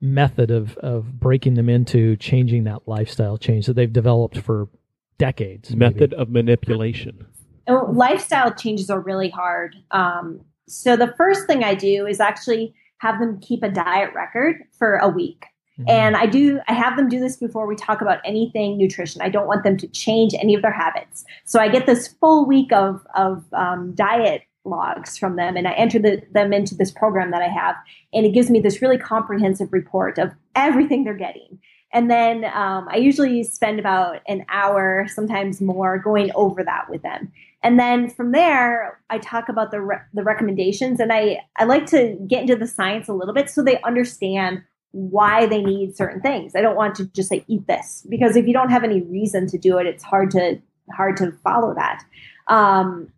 method 0.00 0.50
of 0.50 0.76
of 0.78 1.20
breaking 1.20 1.54
them 1.54 1.68
into 1.68 2.16
changing 2.16 2.64
that 2.64 2.82
lifestyle 2.86 3.38
change 3.38 3.66
that 3.66 3.74
they've 3.74 3.92
developed 3.92 4.36
for 4.38 4.68
decades 5.16 5.74
method 5.76 6.10
maybe? 6.10 6.16
of 6.16 6.28
manipulation 6.28 7.24
oh, 7.68 7.88
lifestyle 7.92 8.52
changes 8.52 8.90
are 8.90 9.00
really 9.00 9.30
hard 9.30 9.76
um, 9.92 10.40
so 10.66 10.96
the 10.96 11.14
first 11.16 11.46
thing 11.46 11.62
i 11.62 11.74
do 11.74 12.04
is 12.04 12.18
actually 12.18 12.74
have 12.98 13.20
them 13.20 13.38
keep 13.40 13.62
a 13.62 13.70
diet 13.70 14.12
record 14.12 14.56
for 14.76 14.96
a 14.96 15.08
week 15.08 15.46
Mm-hmm. 15.78 15.90
And 15.90 16.16
I 16.16 16.26
do, 16.26 16.60
I 16.68 16.72
have 16.72 16.96
them 16.96 17.08
do 17.08 17.18
this 17.18 17.36
before 17.36 17.66
we 17.66 17.74
talk 17.74 18.00
about 18.00 18.20
anything 18.24 18.78
nutrition. 18.78 19.20
I 19.22 19.28
don't 19.28 19.48
want 19.48 19.64
them 19.64 19.76
to 19.78 19.88
change 19.88 20.32
any 20.34 20.54
of 20.54 20.62
their 20.62 20.72
habits. 20.72 21.24
So 21.44 21.58
I 21.58 21.68
get 21.68 21.86
this 21.86 22.06
full 22.20 22.46
week 22.46 22.72
of, 22.72 23.04
of 23.16 23.44
um, 23.52 23.92
diet 23.96 24.42
logs 24.64 25.18
from 25.18 25.36
them 25.36 25.56
and 25.56 25.68
I 25.68 25.72
enter 25.72 25.98
the, 25.98 26.22
them 26.32 26.52
into 26.52 26.74
this 26.74 26.90
program 26.90 27.30
that 27.30 27.42
I 27.42 27.48
have. 27.48 27.76
And 28.12 28.24
it 28.24 28.32
gives 28.32 28.50
me 28.50 28.60
this 28.60 28.80
really 28.80 28.98
comprehensive 28.98 29.72
report 29.72 30.18
of 30.18 30.32
everything 30.54 31.04
they're 31.04 31.14
getting. 31.14 31.58
And 31.92 32.10
then 32.10 32.44
um, 32.46 32.88
I 32.90 32.96
usually 32.96 33.44
spend 33.44 33.78
about 33.78 34.20
an 34.26 34.44
hour, 34.48 35.06
sometimes 35.08 35.60
more, 35.60 35.98
going 35.98 36.32
over 36.34 36.64
that 36.64 36.90
with 36.90 37.02
them. 37.02 37.30
And 37.62 37.78
then 37.78 38.10
from 38.10 38.32
there, 38.32 39.00
I 39.10 39.18
talk 39.18 39.48
about 39.48 39.70
the, 39.70 39.80
re- 39.80 40.00
the 40.12 40.24
recommendations 40.24 40.98
and 40.98 41.12
I, 41.12 41.40
I 41.56 41.64
like 41.64 41.86
to 41.86 42.18
get 42.26 42.42
into 42.42 42.56
the 42.56 42.66
science 42.66 43.08
a 43.08 43.14
little 43.14 43.32
bit 43.32 43.48
so 43.48 43.62
they 43.62 43.80
understand 43.82 44.62
why 44.90 45.46
they 45.46 45.62
need 45.62 45.96
certain 45.96 46.20
things. 46.20 46.54
I 46.54 46.60
don't 46.60 46.76
want 46.76 46.94
to 46.96 47.06
just 47.06 47.28
say 47.28 47.44
eat 47.48 47.66
this 47.66 48.06
because 48.08 48.36
if 48.36 48.46
you 48.46 48.52
don't 48.52 48.70
have 48.70 48.84
any 48.84 49.02
reason 49.02 49.46
to 49.48 49.58
do 49.58 49.78
it, 49.78 49.86
it's 49.86 50.04
hard 50.04 50.30
to 50.32 50.60
hard 50.94 51.16
to 51.16 51.32
follow 51.42 51.74
that. 51.74 52.04
Um, 52.48 53.08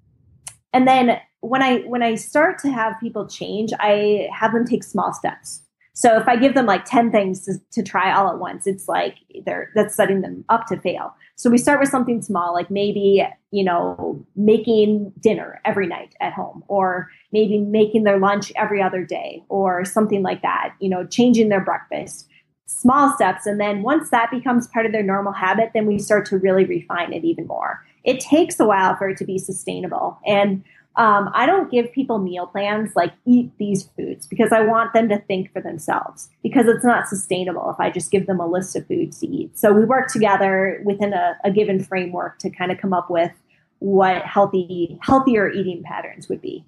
and 0.77 0.87
then 0.87 1.18
when 1.41 1.62
I 1.62 1.79
when 1.81 2.03
I 2.03 2.16
start 2.16 2.59
to 2.59 2.70
have 2.70 3.01
people 3.01 3.27
change, 3.27 3.72
I 3.81 4.29
have 4.31 4.53
them 4.53 4.66
take 4.66 4.85
small 4.85 5.14
steps. 5.14 5.62
So 5.95 6.18
if 6.18 6.29
I 6.29 6.37
give 6.37 6.53
them 6.53 6.66
like 6.66 6.85
10 6.85 7.11
things 7.11 7.47
to, 7.47 7.55
to, 7.72 7.83
try 7.83 8.12
all 8.12 8.29
at 8.31 8.39
once, 8.39 8.66
it's 8.66 8.87
like 8.87 9.14
they're 9.47 9.70
that's 9.74 9.95
setting 9.95 10.20
them 10.20 10.45
up 10.51 10.66
to 10.66 10.79
fail. 10.79 11.14
So 11.37 11.49
we 11.49 11.57
start 11.57 11.81
with 11.81 11.89
something 11.89 12.20
small, 12.20 12.53
like 12.53 12.70
maybe, 12.70 13.27
you 13.51 13.64
know, 13.64 14.22
making 14.37 15.14
dinner 15.20 15.62
every 15.64 15.87
night 15.87 16.14
at 16.20 16.35
home, 16.35 16.62
or 16.68 17.09
maybe 17.33 17.57
making 17.57 18.05
their 18.05 18.18
lunch 18.18 18.53
every 18.57 18.83
other 18.83 19.03
day, 19.03 19.43
or 19.49 19.83
something 19.87 20.22
like 20.22 20.43
that, 20.43 20.74
you 20.79 20.91
know, 20.91 21.07
changing 21.07 21.49
their 21.49 21.64
breakfast. 21.64 22.29
Small 22.66 23.14
steps. 23.14 23.47
And 23.47 23.59
then 23.59 23.81
once 23.81 24.11
that 24.11 24.31
becomes 24.31 24.66
part 24.66 24.85
of 24.85 24.93
their 24.93 25.03
normal 25.03 25.33
habit, 25.33 25.70
then 25.72 25.87
we 25.87 25.99
start 25.99 26.27
to 26.27 26.37
really 26.37 26.66
refine 26.66 27.14
it 27.14 27.24
even 27.24 27.47
more. 27.47 27.83
It 28.07 28.20
takes 28.20 28.59
a 28.59 28.64
while 28.64 28.96
for 28.96 29.11
it 29.11 29.18
to 29.18 29.24
be 29.24 29.36
sustainable. 29.36 30.18
And 30.24 30.64
um, 30.96 31.30
I 31.34 31.44
don't 31.44 31.70
give 31.70 31.92
people 31.92 32.18
meal 32.18 32.46
plans 32.46 32.96
like 32.96 33.12
eat 33.26 33.50
these 33.59 33.84
foods 33.96 34.26
because 34.26 34.50
I 34.50 34.62
want 34.62 34.94
them 34.94 35.11
to 35.11 35.18
think 35.18 35.52
for 35.52 35.61
themselves 35.61 36.30
because 36.42 36.66
it's 36.66 36.84
not 36.84 37.07
sustainable 37.07 37.70
if 37.70 37.78
I 37.78 37.90
just 37.90 38.11
give 38.11 38.26
them 38.26 38.40
a 38.40 38.46
list 38.46 38.74
of 38.76 38.86
foods 38.86 39.20
to 39.20 39.26
eat. 39.26 39.59
So 39.59 39.72
we 39.72 39.84
work 39.84 40.09
together 40.09 40.80
within 40.86 41.12
a, 41.12 41.36
a 41.44 41.50
given 41.50 41.84
framework 41.84 42.38
to 42.38 42.50
kind 42.50 42.72
of 42.72 42.78
come 42.78 42.94
up 42.94 43.11
with 43.11 43.32
what 43.80 44.22
healthy, 44.22 44.98
healthier 45.02 45.50
eating 45.50 45.82
patterns 45.82 46.30
would 46.30 46.40
be. 46.40 46.64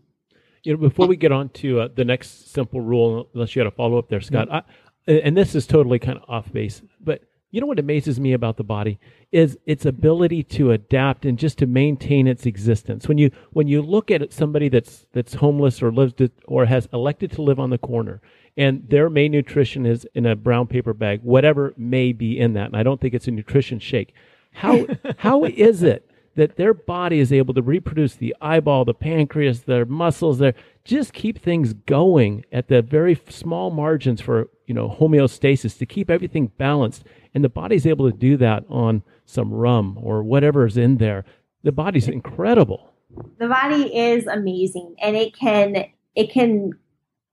You 0.64 0.74
know, 0.74 0.78
before 0.78 1.06
we 1.06 1.16
get 1.16 1.32
on 1.32 1.48
to 1.50 1.80
uh, 1.80 1.88
the 1.94 2.04
next 2.04 2.52
simple 2.52 2.82
rule, 2.82 3.30
unless 3.32 3.56
you 3.56 3.60
had 3.60 3.66
a 3.66 3.70
follow 3.70 3.96
up 3.96 4.10
there, 4.10 4.20
Scott, 4.20 4.48
mm-hmm. 4.48 5.10
I, 5.10 5.12
and 5.12 5.34
this 5.34 5.54
is 5.54 5.66
totally 5.66 5.98
kind 5.98 6.18
of 6.18 6.24
off 6.28 6.52
base, 6.52 6.82
but 7.00 7.22
you 7.50 7.60
know 7.60 7.66
what 7.66 7.78
amazes 7.78 8.20
me 8.20 8.32
about 8.32 8.56
the 8.56 8.64
body 8.64 8.98
is 9.32 9.58
its 9.64 9.86
ability 9.86 10.42
to 10.42 10.70
adapt 10.70 11.24
and 11.24 11.38
just 11.38 11.58
to 11.58 11.66
maintain 11.66 12.26
its 12.26 12.44
existence. 12.44 13.08
When 13.08 13.18
you 13.18 13.30
when 13.52 13.68
you 13.68 13.80
look 13.80 14.10
at 14.10 14.32
somebody 14.32 14.68
that's 14.68 15.06
that's 15.12 15.34
homeless 15.34 15.82
or 15.82 15.90
lives 15.90 16.14
to, 16.14 16.30
or 16.46 16.66
has 16.66 16.88
elected 16.92 17.32
to 17.32 17.42
live 17.42 17.58
on 17.58 17.70
the 17.70 17.78
corner, 17.78 18.20
and 18.56 18.88
their 18.88 19.08
main 19.08 19.32
nutrition 19.32 19.86
is 19.86 20.06
in 20.14 20.26
a 20.26 20.36
brown 20.36 20.66
paper 20.66 20.92
bag, 20.92 21.20
whatever 21.22 21.72
may 21.76 22.12
be 22.12 22.38
in 22.38 22.52
that, 22.54 22.66
and 22.66 22.76
I 22.76 22.82
don't 22.82 23.00
think 23.00 23.14
it's 23.14 23.28
a 23.28 23.32
nutrition 23.32 23.78
shake. 23.78 24.14
How 24.52 24.86
how 25.18 25.44
is 25.44 25.82
it 25.82 26.10
that 26.34 26.56
their 26.56 26.72
body 26.72 27.18
is 27.18 27.32
able 27.32 27.52
to 27.54 27.62
reproduce 27.62 28.14
the 28.14 28.36
eyeball, 28.40 28.84
the 28.84 28.94
pancreas, 28.94 29.62
their 29.62 29.84
muscles, 29.84 30.38
their 30.38 30.54
just 30.88 31.12
keep 31.12 31.38
things 31.38 31.74
going 31.74 32.46
at 32.50 32.68
the 32.68 32.80
very 32.80 33.20
small 33.28 33.70
margins 33.70 34.22
for 34.22 34.48
you 34.66 34.72
know 34.72 34.88
homeostasis 34.88 35.78
to 35.78 35.86
keep 35.86 36.10
everything 36.10 36.50
balanced. 36.56 37.04
And 37.34 37.44
the 37.44 37.50
body's 37.50 37.86
able 37.86 38.10
to 38.10 38.16
do 38.16 38.38
that 38.38 38.64
on 38.70 39.02
some 39.26 39.52
rum 39.52 39.98
or 40.00 40.22
whatever 40.22 40.66
is 40.66 40.78
in 40.78 40.96
there. 40.96 41.26
The 41.62 41.72
body's 41.72 42.08
incredible. 42.08 42.90
The 43.38 43.48
body 43.48 43.94
is 43.94 44.26
amazing 44.26 44.96
and 45.02 45.14
it 45.14 45.36
can 45.36 45.84
it 46.14 46.32
can 46.32 46.72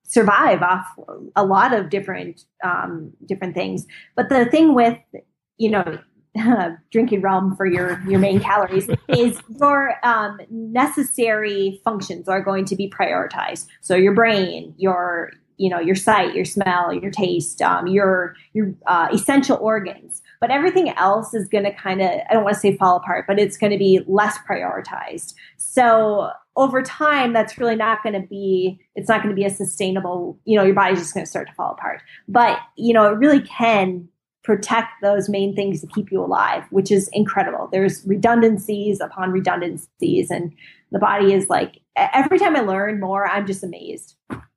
survive 0.03 0.62
off 0.62 0.86
a 1.38 1.45
lot 1.45 1.74
of 1.74 1.89
different 1.89 2.43
um, 2.62 3.14
different 3.26 3.56
things. 3.56 3.88
But 4.18 4.28
the 4.28 4.45
thing 4.47 4.76
with 4.76 4.97
you 5.58 5.72
know 5.72 5.97
drinking 6.92 7.22
rum 7.22 7.56
for 7.56 7.66
your 7.66 8.02
your 8.08 8.20
main 8.20 8.40
calories 8.40 8.90
is 9.08 9.40
your 9.60 9.96
um, 10.04 10.40
necessary 10.50 11.80
functions 11.84 12.28
are 12.28 12.42
going 12.42 12.66
to 12.66 12.76
be 12.76 12.90
prioritized. 12.90 13.68
So 13.82 13.96
your 13.96 14.14
brain 14.14 14.74
your 14.78 15.32
you 15.58 15.70
know 15.70 15.80
your 15.80 15.96
sight 15.96 16.36
your 16.36 16.44
smell 16.44 16.94
your 16.94 17.12
taste 17.12 17.62
um, 17.62 17.88
your 17.88 18.36
your 18.54 18.74
uh, 18.88 19.08
essential 19.14 19.58
organs. 19.62 20.22
But 20.42 20.52
everything 20.52 20.90
else 20.90 21.34
is 21.34 21.48
going 21.48 21.64
to 21.64 21.74
kind 21.74 22.02
of 22.02 22.10
i 22.30 22.34
don't 22.34 22.44
want 22.44 22.56
to 22.56 22.60
say 22.60 22.76
fall 22.76 22.98
apart 22.98 23.26
but 23.28 23.40
it's 23.40 23.58
going 23.58 23.72
to 23.72 23.80
be 23.80 24.02
less 24.08 24.38
prioritized. 24.50 25.34
So 25.58 26.32
over 26.58 26.82
time 26.82 27.34
that's 27.34 27.58
really 27.58 27.76
not 27.76 28.04
going 28.04 28.20
to 28.20 28.28
be 28.28 28.80
it's 28.96 29.08
not 29.08 29.24
going 29.24 29.34
to 29.34 29.40
be 29.40 29.46
a 29.46 29.50
sustainable 29.50 30.38
you 30.44 30.58
know 30.58 30.66
your 30.66 30.76
body's 30.76 31.00
just 31.00 31.14
going 31.14 31.26
to 31.26 31.30
start 31.30 31.48
to 31.48 31.54
fall 31.54 31.72
apart. 31.72 32.02
But 32.28 32.60
you 32.76 32.94
know 32.94 33.06
it 33.08 33.18
really 33.18 33.42
can 33.42 34.10
protect 34.46 34.89
those 35.02 35.28
main 35.28 35.56
things 35.56 35.82
to 35.82 35.88
keep 35.88 36.12
you 36.12 36.24
alive 36.24 36.64
which 36.70 36.91
is 36.91 37.10
incredible 37.14 37.68
there's 37.72 38.06
redundancies 38.06 39.02
upon 39.02 39.32
redundancies 39.32 40.30
and 40.30 40.54
the 40.91 41.00
body 41.00 41.34
is 41.34 41.50
like 41.50 41.82
every 41.98 42.38
time 42.38 42.56
i 42.56 42.62
learn 42.62 43.00
more 43.00 43.28
i'm 43.28 43.48
just 43.48 43.64
amazed 43.64 44.16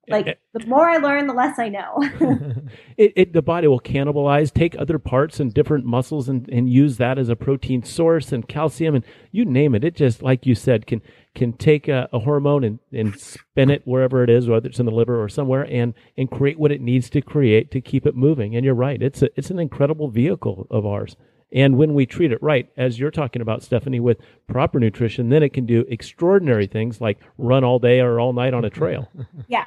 like 0.09 0.27
eh, 0.27 0.31
eh. 0.31 0.33
the 0.53 0.65
more 0.67 0.89
I 0.89 0.97
learn, 0.97 1.27
the 1.27 1.33
less 1.33 1.59
I 1.59 1.69
know. 1.69 1.97
it, 2.97 3.13
it, 3.15 3.33
the 3.33 3.41
body 3.41 3.67
will 3.67 3.79
cannibalize, 3.79 4.51
take 4.51 4.75
other 4.77 4.99
parts 4.99 5.39
and 5.39 5.53
different 5.53 5.85
muscles, 5.85 6.27
and, 6.27 6.49
and 6.49 6.69
use 6.69 6.97
that 6.97 7.17
as 7.17 7.29
a 7.29 7.35
protein 7.35 7.83
source 7.83 8.31
and 8.31 8.47
calcium 8.47 8.95
and 8.95 9.05
you 9.31 9.45
name 9.45 9.75
it. 9.75 9.83
It 9.83 9.95
just 9.95 10.21
like 10.21 10.45
you 10.45 10.55
said 10.55 10.87
can 10.87 11.01
can 11.35 11.53
take 11.53 11.87
a, 11.87 12.09
a 12.11 12.19
hormone 12.19 12.63
and, 12.63 12.79
and 12.91 13.19
spin 13.19 13.69
it 13.69 13.81
wherever 13.85 14.23
it 14.23 14.29
is, 14.29 14.47
whether 14.47 14.67
it's 14.67 14.79
in 14.79 14.85
the 14.85 14.91
liver 14.91 15.21
or 15.21 15.29
somewhere, 15.29 15.65
and 15.69 15.93
and 16.17 16.29
create 16.29 16.59
what 16.59 16.71
it 16.71 16.81
needs 16.81 17.09
to 17.11 17.21
create 17.21 17.71
to 17.71 17.81
keep 17.81 18.05
it 18.05 18.15
moving. 18.15 18.55
And 18.55 18.65
you're 18.65 18.73
right, 18.73 19.01
it's 19.01 19.21
a, 19.21 19.29
it's 19.35 19.49
an 19.49 19.59
incredible 19.59 20.09
vehicle 20.09 20.67
of 20.69 20.85
ours. 20.85 21.15
And 21.51 21.77
when 21.77 21.93
we 21.95 22.05
treat 22.05 22.31
it 22.31 22.41
right, 22.43 22.69
as 22.77 22.99
you're 22.99 23.09
talking 23.09 23.41
about, 23.41 23.63
Stephanie, 23.63 23.99
with 23.99 24.19
proper 24.47 24.79
nutrition, 24.79 25.29
then 25.29 25.41
it 25.41 25.51
can 25.51 25.65
do 25.65 25.83
extraordinary 25.89 26.67
things 26.67 27.01
like 27.01 27.17
run 27.37 27.63
all 27.63 27.79
day 27.79 27.99
or 28.01 28.19
all 28.19 28.33
night 28.33 28.53
on 28.53 28.65
a 28.65 28.69
trail. 28.69 29.09
yeah, 29.47 29.65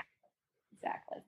exactly. 0.73 1.19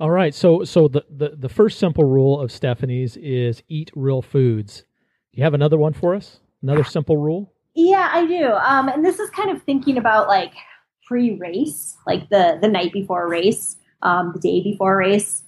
all 0.00 0.10
right. 0.10 0.34
So 0.34 0.64
so 0.64 0.88
the, 0.88 1.04
the, 1.10 1.36
the 1.38 1.48
first 1.48 1.78
simple 1.78 2.04
rule 2.04 2.40
of 2.40 2.52
Stephanie's 2.52 3.16
is 3.16 3.62
eat 3.68 3.90
real 3.94 4.20
foods. 4.20 4.84
Do 5.32 5.38
you 5.38 5.44
have 5.44 5.54
another 5.54 5.78
one 5.78 5.94
for 5.94 6.14
us? 6.14 6.40
Another 6.62 6.84
simple 6.84 7.16
rule? 7.16 7.51
Yeah, 7.74 8.10
I 8.12 8.26
do. 8.26 8.52
Um, 8.52 8.88
and 8.88 9.04
this 9.04 9.18
is 9.18 9.30
kind 9.30 9.50
of 9.50 9.62
thinking 9.62 9.96
about 9.96 10.28
like 10.28 10.52
pre-race, 11.06 11.96
like 12.06 12.28
the 12.28 12.58
the 12.60 12.68
night 12.68 12.92
before 12.92 13.24
a 13.24 13.28
race, 13.28 13.76
um, 14.02 14.32
the 14.34 14.40
day 14.40 14.62
before 14.62 14.94
a 14.94 14.96
race. 14.96 15.42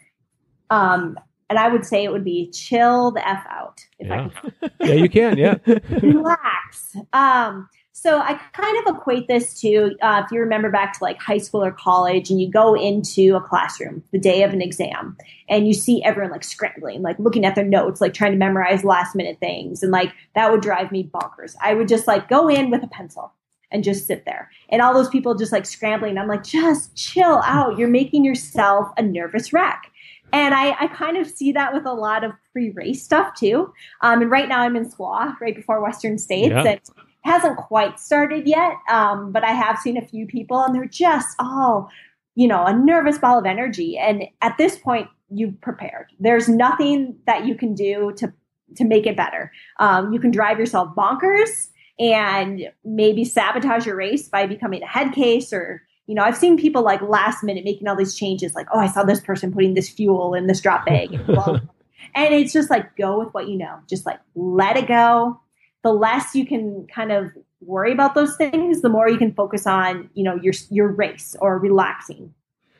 Um, 0.71 1.19
and 1.51 1.59
I 1.59 1.69
would 1.69 1.85
say 1.85 2.05
it 2.05 2.11
would 2.11 2.25
be 2.25 2.51
chill 2.51 3.11
the 3.11 3.27
f 3.27 3.45
out. 3.49 3.85
If 3.99 4.09
yeah. 4.09 4.29
I 4.63 4.71
yeah, 4.81 4.95
you 4.95 5.09
can. 5.09 5.37
Yeah, 5.37 5.59
relax. 6.03 6.97
Um, 7.13 7.69
so 7.97 8.19
I 8.19 8.35
kind 8.53 8.77
of 8.77 8.97
equate 8.97 9.29
this 9.29 9.59
to 9.61 9.97
uh, 10.03 10.23
if 10.25 10.33
you 10.33 10.41
remember 10.41 10.69
back 10.69 10.99
to 10.99 11.05
like 11.05 11.23
high 11.23 11.39
school 11.39 11.63
or 11.63 11.71
college, 11.71 12.29
and 12.29 12.41
you 12.41 12.51
go 12.51 12.75
into 12.75 13.37
a 13.37 13.41
classroom 13.41 14.03
the 14.11 14.19
day 14.19 14.43
of 14.43 14.53
an 14.53 14.61
exam, 14.61 15.17
and 15.49 15.69
you 15.69 15.73
see 15.73 16.03
everyone 16.03 16.33
like 16.33 16.43
scrambling, 16.43 17.03
like 17.03 17.17
looking 17.21 17.45
at 17.45 17.55
their 17.55 17.65
notes, 17.65 18.01
like 18.01 18.13
trying 18.13 18.33
to 18.33 18.37
memorize 18.37 18.83
last 18.83 19.15
minute 19.15 19.39
things, 19.39 19.85
and 19.85 19.93
like 19.93 20.13
that 20.35 20.51
would 20.51 20.61
drive 20.61 20.91
me 20.91 21.09
bonkers. 21.15 21.55
I 21.63 21.75
would 21.75 21.87
just 21.87 22.09
like 22.09 22.29
go 22.29 22.49
in 22.49 22.69
with 22.69 22.83
a 22.83 22.89
pencil 22.89 23.33
and 23.71 23.85
just 23.85 24.09
sit 24.09 24.25
there, 24.25 24.51
and 24.71 24.83
all 24.83 24.93
those 24.93 25.09
people 25.09 25.37
just 25.37 25.53
like 25.53 25.65
scrambling. 25.65 26.19
I'm 26.19 26.27
like, 26.27 26.43
just 26.43 26.97
chill 26.97 27.43
out. 27.45 27.79
You're 27.79 27.87
making 27.87 28.25
yourself 28.25 28.89
a 28.97 29.03
nervous 29.03 29.53
wreck. 29.53 29.91
And 30.33 30.53
I, 30.53 30.75
I, 30.81 30.89
kind 30.89 31.17
of 31.17 31.29
see 31.29 31.53
that 31.53 31.73
with 31.73 31.87
a 31.87 31.93
lot 31.93 32.25
of 32.25 32.33
pre-race 32.51 33.05
stuff 33.05 33.37
too. 33.37 33.73
Um, 34.01 34.21
and 34.21 34.31
right 34.33 34.49
now 34.49 34.63
I'm 34.63 34.75
in 34.75 34.91
Squaw, 34.91 35.39
right 35.39 35.55
before 35.55 35.81
Western 35.81 36.19
States, 36.19 36.53
and 36.53 36.81
hasn't 37.25 37.57
quite 37.57 37.99
started 37.99 38.47
yet, 38.47 38.73
um, 38.91 39.33
but 39.33 39.45
I 39.45 39.53
have 39.53 39.79
seen 39.79 39.97
a 39.97 40.07
few 40.07 40.27
people, 40.27 40.61
and 40.61 40.75
they're 40.75 40.85
just 40.85 41.35
all, 41.39 41.91
you 42.35 42.47
know, 42.47 42.65
a 42.65 42.77
nervous 42.77 43.19
ball 43.19 43.39
of 43.39 43.47
energy. 43.47 43.97
And 43.97 44.25
at 44.43 44.59
this 44.59 44.79
point, 44.79 45.09
you've 45.31 45.61
prepared. 45.61 46.07
There's 46.21 46.49
nothing 46.49 47.17
that 47.27 47.47
you 47.47 47.55
can 47.57 47.75
do 47.75 48.13
to 48.19 48.33
to 48.77 48.85
make 48.85 49.07
it 49.07 49.17
better. 49.17 49.53
Um, 49.79 50.13
you 50.13 50.19
can 50.19 50.31
drive 50.31 50.59
yourself 50.59 50.89
bonkers 50.97 51.69
and 51.99 52.69
maybe 52.85 53.25
sabotage 53.25 53.87
your 53.87 53.97
race 53.97 54.29
by 54.29 54.47
becoming 54.47 54.83
a 54.83 54.87
head 54.87 55.13
case 55.13 55.53
or 55.53 55.81
you 56.07 56.15
know 56.15 56.23
i've 56.23 56.37
seen 56.37 56.57
people 56.57 56.83
like 56.83 57.01
last 57.03 57.45
minute 57.45 57.65
making 57.65 57.87
all 57.87 57.95
these 57.95 58.17
changes 58.17 58.53
like 58.55 58.67
oh 58.75 58.81
i 58.81 58.89
saw 58.89 59.05
this 59.05 59.21
person 59.21 59.53
putting 59.53 59.75
this 59.75 59.89
fuel 59.89 60.35
in 60.35 60.49
this 60.49 60.61
drop 60.61 60.85
bag 60.85 61.13
and, 61.13 61.29
and 62.17 62.35
it's 62.35 62.53
just 62.53 62.69
like 62.69 62.97
go 62.97 63.21
with 63.21 63.33
what 63.33 63.49
you 63.49 63.57
know 63.57 63.79
just 63.89 64.05
like 64.07 64.19
let 64.35 64.77
it 64.77 64.89
go 64.89 65.41
the 65.85 65.93
less 65.93 66.35
you 66.35 66.45
can 66.45 66.87
kind 66.93 67.13
of 67.13 67.31
worry 67.61 67.93
about 67.93 68.15
those 68.15 68.37
things, 68.37 68.83
the 68.83 68.89
more 68.89 69.09
you 69.09 69.19
can 69.19 69.33
focus 69.33 69.67
on, 69.67 70.11
you 70.15 70.25
know, 70.25 70.35
your 70.43 70.55
your 70.71 70.89
race 70.89 71.37
or 71.41 71.59
relaxing. 71.59 72.35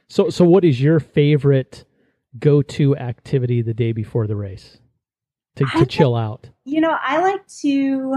So 0.09 0.31
so 0.31 0.45
what 0.45 0.65
is 0.65 0.81
your 0.81 0.99
favorite 0.99 1.85
go-to 2.39 2.97
activity 2.97 3.63
the 3.63 3.75
day 3.75 3.93
before 3.93 4.27
the 4.27 4.35
race? 4.35 4.79
To, 5.57 5.65
to 5.67 5.87
chill 5.87 6.17
out. 6.17 6.49
You 6.65 6.81
know, 6.81 6.97
I 7.01 7.21
like 7.21 7.47
to 7.61 8.15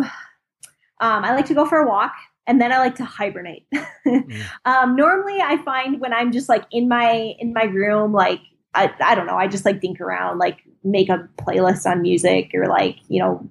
um, 0.99 1.23
I 1.23 1.35
like 1.35 1.45
to 1.47 1.53
go 1.53 1.67
for 1.67 1.77
a 1.77 1.87
walk 1.87 2.13
and 2.47 2.59
then 2.59 2.71
I 2.71 2.79
like 2.79 2.95
to 2.95 3.05
hibernate. 3.05 3.67
mm. 4.07 4.41
um, 4.65 4.95
normally 4.95 5.39
I 5.39 5.61
find 5.63 5.99
when 5.99 6.13
I'm 6.13 6.31
just 6.31 6.49
like 6.49 6.63
in 6.71 6.87
my 6.87 7.35
in 7.37 7.53
my 7.53 7.65
room, 7.65 8.13
like 8.13 8.39
I, 8.73 8.91
I 9.01 9.15
don't 9.15 9.27
know, 9.27 9.37
I 9.37 9.47
just 9.47 9.65
like 9.65 9.81
dink 9.81 10.01
around, 10.01 10.39
like 10.39 10.59
make 10.83 11.09
a 11.09 11.27
playlist 11.37 11.85
on 11.85 12.01
music 12.01 12.51
or 12.53 12.67
like, 12.67 12.97
you 13.07 13.19
know, 13.19 13.47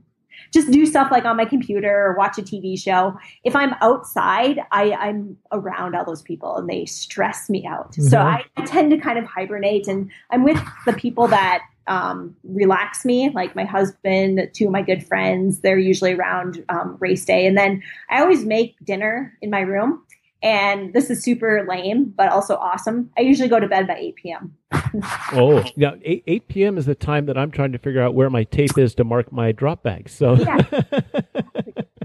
just 0.53 0.71
do 0.71 0.87
stuff 0.87 1.11
like 1.11 1.25
on 1.25 1.37
my 1.37 1.45
computer 1.45 2.07
or 2.07 2.17
watch 2.17 2.39
a 2.39 2.43
TV 2.43 2.79
show. 2.79 3.17
If 3.45 3.55
I'm 3.57 3.75
outside, 3.81 4.61
I, 4.73 4.93
I'm 4.93 5.37
around 5.53 5.95
all 5.95 6.05
those 6.05 6.23
people 6.23 6.57
and 6.57 6.69
they 6.69 6.87
stress 6.87 7.49
me 7.49 7.67
out. 7.67 7.93
Mm-hmm. 7.93 8.09
So 8.09 8.19
I, 8.19 8.45
I, 8.57 8.65
tend 8.67 8.91
to 8.91 8.99
kind 8.99 9.19
of 9.19 9.25
hibernate 9.25 9.87
and 9.87 10.11
I'm 10.31 10.43
with 10.43 10.61
the 10.87 10.93
people 10.93 11.29
that 11.29 11.63
um, 11.87 12.35
relax 12.45 13.05
me, 13.05 13.31
like 13.31 13.55
my 13.55 13.65
husband, 13.65 14.51
two 14.53 14.67
of 14.67 14.73
my 14.73 14.83
good 14.83 15.07
friends. 15.07 15.61
They're 15.61 15.79
usually 15.79 16.15
around 16.15 16.65
um, 16.69 16.97
race 16.99 17.25
day. 17.25 17.47
And 17.47 17.57
then 17.57 17.83
I 18.11 18.21
always 18.21 18.45
make 18.45 18.75
dinner 18.85 19.37
in 19.41 19.51
my 19.51 19.61
room. 19.61 20.03
And 20.43 20.93
this 20.93 21.11
is 21.11 21.23
super 21.23 21.67
lame, 21.69 22.13
but 22.17 22.31
also 22.31 22.57
awesome. 22.57 23.11
I 23.17 23.23
usually 23.23 23.49
go 23.49 23.59
to 23.59 23.67
bed 23.67 23.87
by 23.87 23.97
8 23.97 24.17
p.m. 24.17 24.55
oh, 25.33 25.65
now 25.77 25.95
8, 26.03 26.25
8 26.27 26.49
p.m. 26.49 26.79
is 26.79 26.87
the 26.87 26.95
time 26.95 27.27
that 27.27 27.39
I'm 27.39 27.51
trying 27.51 27.73
to 27.73 27.79
figure 27.79 28.03
out 28.03 28.15
where 28.15 28.29
my 28.29 28.45
tape 28.45 28.77
is 28.77 28.95
to 28.97 29.05
mark 29.05 29.33
my 29.33 29.53
drop 29.53 29.83
bag. 29.83 30.09
So 30.09 30.35
yeah. 30.35 30.61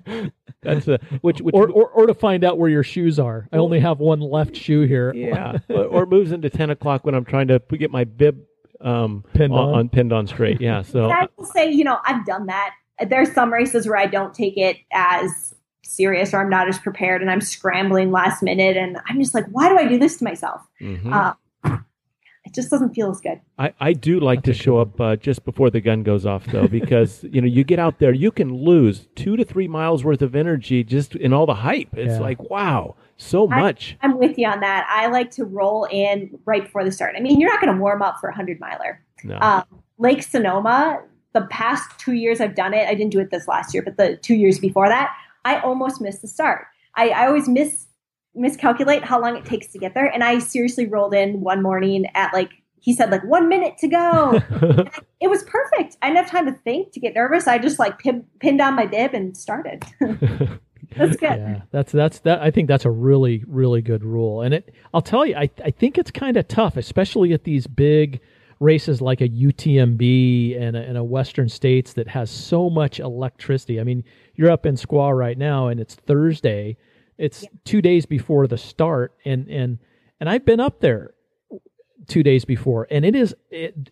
that's 0.64 0.88
a, 0.88 1.00
which, 1.22 1.42
which 1.42 1.54
or, 1.54 1.70
or, 1.70 1.90
or 1.90 2.06
to 2.08 2.14
find 2.14 2.44
out 2.44 2.58
where 2.58 2.70
your 2.70 2.84
shoes 2.84 3.20
are. 3.20 3.50
I 3.52 3.58
only 3.58 3.80
have 3.82 4.00
one 4.00 4.22
left 4.22 4.56
shoe 4.56 4.84
here. 4.84 5.14
Yeah, 5.14 5.58
or, 5.70 5.86
or 5.86 6.06
moves 6.06 6.32
into 6.32 6.50
10 6.50 6.70
o'clock 6.70 7.06
when 7.06 7.14
I'm 7.14 7.26
trying 7.26 7.50
to 7.50 7.60
get 7.60 7.92
my 7.92 8.06
bib 8.06 8.40
um, 8.80 9.24
pinned 9.34 9.54
on, 9.54 9.74
on 9.74 9.90
pinned 9.90 10.14
on 10.14 10.28
straight. 10.28 10.62
Yeah, 10.62 10.82
so 10.82 11.04
and 11.04 11.14
I 11.14 11.28
will 11.38 11.46
say, 11.46 11.70
you 11.70 11.84
know, 11.84 12.00
I've 12.06 12.26
done 12.26 12.48
that. 12.48 12.74
There's 13.08 13.32
some 13.34 13.52
races 13.52 13.88
where 13.88 13.98
I 13.98 14.06
don't 14.06 14.34
take 14.34 14.58
it 14.58 14.78
as 14.92 15.56
serious 15.92 16.34
or 16.34 16.42
I'm 16.42 16.50
not 16.50 16.68
as 16.68 16.80
prepared 16.80 17.22
and 17.22 17.30
I'm 17.30 17.42
scrambling 17.42 18.12
last 18.12 18.42
minute 18.42 18.78
and 18.78 18.98
I'm 19.08 19.20
just 19.20 19.34
like, 19.34 19.46
why 19.52 19.70
do 19.70 19.78
I 19.78 19.88
do 19.88 19.98
this 19.98 20.18
to 20.18 20.24
myself? 20.24 20.62
Mm-hmm. 20.82 21.14
Uh, 21.14 21.34
it 22.44 22.56
just 22.56 22.72
doesn't 22.72 22.94
feel 22.94 23.12
as 23.12 23.22
good. 23.22 23.39
I, 23.60 23.74
I 23.80 23.94
do 23.94 24.20
like 24.20 24.44
to 24.44 24.54
show 24.54 24.80
up 24.80 25.00
uh, 25.00 25.16
just 25.16 25.46
before 25.46 25.70
the 25.70 25.80
gun 25.80 26.04
goes 26.04 26.26
off 26.26 26.46
though, 26.48 26.68
because 26.80 27.24
you 27.24 27.39
know 27.39 27.48
you 27.48 27.64
get 27.64 27.80
out 27.80 28.00
there, 28.00 28.14
you 28.14 28.32
can 28.32 28.54
lose 28.54 29.08
two 29.16 29.38
to 29.38 29.46
three 29.46 29.68
miles 29.68 30.04
worth 30.04 30.22
of 30.22 30.36
energy 30.36 30.84
just 30.84 31.16
in 31.16 31.34
all 31.34 31.46
the 31.46 31.54
hype. 31.54 31.89
It's 31.94 32.14
yeah. 32.14 32.20
like 32.20 32.50
wow, 32.50 32.96
so 33.18 33.48
much. 33.48 33.96
I, 34.02 34.08
am 34.08 34.18
with 34.18 34.38
you 34.38 34.48
on 34.48 34.60
that. 34.62 34.88
I 34.89 35.08
like 35.08 35.30
to 35.32 35.46
roll 35.46 35.88
in 35.92 36.38
right 36.46 36.64
before 36.64 36.84
the 36.84 36.92
start. 36.92 37.16
I 37.16 37.22
mean, 37.22 37.39
you're 37.39 37.50
not 37.50 37.62
going 37.62 37.74
to 37.74 37.80
warm 37.80 38.02
up 38.02 38.18
for 38.20 38.30
a 38.30 38.36
hundred 38.36 38.60
miler. 38.60 39.02
No. 39.24 39.38
Um, 39.39 39.64
Lake 40.00 40.24
Sonoma, 40.24 41.04
the 41.34 41.42
past 41.52 42.00
two 42.00 42.14
years 42.14 42.42
I've 42.42 42.56
done 42.56 42.74
it, 42.74 42.88
I 42.88 42.96
didn't 42.96 43.12
do 43.12 43.20
it 43.20 43.30
this 43.30 43.48
last 43.48 43.74
year, 43.74 43.84
but 43.84 43.98
the 43.98 44.18
two 44.18 44.36
years 44.36 44.58
before 44.58 44.89
that, 44.89 45.16
I 45.46 45.60
almost 45.60 46.02
missed 46.02 46.22
the 46.22 46.28
start. 46.28 46.68
I, 46.96 47.10
I 47.10 47.28
always 47.28 47.48
miss 47.48 47.88
miscalculate 48.34 49.04
how 49.04 49.20
long 49.20 49.36
it 49.36 49.46
takes 49.46 49.68
to 49.74 49.78
get 49.80 49.94
there. 49.94 50.06
And 50.06 50.24
I 50.24 50.39
seriously 50.39 50.86
rolled 50.86 51.14
in 51.14 51.42
one 51.42 51.62
morning 51.62 52.06
at 52.16 52.34
like 52.34 52.52
he 52.80 52.94
said 52.94 53.12
like 53.12 53.24
one 53.24 53.48
minute 53.48 53.78
to 53.80 53.88
go. 53.88 54.42
it 55.20 55.30
was 55.30 55.44
perfect. 55.44 55.98
I 56.02 56.08
didn't 56.08 56.24
have 56.24 56.32
time 56.32 56.46
to 56.48 56.54
think 56.64 56.94
to 56.94 57.00
get 57.00 57.14
nervous. 57.14 57.48
I 57.48 57.58
just 57.58 57.78
like 57.78 58.00
pin, 58.00 58.26
pinned 58.39 58.62
on 58.62 58.76
my 58.76 58.86
bib 58.86 59.14
and 59.14 59.36
started. 59.38 59.84
that's 60.00 61.16
good. 61.16 61.22
Yeah, 61.22 61.62
that's 61.72 61.92
that's 61.92 62.20
that. 62.20 62.42
I 62.42 62.52
think 62.52 62.68
that's 62.68 62.86
a 62.86 62.92
really 62.92 63.44
really 63.48 63.82
good 63.82 64.04
rule. 64.04 64.42
And 64.42 64.56
it, 64.56 64.74
I'll 64.94 65.02
tell 65.02 65.26
you, 65.26 65.36
I 65.36 65.50
I 65.64 65.72
think 65.72 65.98
it's 65.98 66.12
kind 66.12 66.38
of 66.38 66.48
tough, 66.48 66.78
especially 66.78 67.34
at 67.34 67.44
these 67.44 67.68
big 67.68 68.20
races 68.62 69.01
like 69.01 69.20
a 69.22 69.28
UTMB 69.28 70.62
and 70.62 70.78
a, 70.78 70.82
and 70.82 70.97
a 70.97 71.03
Western 71.03 71.49
States 71.49 71.93
that 71.93 72.07
has 72.07 72.30
so 72.30 72.70
much 72.70 72.99
electricity. 72.99 73.80
I 73.80 73.84
mean, 73.84 74.03
you're 74.36 74.51
up 74.51 74.66
in 74.66 74.76
Squaw 74.76 75.18
right 75.18 75.38
now, 75.38 75.68
and 75.68 75.80
it's 75.80 75.95
Thursday. 75.95 76.78
It's 77.18 77.43
yeah. 77.43 77.49
two 77.66 77.82
days 77.82 78.05
before 78.05 78.47
the 78.47 78.57
start, 78.57 79.14
and 79.26 79.47
and 79.49 79.80
and 80.20 80.30
I've 80.30 80.45
been 80.45 80.59
up 80.59 80.80
there 80.80 81.14
two 82.07 82.24
days 82.24 82.45
before, 82.45 82.88
and 82.91 83.03
it 83.03 83.16
is 83.16 83.36
it, 83.49 83.91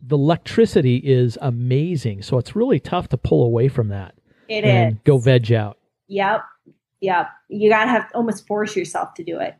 the 0.00 0.16
electricity 0.16 0.96
is 0.96 1.38
amazing. 1.40 2.22
So 2.22 2.38
it's 2.38 2.56
really 2.56 2.80
tough 2.80 3.08
to 3.10 3.16
pull 3.16 3.44
away 3.44 3.68
from 3.68 3.88
that. 3.88 4.14
It 4.48 4.64
and 4.64 4.94
is. 4.94 4.98
Go 5.04 5.18
veg 5.18 5.52
out. 5.52 5.78
Yep. 6.08 6.42
Yep. 7.00 7.28
You 7.48 7.68
gotta 7.68 7.90
have 7.90 8.10
almost 8.14 8.46
force 8.46 8.74
yourself 8.74 9.14
to 9.14 9.24
do 9.24 9.38
it. 9.38 9.54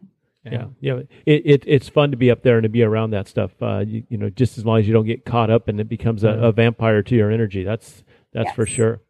Yeah, 0.44 0.66
yeah. 0.80 1.00
It, 1.24 1.42
it 1.44 1.64
it's 1.66 1.88
fun 1.88 2.10
to 2.10 2.16
be 2.16 2.30
up 2.30 2.42
there 2.42 2.56
and 2.56 2.64
to 2.64 2.68
be 2.68 2.82
around 2.82 3.10
that 3.10 3.28
stuff. 3.28 3.52
Uh, 3.60 3.84
you, 3.86 4.02
you 4.08 4.18
know, 4.18 4.28
just 4.28 4.58
as 4.58 4.66
long 4.66 4.80
as 4.80 4.88
you 4.88 4.92
don't 4.92 5.06
get 5.06 5.24
caught 5.24 5.50
up 5.50 5.68
and 5.68 5.78
it 5.78 5.88
becomes 5.88 6.24
a, 6.24 6.30
a 6.30 6.52
vampire 6.52 7.02
to 7.02 7.14
your 7.14 7.30
energy. 7.30 7.62
That's 7.62 8.02
that's 8.32 8.46
yes. 8.46 8.54
for 8.56 8.66
sure. 8.66 9.00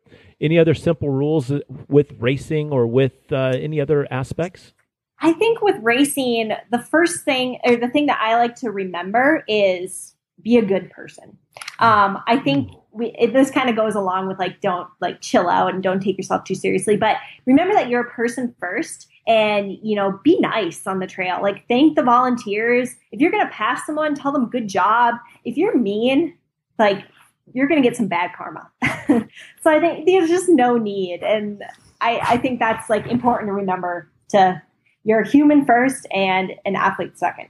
Any 0.41 0.59
other 0.59 0.75
simple 0.75 1.09
rules 1.09 1.53
with 1.89 2.13
racing 2.19 2.71
or 2.71 2.87
with 2.87 3.33
uh, 3.33 3.53
any 3.55 3.81
other 3.81 4.07
aspects? 4.13 4.75
I 5.21 5.33
think 5.33 5.63
with 5.63 5.77
racing, 5.81 6.53
the 6.71 6.81
first 6.81 7.25
thing 7.25 7.59
or 7.65 7.77
the 7.77 7.89
thing 7.89 8.07
that 8.07 8.21
I 8.21 8.37
like 8.37 8.57
to 8.57 8.71
remember 8.71 9.45
is 9.47 10.15
be 10.43 10.59
a 10.59 10.63
good 10.63 10.91
person. 10.91 11.39
Um, 11.79 12.19
I 12.27 12.39
think 12.39 12.73
we, 12.91 13.15
it, 13.19 13.33
this 13.33 13.51
kind 13.51 13.71
of 13.71 13.77
goes 13.77 13.95
along 13.95 14.27
with 14.27 14.39
like 14.39 14.61
don't 14.61 14.89
like 15.01 15.21
chill 15.21 15.49
out 15.49 15.73
and 15.73 15.83
don't 15.83 16.01
take 16.01 16.19
yourself 16.19 16.45
too 16.45 16.57
seriously, 16.57 16.97
but 16.97 17.17
remember 17.47 17.73
that 17.75 17.89
you're 17.89 18.03
a 18.03 18.11
person 18.11 18.55
first 18.59 19.09
and 19.27 19.79
you 19.83 19.95
know 19.95 20.19
be 20.25 20.39
nice 20.41 20.87
on 20.87 20.99
the 20.99 21.07
trail. 21.07 21.41
Like 21.41 21.67
thank 21.69 21.97
the 21.97 22.03
volunteers. 22.03 22.91
If 23.13 23.21
you're 23.21 23.31
gonna 23.31 23.51
pass 23.51 23.87
someone, 23.87 24.15
tell 24.15 24.33
them 24.33 24.49
good 24.49 24.69
job. 24.69 25.17
If 25.45 25.57
you're 25.57 25.77
mean, 25.77 26.37
like 26.79 27.05
you're 27.53 27.69
gonna 27.69 27.83
get 27.83 27.97
some 27.97 28.09
bad 28.09 28.33
karma. 28.37 28.71
so 29.07 29.71
I 29.71 29.81
think 29.81 30.07
there's 30.07 30.29
just 30.29 30.49
no 30.49 30.77
need, 30.77 31.23
and 31.23 31.63
I, 32.01 32.21
I 32.23 32.37
think 32.39 32.59
that's 32.59 32.91
like 32.91 33.07
important 33.07 33.49
to 33.49 33.53
remember 33.53 34.11
to 34.31 34.61
you're 35.05 35.21
a 35.21 35.29
human 35.29 35.65
first 35.65 36.07
and 36.13 36.53
an 36.65 36.77
athlete 36.77 37.19
second. 37.19 37.49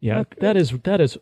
Yeah, 0.00 0.18
that, 0.18 0.40
that 0.40 0.56
is 0.56 0.70
that 0.84 1.00
is 1.00 1.16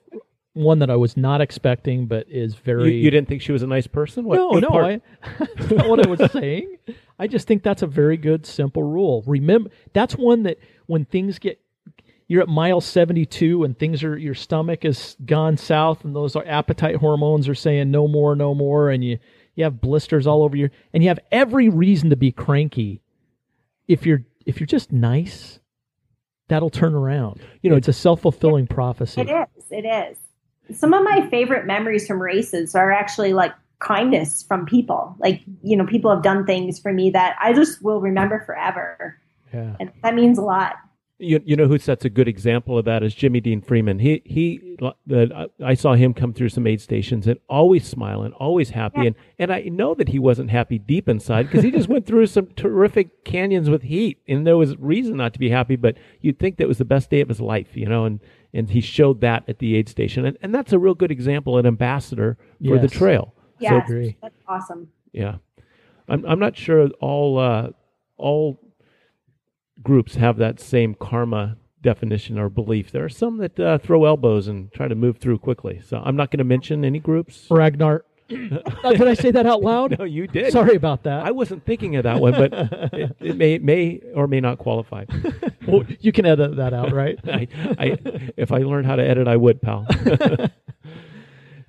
one 0.55 0.79
that 0.81 0.91
I 0.91 0.97
was 0.97 1.17
not 1.17 1.41
expecting, 1.41 2.07
but 2.07 2.27
is 2.29 2.55
very. 2.55 2.95
You, 2.95 3.05
you 3.05 3.11
didn't 3.11 3.29
think 3.29 3.43
she 3.43 3.53
was 3.53 3.63
a 3.63 3.67
nice 3.67 3.87
person? 3.87 4.25
What, 4.25 4.37
no, 4.37 4.51
no, 4.59 4.69
I, 4.81 5.01
that's 5.39 5.71
not 5.71 5.89
what 5.89 6.05
I 6.05 6.09
was 6.09 6.31
saying. 6.33 6.77
I 7.21 7.27
just 7.27 7.47
think 7.47 7.63
that's 7.63 7.83
a 7.83 7.87
very 7.87 8.17
good, 8.17 8.47
simple 8.47 8.83
rule. 8.83 9.23
Remember, 9.27 9.69
that's 9.93 10.15
one 10.15 10.45
that 10.45 10.59
when 10.87 11.05
things 11.05 11.39
get, 11.39 11.61
you're 12.29 12.41
at 12.41 12.49
mile 12.49 12.81
72 12.81 13.63
and 13.63 13.79
things 13.79 14.03
are, 14.03 14.17
your 14.17 14.35
stomach 14.35 14.87
is 14.87 15.17
gone 15.27 15.59
south 15.59 16.03
and 16.03 16.17
those 16.17 16.35
are 16.35 16.45
appetite 16.47 16.97
hormones 16.97 17.47
are 17.47 17.55
saying 17.55 17.91
no 17.91 18.09
more, 18.09 18.35
no 18.35 18.55
more, 18.55 18.89
and 18.89 19.05
you, 19.05 19.19
you 19.55 19.65
have 19.65 19.83
blisters 19.83 20.27
all 20.27 20.43
over 20.43 20.57
your, 20.57 20.71
and 20.95 21.03
you 21.03 21.11
have 21.11 21.19
every 21.31 21.69
reason 21.69 22.09
to 22.09 22.17
be 22.17 22.33
cranky. 22.33 23.03
If 23.87 24.07
you're 24.07 24.25
if 24.47 24.59
you're 24.59 24.67
just 24.67 24.91
nice, 24.91 25.61
that'll 26.49 26.71
turn 26.71 26.95
around. 26.95 27.43
You 27.61 27.69
know, 27.69 27.77
it's 27.77 27.89
a 27.89 27.93
self 27.93 28.23
fulfilling 28.23 28.67
prophecy. 28.67 29.21
It 29.21 29.29
is. 29.29 29.65
It 29.71 29.85
is. 29.85 30.79
Some 30.79 30.95
of 30.95 31.05
my 31.05 31.29
favorite 31.29 31.67
memories 31.67 32.07
from 32.07 32.23
races 32.23 32.75
are 32.75 32.91
actually 32.93 33.35
like 33.35 33.53
kindness 33.81 34.43
from 34.43 34.67
people. 34.67 35.17
Like, 35.19 35.43
you 35.63 35.77
know, 35.77 35.87
people 35.87 36.11
have 36.11 36.23
done 36.23 36.47
things 36.47 36.79
for 36.79 36.93
me 36.93 37.11
that 37.11 37.37
I 37.41 37.53
just 37.53 37.83
will 37.83 38.01
remember 38.01 38.43
forever. 38.47 39.19
Yeah. 39.53 39.75
And 39.81 39.91
that 40.03 40.15
means 40.15 40.39
a 40.39 40.43
lot 40.43 40.77
you, 41.21 41.41
you 41.45 41.55
know 41.55 41.67
who 41.67 41.79
sets 41.79 42.05
a 42.05 42.11
good 42.11 42.29
example 42.29 42.79
of 42.79 42.87
that 42.87 43.03
is 43.03 43.15
Jimmy 43.15 43.41
Dean 43.41 43.61
Freeman. 43.61 43.99
He 43.99 44.23
he 44.25 44.77
the, 45.07 45.51
I 45.63 45.75
saw 45.75 45.95
him 45.95 46.15
come 46.15 46.33
through 46.33 46.49
some 46.49 46.67
aid 46.67 46.81
stations 46.81 47.27
and 47.27 47.39
always 47.49 47.87
smiling, 47.87 48.33
always 48.33 48.71
happy, 48.71 49.01
yeah. 49.01 49.07
and 49.07 49.17
and 49.39 49.53
I 49.53 49.63
know 49.63 49.95
that 49.95 50.09
he 50.09 50.19
wasn't 50.19 50.51
happy 50.51 50.79
deep 50.79 51.09
inside 51.09 51.47
because 51.47 51.63
he 51.63 51.71
just 51.71 51.89
went 51.89 52.07
through 52.07 52.27
some 52.27 52.47
terrific 52.57 53.25
canyons 53.25 53.69
with 53.69 53.83
heat, 53.83 54.19
and 54.27 54.47
there 54.47 54.57
was 54.57 54.77
reason 54.79 55.19
not 55.19 55.35
to 55.35 55.39
be 55.39 55.51
happy. 55.51 55.77
But 55.77 55.97
you'd 56.21 56.39
think 56.39 56.57
that 56.57 56.69
was 56.69 56.79
the 56.79 56.85
best 56.85 57.11
day 57.11 57.21
of 57.21 57.29
his 57.29 57.41
life, 57.41 57.77
you 57.77 57.87
know, 57.87 58.07
and 58.07 58.21
and 58.55 58.71
he 58.71 58.81
showed 58.81 59.21
that 59.21 59.45
at 59.47 59.59
the 59.59 59.77
aid 59.77 59.89
station, 59.89 60.25
and 60.25 60.39
and 60.41 60.55
that's 60.55 60.73
a 60.73 60.79
real 60.79 60.95
good 60.95 61.11
example, 61.11 61.59
an 61.59 61.67
ambassador 61.67 62.39
for 62.59 62.77
yes. 62.77 62.83
the 62.83 62.89
trail. 62.89 63.35
Yeah, 63.61 63.87
so, 63.87 64.11
that's 64.23 64.39
awesome. 64.49 64.89
Yeah, 65.13 65.37
I'm 66.09 66.25
I'm 66.27 66.39
not 66.39 66.57
sure 66.57 66.89
all 67.01 67.39
uh, 67.39 67.71
all 68.17 68.61
groups 69.83 70.17
have 70.17 70.37
that 70.39 70.61
same 70.61 70.95
karma 70.95 71.57
definition 71.83 72.39
or 72.39 72.49
belief. 72.49 72.91
There 72.91 73.05
are 73.05 73.09
some 73.11 73.39
that 73.39 73.59
uh, 73.59 73.79
throw 73.79 74.05
elbows 74.05 74.49
and 74.49 74.73
try 74.73 74.89
to 74.89 74.95
move 74.95 75.19
through 75.19 75.39
quickly. 75.39 75.81
So 75.85 76.03
I'm 76.05 76.17
not 76.17 76.31
going 76.31 76.39
to 76.39 76.45
mention 76.45 76.85
any 76.85 76.99
groups. 76.99 77.47
Ragnar. 77.51 78.05
did 78.29 79.09
I 79.09 79.15
say 79.15 79.33
that 79.33 79.45
out 79.45 79.61
loud? 79.61 79.99
No, 79.99 80.05
you 80.05 80.29
did. 80.29 80.53
Sorry 80.53 80.77
about 80.77 81.03
that. 81.03 81.27
I 81.27 81.33
wasn't 81.33 81.67
thinking 81.67 81.97
of 81.97 82.05
that 82.05 82.21
one, 82.21 82.33
but 82.33 82.53
it, 82.93 83.17
it, 83.19 83.37
may 83.37 83.59
may 83.59 84.01
or 84.15 84.29
may 84.29 84.41
not 84.41 84.59
qualify. 84.59 85.05
well, 85.67 85.83
you 85.99 86.13
can 86.13 86.27
edit 86.27 86.55
that 86.55 86.73
out, 86.73 86.93
right? 86.93 87.19
I, 87.25 87.49
I, 87.77 87.99
if 88.37 88.53
I 88.53 88.59
learned 88.59 88.87
how 88.87 88.95
to 88.95 89.03
edit, 89.03 89.27
I 89.27 89.37
would, 89.37 89.61
pal. 89.61 89.85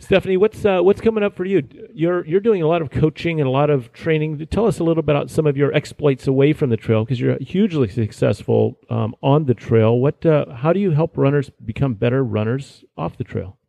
Stephanie, 0.01 0.35
what's 0.35 0.65
uh, 0.65 0.81
what's 0.81 0.99
coming 0.99 1.23
up 1.23 1.35
for 1.35 1.45
you? 1.45 1.61
You're 1.93 2.25
you're 2.25 2.39
doing 2.39 2.63
a 2.63 2.67
lot 2.67 2.81
of 2.81 2.89
coaching 2.89 3.39
and 3.39 3.47
a 3.47 3.51
lot 3.51 3.69
of 3.69 3.93
training. 3.93 4.47
Tell 4.47 4.65
us 4.65 4.79
a 4.79 4.83
little 4.83 5.03
bit 5.03 5.15
about 5.15 5.29
some 5.29 5.45
of 5.45 5.55
your 5.55 5.71
exploits 5.73 6.25
away 6.25 6.53
from 6.53 6.71
the 6.71 6.77
trail 6.77 7.05
because 7.05 7.19
you're 7.19 7.37
hugely 7.39 7.87
successful 7.87 8.79
um, 8.89 9.15
on 9.21 9.45
the 9.45 9.53
trail. 9.53 9.99
What 9.99 10.25
uh, 10.25 10.53
how 10.55 10.73
do 10.73 10.79
you 10.79 10.89
help 10.89 11.17
runners 11.17 11.51
become 11.63 11.93
better 11.93 12.23
runners 12.23 12.83
off 12.97 13.17
the 13.17 13.23
trail? 13.23 13.59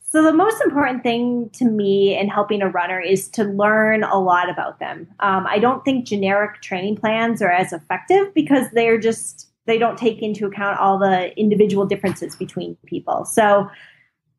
So 0.00 0.22
the 0.22 0.32
most 0.32 0.60
important 0.62 1.02
thing 1.02 1.50
to 1.54 1.64
me 1.64 2.16
in 2.16 2.28
helping 2.28 2.62
a 2.62 2.68
runner 2.68 3.00
is 3.00 3.28
to 3.30 3.44
learn 3.44 4.04
a 4.04 4.18
lot 4.20 4.48
about 4.48 4.78
them. 4.78 5.08
Um, 5.18 5.46
I 5.48 5.58
don't 5.58 5.84
think 5.84 6.06
generic 6.06 6.62
training 6.62 6.96
plans 6.96 7.42
are 7.42 7.50
as 7.50 7.72
effective 7.72 8.32
because 8.34 8.66
they're 8.72 8.98
just 8.98 9.48
they 9.66 9.78
don't 9.78 9.98
take 9.98 10.22
into 10.22 10.46
account 10.46 10.78
all 10.78 10.96
the 10.96 11.36
individual 11.36 11.86
differences 11.86 12.36
between 12.36 12.76
people. 12.86 13.24
So 13.24 13.68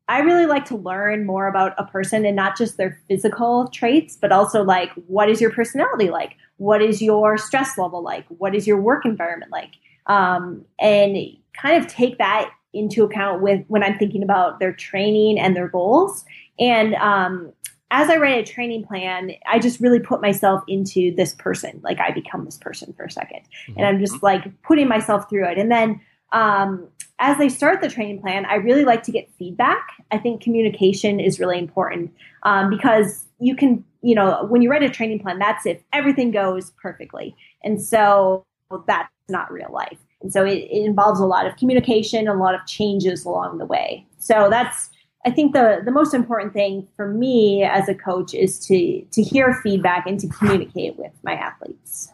I 0.07 0.19
really 0.19 0.45
like 0.45 0.65
to 0.65 0.75
learn 0.75 1.25
more 1.25 1.47
about 1.47 1.73
a 1.77 1.85
person 1.85 2.25
and 2.25 2.35
not 2.35 2.57
just 2.57 2.77
their 2.77 2.99
physical 3.07 3.69
traits, 3.69 4.17
but 4.19 4.31
also 4.31 4.63
like 4.63 4.91
what 5.07 5.29
is 5.29 5.39
your 5.39 5.51
personality 5.51 6.09
like? 6.09 6.35
What 6.57 6.81
is 6.81 7.01
your 7.01 7.37
stress 7.37 7.77
level 7.77 8.03
like? 8.03 8.25
What 8.27 8.53
is 8.53 8.67
your 8.67 8.81
work 8.81 9.05
environment 9.05 9.51
like? 9.51 9.71
Um, 10.07 10.65
and 10.79 11.17
kind 11.53 11.83
of 11.83 11.89
take 11.89 12.17
that 12.17 12.51
into 12.73 13.03
account 13.03 13.41
with 13.41 13.63
when 13.67 13.83
I'm 13.83 13.97
thinking 13.97 14.23
about 14.23 14.59
their 14.59 14.73
training 14.73 15.39
and 15.39 15.55
their 15.55 15.67
goals. 15.67 16.25
And 16.59 16.95
um, 16.95 17.51
as 17.91 18.09
I 18.09 18.15
write 18.17 18.47
a 18.47 18.51
training 18.51 18.85
plan, 18.85 19.31
I 19.47 19.59
just 19.59 19.79
really 19.79 19.99
put 19.99 20.21
myself 20.21 20.63
into 20.67 21.13
this 21.15 21.33
person. 21.33 21.79
Like 21.83 21.99
I 21.99 22.11
become 22.11 22.45
this 22.45 22.57
person 22.57 22.93
for 22.93 23.03
a 23.03 23.09
2nd 23.09 23.17
mm-hmm. 23.19 23.73
and 23.77 23.85
I'm 23.85 23.99
just 23.99 24.23
like 24.23 24.43
putting 24.63 24.87
myself 24.87 25.29
through 25.29 25.47
it. 25.49 25.57
And 25.57 25.71
then 25.71 25.99
um, 26.31 26.87
as 27.21 27.37
they 27.37 27.47
start 27.47 27.81
the 27.81 27.87
training 27.87 28.19
plan, 28.19 28.45
I 28.45 28.55
really 28.55 28.83
like 28.83 29.03
to 29.03 29.11
get 29.11 29.31
feedback. 29.37 29.87
I 30.11 30.17
think 30.17 30.41
communication 30.41 31.19
is 31.19 31.39
really 31.39 31.59
important 31.59 32.11
um, 32.43 32.69
because 32.69 33.25
you 33.39 33.55
can, 33.55 33.85
you 34.01 34.15
know, 34.15 34.45
when 34.49 34.63
you 34.63 34.69
write 34.69 34.83
a 34.83 34.89
training 34.89 35.19
plan, 35.19 35.37
that's 35.37 35.65
if 35.67 35.79
everything 35.93 36.31
goes 36.31 36.71
perfectly. 36.81 37.35
And 37.63 37.81
so 37.81 38.43
that's 38.87 39.09
not 39.29 39.51
real 39.51 39.69
life. 39.71 39.99
And 40.21 40.33
so 40.33 40.43
it, 40.43 40.57
it 40.57 40.83
involves 40.83 41.19
a 41.19 41.25
lot 41.25 41.45
of 41.45 41.55
communication, 41.57 42.27
a 42.27 42.33
lot 42.33 42.55
of 42.55 42.65
changes 42.65 43.23
along 43.23 43.59
the 43.59 43.65
way. 43.65 44.05
So 44.17 44.49
that's, 44.49 44.89
I 45.23 45.29
think 45.29 45.53
the, 45.53 45.81
the 45.85 45.91
most 45.91 46.15
important 46.15 46.53
thing 46.53 46.87
for 46.95 47.07
me 47.07 47.63
as 47.63 47.87
a 47.87 47.93
coach 47.93 48.33
is 48.33 48.59
to, 48.65 49.05
to 49.11 49.21
hear 49.21 49.53
feedback 49.61 50.07
and 50.07 50.19
to 50.19 50.27
communicate 50.27 50.97
with 50.97 51.11
my 51.23 51.33
athletes 51.33 52.11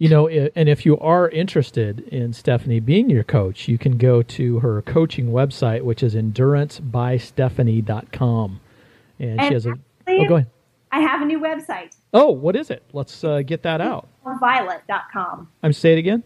you 0.00 0.08
know, 0.08 0.26
and 0.28 0.68
if 0.68 0.84
you 0.86 0.98
are 0.98 1.28
interested 1.28 2.00
in 2.08 2.32
Stephanie 2.32 2.80
being 2.80 3.10
your 3.10 3.22
coach, 3.22 3.68
you 3.68 3.76
can 3.76 3.98
go 3.98 4.22
to 4.22 4.60
her 4.60 4.80
coaching 4.80 5.26
website, 5.26 5.82
which 5.82 6.02
is 6.02 6.14
endurancebystephanie.com. 6.14 8.60
And, 9.18 9.38
and 9.38 9.42
she 9.42 9.52
has 9.52 9.66
a. 9.66 9.74
Oh, 10.08 10.24
go 10.26 10.36
ahead. 10.36 10.48
I 10.90 11.00
have 11.00 11.20
a 11.20 11.26
new 11.26 11.38
website. 11.38 11.94
Oh, 12.14 12.30
what 12.30 12.56
is 12.56 12.70
it? 12.70 12.82
Let's 12.94 13.22
uh, 13.22 13.42
get 13.42 13.62
that 13.64 13.82
out. 13.82 14.08
Violett.com. 14.24 15.48
I'm 15.62 15.74
say 15.74 15.92
it 15.92 15.98
again. 15.98 16.24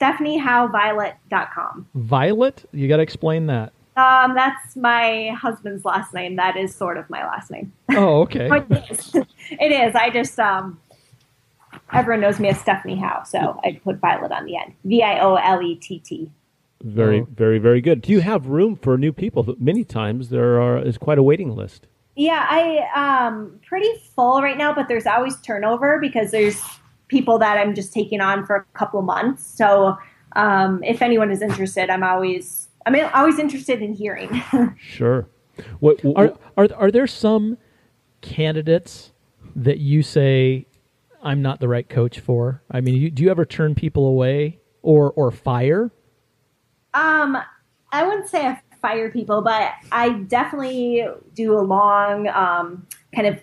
StephanieHoweViolett.com. 0.00 1.86
Violet? 1.94 2.68
You 2.72 2.88
got 2.88 2.96
to 2.96 3.04
explain 3.04 3.46
that. 3.46 3.72
Um, 3.96 4.34
that's 4.34 4.74
my 4.74 5.28
husband's 5.40 5.84
last 5.84 6.12
name. 6.12 6.34
That 6.34 6.56
is 6.56 6.74
sort 6.74 6.98
of 6.98 7.08
my 7.08 7.24
last 7.24 7.52
name. 7.52 7.72
Oh, 7.90 8.22
okay. 8.22 8.48
it, 8.70 8.90
is. 8.90 9.14
it 9.14 9.70
is. 9.70 9.94
I 9.94 10.10
just 10.10 10.40
um, 10.40 10.80
everyone 11.92 12.20
knows 12.20 12.38
me 12.40 12.48
as 12.48 12.60
Stephanie 12.60 12.98
Howe, 12.98 13.22
so 13.24 13.60
I 13.64 13.80
put 13.82 14.00
Violett 14.00 14.30
on 14.30 14.44
the 14.44 14.56
end. 14.56 14.74
V 14.84 15.02
I 15.02 15.20
O 15.20 15.34
L 15.34 15.62
E 15.62 15.76
T 15.76 15.98
T. 15.98 16.30
Very, 16.82 17.20
very, 17.20 17.58
very 17.58 17.80
good. 17.80 18.02
Do 18.02 18.10
you 18.10 18.20
have 18.20 18.46
room 18.46 18.74
for 18.74 18.98
new 18.98 19.12
people? 19.12 19.54
Many 19.58 19.84
times 19.84 20.30
there 20.30 20.60
are 20.60 20.78
is 20.78 20.98
quite 20.98 21.18
a 21.18 21.22
waiting 21.22 21.54
list. 21.54 21.86
Yeah, 22.16 22.44
I 22.48 23.24
um 23.26 23.60
pretty 23.66 23.90
full 24.14 24.42
right 24.42 24.58
now, 24.58 24.74
but 24.74 24.88
there's 24.88 25.06
always 25.06 25.40
turnover 25.40 25.98
because 26.00 26.30
there's 26.30 26.60
people 27.08 27.38
that 27.38 27.58
I'm 27.58 27.74
just 27.74 27.92
taking 27.92 28.20
on 28.20 28.44
for 28.44 28.56
a 28.56 28.64
couple 28.76 28.98
of 28.98 29.06
months. 29.06 29.46
So 29.46 29.96
um, 30.34 30.82
if 30.82 31.02
anyone 31.02 31.30
is 31.30 31.42
interested, 31.42 31.90
I'm 31.90 32.02
always 32.02 32.68
I'm 32.84 32.96
always 33.14 33.38
interested 33.38 33.80
in 33.82 33.94
hearing. 33.94 34.42
Sure. 34.80 35.28
What, 35.80 36.02
Are, 36.16 36.32
are 36.56 36.68
are 36.76 36.90
there 36.90 37.06
some 37.06 37.58
candidates 38.22 39.12
that 39.54 39.78
you 39.78 40.02
say 40.02 40.66
I'm 41.22 41.42
not 41.42 41.60
the 41.60 41.68
right 41.68 41.88
coach 41.88 42.20
for? 42.20 42.62
I 42.70 42.80
mean, 42.80 42.94
you, 42.96 43.10
do 43.10 43.22
you 43.22 43.30
ever 43.30 43.44
turn 43.44 43.74
people 43.74 44.06
away 44.06 44.60
or 44.82 45.12
or 45.12 45.30
fire? 45.30 45.90
Um, 46.94 47.38
I 47.92 48.06
wouldn't 48.06 48.28
say 48.28 48.46
I 48.46 48.60
fire 48.82 49.08
people, 49.10 49.40
but 49.40 49.72
I 49.92 50.10
definitely 50.10 51.06
do 51.34 51.56
a 51.56 51.62
long 51.62 52.28
um, 52.28 52.86
kind 53.14 53.28
of 53.28 53.40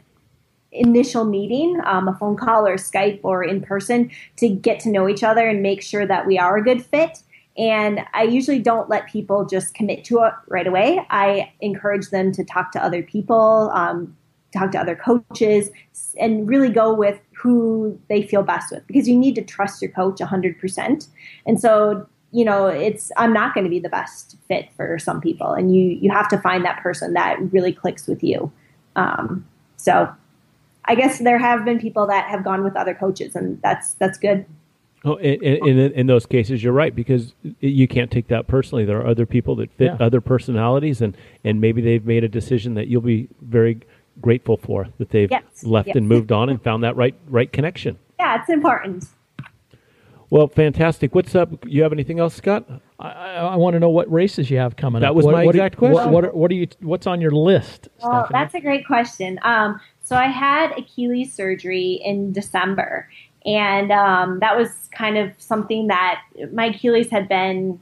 initial 0.71 1.25
meeting, 1.25 1.79
um, 1.85 2.07
a 2.07 2.15
phone 2.17 2.35
call 2.35 2.67
or 2.67 2.75
Skype 2.75 3.21
or 3.23 3.43
in 3.43 3.61
person 3.61 4.11
to 4.35 4.49
get 4.49 4.79
to 4.81 4.89
know 4.89 5.09
each 5.09 5.23
other 5.23 5.47
and 5.47 5.63
make 5.63 5.81
sure 5.81 6.05
that 6.05 6.27
we 6.27 6.37
are 6.37 6.57
a 6.57 6.63
good 6.63 6.85
fit. 6.85 7.23
And 7.57 8.01
I 8.13 8.23
usually 8.23 8.59
don't 8.59 8.87
let 8.89 9.07
people 9.07 9.45
just 9.45 9.73
commit 9.73 10.03
to 10.05 10.19
it 10.23 10.33
right 10.47 10.67
away. 10.67 11.03
I 11.09 11.51
encourage 11.61 12.09
them 12.09 12.31
to 12.33 12.43
talk 12.43 12.71
to 12.73 12.83
other 12.83 13.01
people, 13.01 13.71
um, 13.73 14.15
talk 14.53 14.71
to 14.71 14.79
other 14.79 14.95
coaches, 14.95 15.69
and 16.19 16.47
really 16.47 16.69
go 16.69 16.93
with 16.93 17.19
who 17.33 17.99
they 18.09 18.21
feel 18.21 18.43
best 18.43 18.71
with 18.71 18.85
because 18.87 19.07
you 19.07 19.17
need 19.17 19.35
to 19.35 19.41
trust 19.41 19.81
your 19.81 19.91
coach 19.91 20.19
100%. 20.19 21.07
And 21.45 21.59
so 21.59 22.07
you 22.31 22.45
know 22.45 22.67
it's 22.67 23.11
i'm 23.17 23.33
not 23.33 23.53
going 23.53 23.63
to 23.63 23.69
be 23.69 23.79
the 23.79 23.89
best 23.89 24.37
fit 24.47 24.71
for 24.73 24.99
some 24.99 25.19
people 25.19 25.51
and 25.53 25.75
you 25.75 25.97
you 26.01 26.11
have 26.11 26.27
to 26.27 26.37
find 26.37 26.63
that 26.63 26.79
person 26.81 27.13
that 27.13 27.37
really 27.51 27.73
clicks 27.73 28.05
with 28.07 28.23
you 28.23 28.51
um, 28.95 29.43
so 29.77 30.07
i 30.85 30.93
guess 30.93 31.19
there 31.19 31.39
have 31.39 31.65
been 31.65 31.79
people 31.79 32.05
that 32.05 32.29
have 32.29 32.43
gone 32.43 32.63
with 32.63 32.75
other 32.75 32.93
coaches 32.93 33.35
and 33.35 33.59
that's 33.61 33.93
that's 33.95 34.17
good 34.17 34.45
Oh, 35.05 35.15
in, 35.15 35.65
in, 35.65 35.77
in 35.93 36.07
those 36.07 36.25
cases, 36.25 36.61
you're 36.61 36.73
right 36.73 36.93
because 36.93 37.33
you 37.61 37.87
can't 37.87 38.11
take 38.11 38.27
that 38.27 38.47
personally. 38.47 38.83
There 38.83 38.99
are 38.99 39.07
other 39.07 39.25
people 39.25 39.55
that 39.55 39.71
fit 39.71 39.93
Yeah. 39.97 40.05
other 40.05 40.19
personalities, 40.19 41.01
and, 41.01 41.15
and 41.45 41.61
maybe 41.61 41.81
they've 41.81 42.05
made 42.05 42.25
a 42.25 42.27
decision 42.27 42.73
that 42.73 42.87
you'll 42.87 42.99
be 42.99 43.29
very 43.39 43.79
grateful 44.21 44.57
for 44.57 44.87
that 44.97 45.09
they've 45.09 45.31
Yes, 45.31 45.43
left 45.63 45.87
yes. 45.87 45.95
and 45.97 46.07
moved 46.07 46.31
on 46.31 46.49
and 46.49 46.61
found 46.61 46.83
that 46.83 46.95
right 46.95 47.15
right 47.27 47.51
connection. 47.51 47.97
yeah 48.19 48.39
it's 48.39 48.49
important 48.49 49.05
Well, 50.31 50.47
fantastic. 50.47 51.15
What's 51.15 51.33
up? 51.33 51.49
You 51.65 51.81
have 51.81 51.91
anything 51.91 52.19
else, 52.19 52.35
Scott? 52.35 52.63
I, 52.99 53.09
I, 53.09 53.33
I 53.33 53.55
want 53.55 53.73
to 53.73 53.79
know 53.79 53.89
what 53.89 54.11
races 54.11 54.51
you 54.51 54.59
have 54.59 54.75
coming 54.75 55.01
That 55.01 55.09
up. 55.09 55.15
was 55.15 55.25
what, 55.25 55.31
my 55.31 55.43
what 55.43 55.55
exact 55.55 55.73
are, 55.73 55.77
question. 55.79 55.95
What, 55.95 56.11
what, 56.11 56.25
are, 56.25 56.31
what 56.33 56.51
are 56.51 56.53
you? 56.53 56.67
What's 56.81 57.07
on 57.07 57.19
your 57.19 57.31
list? 57.31 57.89
Well, 58.03 58.25
Stephanie? 58.25 58.39
that's 58.39 58.53
a 58.53 58.59
great 58.61 58.85
question. 58.85 59.39
Um, 59.41 59.81
so 60.03 60.15
I 60.15 60.27
had 60.27 60.77
Achilles 60.77 61.33
surgery 61.33 61.99
in 62.05 62.31
December, 62.31 63.09
and 63.43 63.91
um, 63.91 64.37
that 64.41 64.55
was 64.55 64.69
kind 64.95 65.17
of 65.17 65.31
something 65.39 65.87
that 65.87 66.21
my 66.53 66.65
Achilles 66.65 67.09
had 67.09 67.27
been 67.27 67.79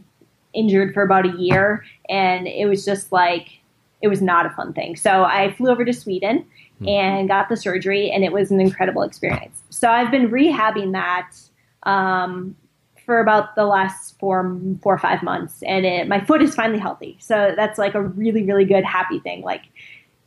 injured 0.53 0.93
for 0.93 1.03
about 1.03 1.25
a 1.25 1.37
year, 1.37 1.83
and 2.07 2.47
it 2.47 2.69
was 2.69 2.85
just 2.85 3.11
like 3.11 3.59
it 4.01 4.07
was 4.07 4.21
not 4.21 4.45
a 4.45 4.49
fun 4.51 4.73
thing. 4.73 4.95
So 4.95 5.23
I 5.23 5.53
flew 5.53 5.69
over 5.69 5.83
to 5.83 5.93
Sweden 5.93 6.45
and 6.85 7.27
got 7.27 7.49
the 7.49 7.57
surgery, 7.57 8.11
and 8.11 8.23
it 8.23 8.31
was 8.31 8.51
an 8.51 8.59
incredible 8.61 9.01
experience. 9.01 9.63
So 9.69 9.89
I've 9.89 10.11
been 10.11 10.29
rehabbing 10.29 10.91
that. 10.93 11.31
Um, 11.83 12.55
for 13.07 13.21
about 13.21 13.55
the 13.55 13.65
last 13.65 14.19
four 14.19 14.59
four 14.83 14.93
or 14.93 14.97
five 14.99 15.23
months, 15.23 15.63
and 15.63 15.85
it, 15.85 16.09
my 16.09 16.19
foot 16.19 16.41
is 16.41 16.53
finally 16.53 16.77
healthy. 16.77 17.17
So 17.21 17.53
that's 17.55 17.79
like 17.79 17.95
a 17.95 18.01
really 18.01 18.43
really 18.43 18.65
good 18.65 18.83
happy 18.83 19.19
thing. 19.19 19.41
Like 19.41 19.63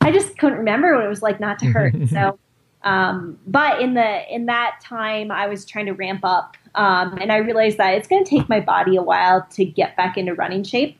I 0.01 0.11
just 0.11 0.37
couldn't 0.37 0.57
remember 0.57 0.95
what 0.95 1.05
it 1.05 1.07
was 1.07 1.21
like 1.21 1.39
not 1.39 1.59
to 1.59 1.67
hurt. 1.67 1.93
so, 2.09 2.39
um, 2.83 3.37
but 3.45 3.81
in 3.81 3.93
the 3.93 4.33
in 4.33 4.47
that 4.47 4.79
time, 4.83 5.31
I 5.31 5.45
was 5.45 5.63
trying 5.63 5.85
to 5.85 5.93
ramp 5.93 6.21
up, 6.23 6.57
um, 6.73 7.19
and 7.21 7.31
I 7.31 7.37
realized 7.37 7.77
that 7.77 7.93
it's 7.93 8.07
going 8.07 8.23
to 8.23 8.29
take 8.29 8.49
my 8.49 8.59
body 8.59 8.95
a 8.95 9.03
while 9.03 9.45
to 9.51 9.63
get 9.63 9.95
back 9.95 10.17
into 10.17 10.33
running 10.33 10.63
shape. 10.63 10.97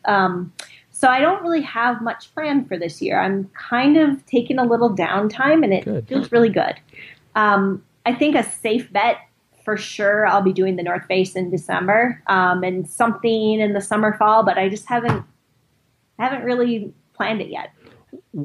So 1.02 1.08
I 1.08 1.20
don't 1.20 1.42
really 1.42 1.64
have 1.64 2.00
much 2.04 2.32
planned 2.36 2.68
for 2.68 2.78
this 2.78 3.02
year. 3.02 3.20
I'm 3.20 3.50
kind 3.56 3.98
of 3.98 4.24
taking 4.28 4.60
a 4.60 4.64
little 4.64 4.96
downtime, 4.96 5.64
and 5.64 5.74
it 5.74 5.84
Good. 5.84 6.08
feels 6.08 6.32
really 6.32 6.50
good. 6.50 6.76
Um, 7.34 7.84
I 8.06 8.14
think 8.14 8.36
a 8.36 8.44
safe 8.44 8.94
bet 8.94 9.18
for 9.66 9.78
sure. 9.78 10.28
I'll 10.28 10.44
be 10.44 10.54
doing 10.54 10.76
the 10.76 10.84
North 10.84 11.04
Face 11.08 11.36
in 11.36 11.50
December, 11.50 12.22
um, 12.28 12.64
and 12.64 12.88
something 12.88 13.60
in 13.60 13.74
the 13.74 13.82
summer 13.82 14.16
fall, 14.16 14.44
but 14.44 14.60
I 14.60 14.70
just 14.70 14.86
haven't 14.86 15.26
haven't 16.20 16.44
really 16.44 16.94
planned 17.14 17.42
it 17.42 17.50
yet. 17.50 17.72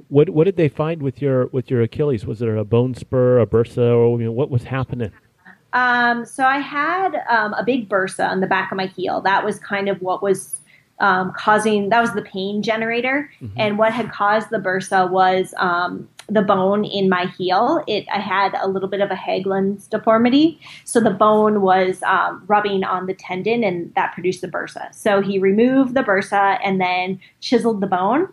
What 0.09 0.31
what 0.31 0.45
did 0.45 0.57
they 0.57 0.71
find 0.71 1.03
with 1.03 1.21
your 1.21 1.49
with 1.49 1.71
your 1.71 1.83
Achilles? 1.83 2.25
Was 2.25 2.39
there 2.39 2.57
a 2.57 2.65
bone 2.65 2.95
spur, 2.95 3.39
a 3.39 3.47
bursa, 3.47 3.95
or 3.95 4.19
you 4.19 4.25
know, 4.25 4.33
what 4.33 4.49
was 4.49 4.65
happening? 4.65 5.13
Um, 5.75 6.25
so 6.25 6.43
I 6.43 6.61
had 6.61 7.17
um, 7.29 7.53
a 7.53 7.63
big 7.63 7.91
bursa 7.91 8.27
on 8.27 8.41
the 8.41 8.47
back 8.47 8.73
of 8.73 8.77
my 8.77 8.87
heel. 8.87 9.21
That 9.21 9.45
was 9.45 9.59
kind 9.59 9.91
of 9.91 10.01
what 10.01 10.23
was 10.23 10.63
um, 10.99 11.33
causing. 11.37 11.89
That 11.91 12.01
was 12.01 12.13
the 12.13 12.23
pain 12.23 12.63
generator, 12.63 13.31
and 13.57 13.79
what 13.79 13.93
had 13.93 14.11
caused 14.11 14.51
the 14.51 14.59
bursa 14.59 15.11
was 15.11 15.55
um, 15.59 16.09
the 16.29 16.43
bone 16.43 16.85
in 16.85 17.09
my 17.09 17.27
heel. 17.39 17.83
It 17.87 18.07
I 18.13 18.19
had 18.19 18.55
a 18.61 18.69
little 18.69 18.89
bit 18.89 19.01
of 19.01 19.11
a 19.11 19.17
Haglund's 19.17 19.87
deformity, 19.87 20.61
so 20.85 21.01
the 21.01 21.11
bone 21.11 21.63
was 21.63 22.03
um, 22.03 22.45
rubbing 22.47 22.85
on 22.85 23.07
the 23.07 23.15
tendon, 23.15 23.65
and 23.65 23.95
that 23.95 24.13
produced 24.13 24.41
the 24.41 24.49
bursa. 24.49 24.95
So 24.95 25.21
he 25.21 25.39
removed 25.39 25.95
the 25.95 26.03
bursa 26.03 26.59
and 26.65 26.81
then 26.81 27.21
chiseled 27.41 27.81
the 27.81 27.87
bone, 27.87 28.29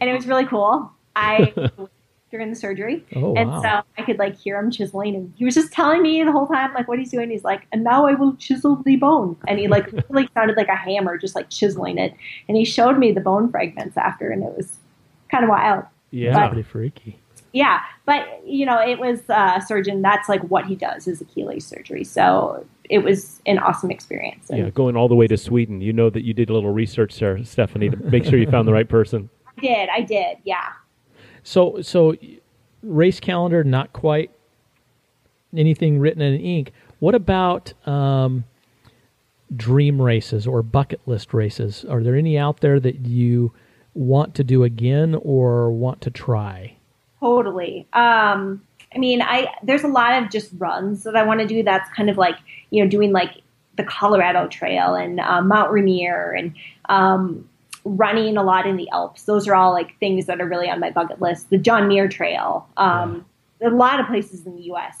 and 0.00 0.02
it 0.02 0.14
was 0.14 0.26
really 0.26 0.46
cool. 0.46 0.90
I 1.16 1.52
during 2.32 2.50
the 2.50 2.56
surgery. 2.56 3.04
Oh, 3.14 3.34
and 3.36 3.50
wow. 3.50 3.62
so 3.62 3.82
I 3.96 4.02
could 4.04 4.18
like 4.18 4.36
hear 4.36 4.58
him 4.58 4.70
chiseling 4.70 5.14
and 5.14 5.32
he 5.36 5.44
was 5.44 5.54
just 5.54 5.72
telling 5.72 6.02
me 6.02 6.24
the 6.24 6.32
whole 6.32 6.48
time 6.48 6.74
like 6.74 6.88
what 6.88 6.98
he's 6.98 7.10
doing. 7.10 7.30
He's 7.30 7.44
like, 7.44 7.66
and 7.70 7.84
now 7.84 8.06
I 8.06 8.14
will 8.14 8.34
chisel 8.36 8.82
the 8.84 8.96
bone. 8.96 9.36
And 9.46 9.60
he 9.60 9.68
like 9.68 9.92
really 10.08 10.28
sounded 10.34 10.56
like 10.56 10.68
a 10.68 10.74
hammer, 10.74 11.16
just 11.18 11.36
like 11.36 11.50
chiseling 11.50 11.98
it. 11.98 12.14
And 12.48 12.56
he 12.56 12.64
showed 12.64 12.98
me 12.98 13.12
the 13.12 13.20
bone 13.20 13.50
fragments 13.50 13.96
after 13.96 14.30
and 14.30 14.42
it 14.42 14.56
was 14.56 14.78
kind 15.30 15.44
of 15.44 15.50
wild. 15.50 15.84
Yeah. 16.10 16.32
But- 16.34 16.48
pretty 16.48 16.62
freaky. 16.68 17.20
yeah, 17.52 17.80
but 18.06 18.26
you 18.46 18.64
know, 18.64 18.80
it 18.80 18.98
was 18.98 19.28
uh, 19.28 19.60
surgeon. 19.60 20.00
That's 20.02 20.28
like 20.28 20.40
what 20.44 20.64
he 20.64 20.74
does 20.74 21.06
is 21.06 21.20
Achilles 21.20 21.66
surgery. 21.66 22.02
So 22.02 22.66
it 22.88 22.98
was 22.98 23.42
an 23.44 23.58
awesome 23.58 23.90
experience. 23.90 24.48
And 24.48 24.58
Yeah, 24.58 24.70
going 24.70 24.96
all 24.96 25.08
the 25.08 25.14
way 25.14 25.26
to 25.26 25.36
Sweden. 25.36 25.82
You 25.82 25.92
know 25.92 26.08
that 26.08 26.24
you 26.24 26.32
did 26.32 26.48
a 26.48 26.54
little 26.54 26.72
research 26.72 27.18
there, 27.18 27.44
Stephanie, 27.44 27.90
to 27.90 27.96
make 27.96 28.24
sure 28.24 28.38
you 28.38 28.50
found 28.50 28.66
the 28.66 28.72
right 28.72 28.88
person. 28.88 29.28
I 29.58 29.60
did, 29.60 29.88
I 29.90 30.00
did, 30.00 30.38
yeah. 30.44 30.72
So 31.42 31.82
so 31.82 32.14
race 32.82 33.20
calendar 33.20 33.64
not 33.64 33.92
quite 33.92 34.30
anything 35.56 35.98
written 35.98 36.22
in 36.22 36.40
ink. 36.40 36.72
What 36.98 37.14
about 37.14 37.72
um, 37.86 38.44
dream 39.54 40.00
races 40.00 40.46
or 40.46 40.62
bucket 40.62 41.00
list 41.06 41.34
races? 41.34 41.84
Are 41.84 42.02
there 42.02 42.16
any 42.16 42.38
out 42.38 42.60
there 42.60 42.80
that 42.80 43.06
you 43.06 43.52
want 43.94 44.34
to 44.36 44.44
do 44.44 44.64
again 44.64 45.16
or 45.20 45.70
want 45.70 46.00
to 46.02 46.10
try? 46.10 46.76
Totally. 47.20 47.86
Um, 47.92 48.62
I 48.94 48.98
mean, 48.98 49.22
I 49.22 49.48
there's 49.62 49.84
a 49.84 49.88
lot 49.88 50.22
of 50.22 50.30
just 50.30 50.50
runs 50.58 51.04
that 51.04 51.16
I 51.16 51.22
want 51.22 51.40
to 51.40 51.46
do. 51.46 51.62
That's 51.62 51.90
kind 51.94 52.10
of 52.10 52.18
like 52.18 52.36
you 52.70 52.82
know 52.82 52.88
doing 52.88 53.12
like 53.12 53.42
the 53.76 53.84
Colorado 53.84 54.48
Trail 54.48 54.94
and 54.94 55.20
uh, 55.20 55.40
Mount 55.40 55.72
Rainier 55.72 56.32
and 56.32 56.54
um, 56.88 57.48
running 57.84 58.36
a 58.36 58.42
lot 58.42 58.66
in 58.66 58.76
the 58.76 58.88
Alps. 58.90 59.24
Those 59.24 59.48
are 59.48 59.54
all 59.54 59.72
like 59.72 59.98
things 59.98 60.26
that 60.26 60.40
are 60.40 60.46
really 60.46 60.68
on 60.68 60.80
my 60.80 60.90
bucket 60.90 61.20
list. 61.20 61.50
The 61.50 61.58
John 61.58 61.88
Muir 61.88 62.08
Trail. 62.08 62.68
Um, 62.76 63.24
A 63.60 63.70
lot 63.70 64.00
of 64.00 64.06
places 64.06 64.46
in 64.46 64.56
the 64.56 64.62
U.S. 64.64 64.98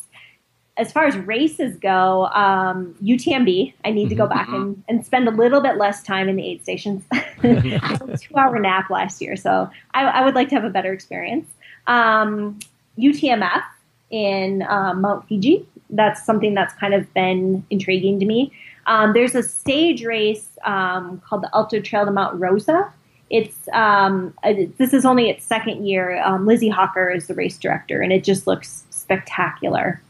As 0.76 0.90
far 0.90 1.04
as 1.04 1.16
races 1.16 1.76
go, 1.76 2.26
um, 2.26 2.94
UTMB. 3.02 3.74
I 3.84 3.90
need 3.90 4.08
to 4.08 4.14
go 4.14 4.26
back 4.26 4.48
and, 4.48 4.82
and 4.88 5.04
spend 5.04 5.28
a 5.28 5.30
little 5.30 5.60
bit 5.60 5.76
less 5.76 6.02
time 6.02 6.28
in 6.28 6.36
the 6.36 6.46
aid 6.46 6.62
stations. 6.62 7.04
I 7.12 7.96
took 7.98 8.08
a 8.08 8.16
two-hour 8.16 8.58
nap 8.58 8.88
last 8.88 9.20
year, 9.20 9.36
so 9.36 9.68
I, 9.92 10.04
I 10.04 10.24
would 10.24 10.34
like 10.34 10.48
to 10.48 10.54
have 10.54 10.64
a 10.64 10.70
better 10.70 10.92
experience. 10.92 11.46
Um, 11.86 12.58
UTMF 12.98 13.62
in 14.10 14.62
um, 14.68 15.00
Mount 15.00 15.26
Fuji. 15.28 15.66
That's 15.90 16.24
something 16.24 16.54
that's 16.54 16.74
kind 16.74 16.94
of 16.94 17.12
been 17.14 17.66
intriguing 17.70 18.18
to 18.20 18.26
me. 18.26 18.52
Um, 18.86 19.12
there's 19.12 19.34
a 19.34 19.42
stage 19.42 20.04
race 20.04 20.48
um, 20.64 21.20
called 21.26 21.42
the 21.42 21.54
Ultra 21.56 21.80
Trail 21.80 22.04
to 22.04 22.10
Monte 22.10 22.38
Rosa. 22.38 22.92
It's 23.30 23.68
um, 23.72 24.34
this 24.78 24.92
is 24.92 25.04
only 25.06 25.30
its 25.30 25.44
second 25.44 25.86
year. 25.86 26.22
Um, 26.22 26.46
Lizzy 26.46 26.68
Hawker 26.68 27.10
is 27.10 27.28
the 27.28 27.34
race 27.34 27.56
director, 27.56 28.02
and 28.02 28.12
it 28.12 28.24
just 28.24 28.46
looks 28.46 28.84
spectacular. 28.90 30.02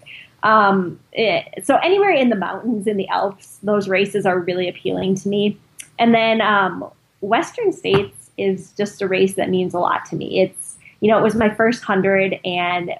Um, 0.43 0.99
it- 1.13 1.65
so 1.65 1.77
anywhere 1.77 2.11
in 2.11 2.31
the 2.31 2.37
mountains, 2.37 2.87
in 2.87 2.97
the 2.97 3.09
Alps, 3.09 3.59
those 3.63 3.89
races 3.89 4.27
are 4.27 4.41
really 4.41 4.69
appealing 4.69 5.15
to 5.17 5.29
me. 5.29 5.57
And 6.01 6.13
then 6.13 6.41
um, 6.41 6.91
Western 7.21 7.73
states, 7.73 8.23
is 8.39 8.73
just 8.73 9.03
a 9.03 9.09
race 9.09 9.35
that 9.35 9.51
means 9.51 9.75
a 9.75 9.79
lot 9.79 10.05
to 10.07 10.17
me. 10.17 10.41
It's 10.41 10.77
you 11.01 11.09
know 11.09 11.19
it 11.19 11.23
was 11.23 11.35
my 11.35 11.55
first 11.55 11.83
hundred, 11.83 12.39
and 12.45 12.93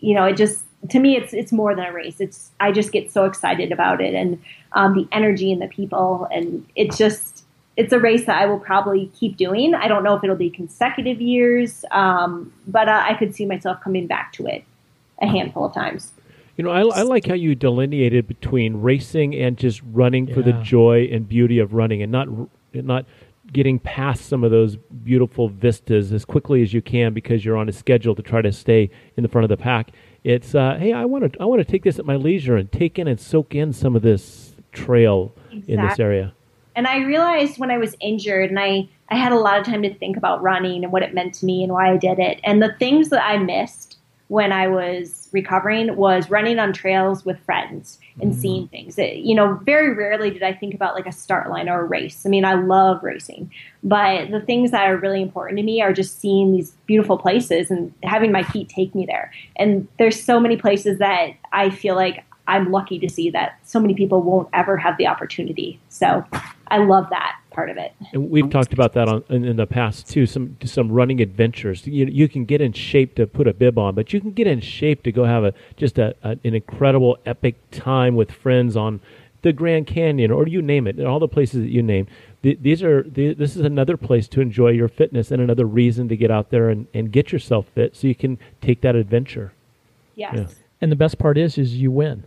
you 0.00 0.14
know 0.14 0.24
it 0.24 0.36
just 0.36 0.64
to 0.88 0.98
me 0.98 1.16
it's 1.16 1.32
it's 1.32 1.52
more 1.52 1.74
than 1.74 1.84
a 1.84 1.92
race. 1.92 2.20
It's 2.20 2.50
I 2.58 2.72
just 2.72 2.92
get 2.92 3.12
so 3.12 3.24
excited 3.24 3.72
about 3.72 4.00
it 4.00 4.14
and 4.14 4.42
um, 4.72 4.94
the 4.94 5.08
energy 5.12 5.52
and 5.52 5.60
the 5.60 5.68
people, 5.68 6.26
and 6.30 6.66
it's 6.76 6.96
just 6.96 7.44
it's 7.76 7.92
a 7.92 7.98
race 7.98 8.26
that 8.26 8.40
I 8.40 8.46
will 8.46 8.58
probably 8.58 9.10
keep 9.14 9.36
doing. 9.36 9.74
I 9.74 9.88
don't 9.88 10.02
know 10.02 10.14
if 10.14 10.24
it'll 10.24 10.36
be 10.36 10.50
consecutive 10.50 11.20
years, 11.20 11.84
um, 11.90 12.52
but 12.66 12.88
uh, 12.88 13.04
I 13.06 13.14
could 13.14 13.34
see 13.34 13.46
myself 13.46 13.80
coming 13.82 14.06
back 14.06 14.32
to 14.34 14.46
it 14.46 14.64
a 15.20 15.26
handful 15.26 15.66
of 15.66 15.74
times. 15.74 16.12
You 16.56 16.64
know, 16.64 16.70
I, 16.70 16.82
I, 16.82 17.02
like 17.02 17.26
how 17.26 17.34
you 17.34 17.54
delineated 17.54 18.26
between 18.26 18.82
racing 18.82 19.34
and 19.34 19.56
just 19.56 19.80
running 19.92 20.28
yeah. 20.28 20.34
for 20.34 20.42
the 20.42 20.52
joy 20.52 21.08
and 21.10 21.26
beauty 21.26 21.58
of 21.58 21.72
running, 21.72 22.02
and 22.02 22.12
not 22.12 22.28
not 22.74 23.06
getting 23.52 23.78
past 23.78 24.26
some 24.26 24.44
of 24.44 24.50
those 24.50 24.76
beautiful 24.76 25.48
vistas 25.48 26.12
as 26.12 26.24
quickly 26.24 26.62
as 26.62 26.72
you 26.72 26.82
can 26.82 27.12
because 27.12 27.44
you're 27.44 27.56
on 27.56 27.68
a 27.68 27.72
schedule 27.72 28.14
to 28.14 28.22
try 28.22 28.40
to 28.42 28.52
stay 28.52 28.90
in 29.16 29.22
the 29.22 29.28
front 29.28 29.44
of 29.44 29.48
the 29.48 29.56
pack. 29.56 29.90
It's 30.22 30.54
uh, 30.54 30.76
hey, 30.78 30.92
I 30.92 31.04
want 31.04 31.32
to 31.32 31.40
I 31.40 31.44
want 31.46 31.60
to 31.60 31.70
take 31.70 31.82
this 31.82 31.98
at 31.98 32.04
my 32.04 32.16
leisure 32.16 32.56
and 32.56 32.70
take 32.70 32.98
in 32.98 33.08
and 33.08 33.18
soak 33.18 33.54
in 33.54 33.72
some 33.72 33.96
of 33.96 34.02
this 34.02 34.54
trail 34.72 35.34
exactly. 35.50 35.74
in 35.74 35.80
this 35.80 35.98
area. 35.98 36.34
And 36.76 36.86
I 36.86 36.98
realized 36.98 37.58
when 37.58 37.70
I 37.70 37.78
was 37.78 37.96
injured, 38.00 38.50
and 38.50 38.58
I 38.58 38.88
I 39.08 39.16
had 39.16 39.32
a 39.32 39.38
lot 39.38 39.58
of 39.58 39.66
time 39.66 39.82
to 39.82 39.94
think 39.94 40.16
about 40.16 40.42
running 40.42 40.84
and 40.84 40.92
what 40.92 41.02
it 41.02 41.14
meant 41.14 41.34
to 41.34 41.46
me 41.46 41.62
and 41.62 41.72
why 41.72 41.92
I 41.92 41.96
did 41.96 42.18
it, 42.18 42.40
and 42.44 42.62
the 42.62 42.74
things 42.78 43.08
that 43.10 43.24
I 43.24 43.38
missed 43.38 43.99
when 44.30 44.52
I 44.52 44.68
was 44.68 45.28
recovering 45.32 45.96
was 45.96 46.30
running 46.30 46.60
on 46.60 46.72
trails 46.72 47.24
with 47.24 47.36
friends 47.40 47.98
and 48.20 48.30
mm-hmm. 48.30 48.40
seeing 48.40 48.68
things. 48.68 48.96
It, 48.96 49.16
you 49.16 49.34
know, 49.34 49.54
very 49.64 49.92
rarely 49.92 50.30
did 50.30 50.44
I 50.44 50.52
think 50.52 50.72
about 50.72 50.94
like 50.94 51.06
a 51.06 51.12
start 51.12 51.50
line 51.50 51.68
or 51.68 51.80
a 51.80 51.84
race. 51.84 52.24
I 52.24 52.28
mean, 52.28 52.44
I 52.44 52.54
love 52.54 53.02
racing, 53.02 53.50
but 53.82 54.30
the 54.30 54.40
things 54.40 54.70
that 54.70 54.86
are 54.86 54.96
really 54.96 55.20
important 55.20 55.58
to 55.58 55.64
me 55.64 55.82
are 55.82 55.92
just 55.92 56.20
seeing 56.20 56.52
these 56.52 56.70
beautiful 56.86 57.18
places 57.18 57.72
and 57.72 57.92
having 58.04 58.30
my 58.30 58.44
feet 58.44 58.68
take 58.68 58.94
me 58.94 59.04
there. 59.04 59.32
And 59.56 59.88
there's 59.98 60.22
so 60.22 60.38
many 60.38 60.56
places 60.56 60.98
that 60.98 61.30
I 61.52 61.70
feel 61.70 61.96
like 61.96 62.24
I'm 62.46 62.70
lucky 62.70 63.00
to 63.00 63.08
see 63.08 63.30
that 63.30 63.58
so 63.64 63.80
many 63.80 63.94
people 63.94 64.22
won't 64.22 64.48
ever 64.52 64.76
have 64.76 64.96
the 64.96 65.08
opportunity. 65.08 65.80
So 65.88 66.24
I 66.68 66.78
love 66.78 67.10
that 67.10 67.39
part 67.50 67.70
of 67.70 67.76
it. 67.76 67.92
And 68.12 68.30
we've 68.30 68.48
talked 68.48 68.72
about 68.72 68.92
that 68.94 69.08
on, 69.08 69.24
in, 69.28 69.44
in, 69.44 69.56
the 69.56 69.66
past 69.66 70.08
too. 70.08 70.26
Some 70.26 70.56
some 70.64 70.90
running 70.90 71.20
adventures. 71.20 71.86
You 71.86 72.06
you 72.06 72.28
can 72.28 72.44
get 72.44 72.60
in 72.60 72.72
shape 72.72 73.14
to 73.16 73.26
put 73.26 73.46
a 73.46 73.54
bib 73.54 73.78
on, 73.78 73.94
but 73.94 74.12
you 74.12 74.20
can 74.20 74.32
get 74.32 74.46
in 74.46 74.60
shape 74.60 75.02
to 75.04 75.12
go 75.12 75.24
have 75.24 75.44
a 75.44 75.54
just 75.76 75.98
a, 75.98 76.14
a 76.22 76.30
an 76.44 76.54
incredible 76.54 77.18
epic 77.26 77.56
time 77.70 78.16
with 78.16 78.30
friends 78.30 78.76
on 78.76 79.00
the 79.42 79.52
Grand 79.52 79.86
Canyon 79.86 80.30
or 80.30 80.46
you 80.46 80.62
name 80.62 80.86
it, 80.86 80.96
and 80.96 81.06
all 81.06 81.18
the 81.18 81.28
places 81.28 81.62
that 81.62 81.70
you 81.70 81.82
name. 81.82 82.06
these 82.42 82.82
are 82.82 83.02
this 83.02 83.56
is 83.56 83.62
another 83.62 83.96
place 83.96 84.28
to 84.28 84.40
enjoy 84.40 84.70
your 84.70 84.88
fitness 84.88 85.30
and 85.30 85.42
another 85.42 85.66
reason 85.66 86.08
to 86.08 86.16
get 86.16 86.30
out 86.30 86.50
there 86.50 86.68
and, 86.68 86.86
and 86.94 87.12
get 87.12 87.32
yourself 87.32 87.66
fit 87.74 87.96
so 87.96 88.06
you 88.06 88.14
can 88.14 88.38
take 88.60 88.80
that 88.82 88.94
adventure. 88.94 89.52
Yes. 90.14 90.34
Yeah. 90.34 90.46
And 90.80 90.92
the 90.92 90.96
best 90.96 91.18
part 91.18 91.38
is 91.38 91.58
is 91.58 91.76
you 91.76 91.90
win. 91.90 92.24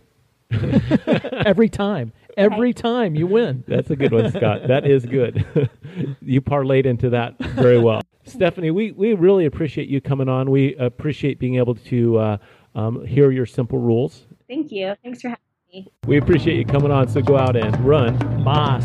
Every 0.50 1.68
time. 1.68 2.12
Every 2.36 2.72
time 2.72 3.14
you 3.14 3.26
win. 3.26 3.64
That's 3.66 3.90
a 3.90 3.96
good 3.96 4.12
one, 4.12 4.30
Scott. 4.30 4.68
That 4.68 4.86
is 4.86 5.06
good. 5.06 5.46
you 6.20 6.40
parlayed 6.40 6.86
into 6.86 7.10
that 7.10 7.38
very 7.38 7.78
well. 7.78 8.02
Stephanie, 8.24 8.70
we, 8.70 8.92
we 8.92 9.12
really 9.14 9.44
appreciate 9.46 9.88
you 9.88 10.00
coming 10.00 10.28
on. 10.28 10.50
We 10.50 10.74
appreciate 10.76 11.38
being 11.38 11.56
able 11.56 11.74
to 11.74 12.18
uh, 12.18 12.36
um, 12.74 13.04
hear 13.04 13.30
your 13.30 13.46
simple 13.46 13.78
rules. 13.78 14.26
Thank 14.48 14.72
you. 14.72 14.94
Thanks 15.02 15.20
for 15.20 15.28
having 15.28 15.42
me. 15.72 15.92
We 16.06 16.16
appreciate 16.16 16.56
you 16.56 16.64
coming 16.64 16.90
on. 16.90 17.08
So 17.08 17.20
go 17.20 17.36
out 17.36 17.56
and 17.56 17.78
run. 17.84 18.42
Moss. 18.42 18.84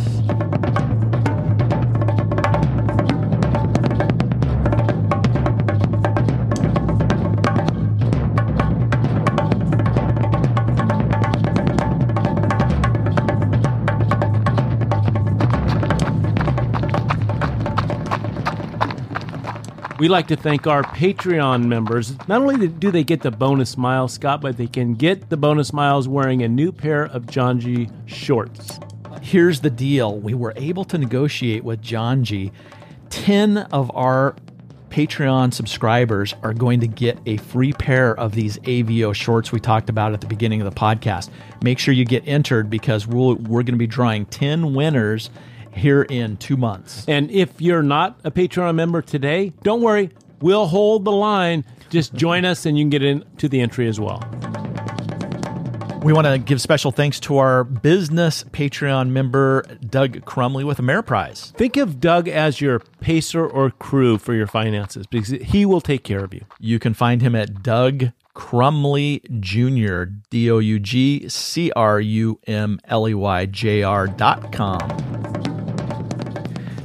We 20.00 20.08
like 20.08 20.28
to 20.28 20.38
thank 20.38 20.66
our 20.66 20.82
Patreon 20.82 21.66
members. 21.66 22.18
Not 22.30 22.42
only 22.42 22.70
do 22.70 22.90
they 22.90 23.04
get 23.04 23.22
the 23.22 23.32
bonus 23.32 23.76
miles, 23.76 24.14
Scott, 24.14 24.40
but 24.40 24.56
they 24.56 24.68
can 24.68 24.94
get 24.94 25.30
the 25.30 25.36
bonus 25.36 25.74
miles 25.74 26.08
wearing 26.08 26.42
a 26.42 26.48
new 26.48 26.72
pair 26.72 27.04
of 27.04 27.26
Janji 27.26 27.92
shorts. 28.06 28.80
Here's 29.22 29.60
the 29.60 29.70
deal 29.70 30.18
we 30.18 30.34
were 30.34 30.54
able 30.56 30.86
to 30.86 30.98
negotiate 30.98 31.66
with 31.66 31.82
Janji. 31.82 32.54
10 33.10 33.58
of 33.58 33.92
our 33.94 34.38
Patreon 34.90 35.54
subscribers 35.54 36.34
are 36.44 36.54
going 36.54 36.80
to 36.80 36.88
get 36.88 37.20
a 37.26 37.36
free 37.36 37.74
pair 37.74 38.18
of 38.18 38.32
these 38.32 38.58
AFO 38.60 39.14
shorts 39.14 39.52
we 39.52 39.60
talked 39.60 39.90
about 39.90 40.14
at 40.14 40.22
the 40.22 40.28
beginning 40.28 40.62
of 40.62 40.74
the 40.74 40.80
podcast. 40.80 41.30
Make 41.62 41.78
sure 41.78 41.94
you 41.94 42.06
get 42.06 42.26
entered 42.26 42.70
because 42.70 43.06
we're 43.06 43.36
going 43.36 43.66
to 43.66 43.74
be 43.74 43.86
drawing 43.86 44.28
10 44.28 44.74
winners 44.74 45.30
here 45.74 46.04
in 46.04 46.38
two 46.38 46.58
months. 46.58 47.06
And 47.08 47.30
if 47.32 47.62
you're 47.62 47.84
not 47.84 48.20
a 48.24 48.32
Patreon 48.32 48.76
member 48.76 49.02
today, 49.02 49.54
don't 49.64 49.82
worry. 49.82 50.12
We'll 50.42 50.68
hold 50.68 51.06
the 51.06 51.12
line. 51.12 51.66
Just 51.90 52.14
join 52.14 52.46
us 52.46 52.66
and 52.66 52.78
you 52.78 52.84
can 52.84 52.90
get 52.90 53.04
into 53.04 53.50
the 53.50 53.60
entry 53.62 53.88
as 53.88 54.00
well. 54.00 54.24
We 56.02 56.14
want 56.14 56.28
to 56.28 56.38
give 56.38 56.62
special 56.62 56.92
thanks 56.94 57.20
to 57.22 57.40
our 57.40 57.66
business 57.66 58.46
Patreon 58.46 59.10
member, 59.10 59.66
Doug 59.86 60.24
Crumley, 60.24 60.64
with 60.64 60.78
Ameriprise. 60.78 61.52
Think 61.56 61.76
of 61.76 62.00
Doug 62.00 62.30
as 62.30 62.62
your 62.62 62.80
pacer 63.02 63.46
or 63.46 63.72
crew 63.72 64.18
for 64.18 64.34
your 64.34 64.48
finances 64.48 65.06
because 65.08 65.28
he 65.28 65.66
will 65.66 65.82
take 65.82 66.06
care 66.06 66.24
of 66.24 66.34
you. 66.34 66.46
You 66.58 66.80
can 66.80 66.94
find 66.94 67.22
him 67.22 67.36
at 67.36 67.64
Doug 67.64 68.12
Crumley 68.34 69.22
Jr., 69.42 70.14
D 70.30 70.50
O 70.50 70.60
U 70.60 70.80
G 70.80 71.28
C 71.28 71.70
R 71.76 72.00
U 72.00 72.40
M 72.48 72.80
L 72.86 73.10
E 73.10 73.14
Y 73.14 73.46
J 73.48 73.84
R 73.84 74.08
dot 74.08 74.54
com. 74.54 75.29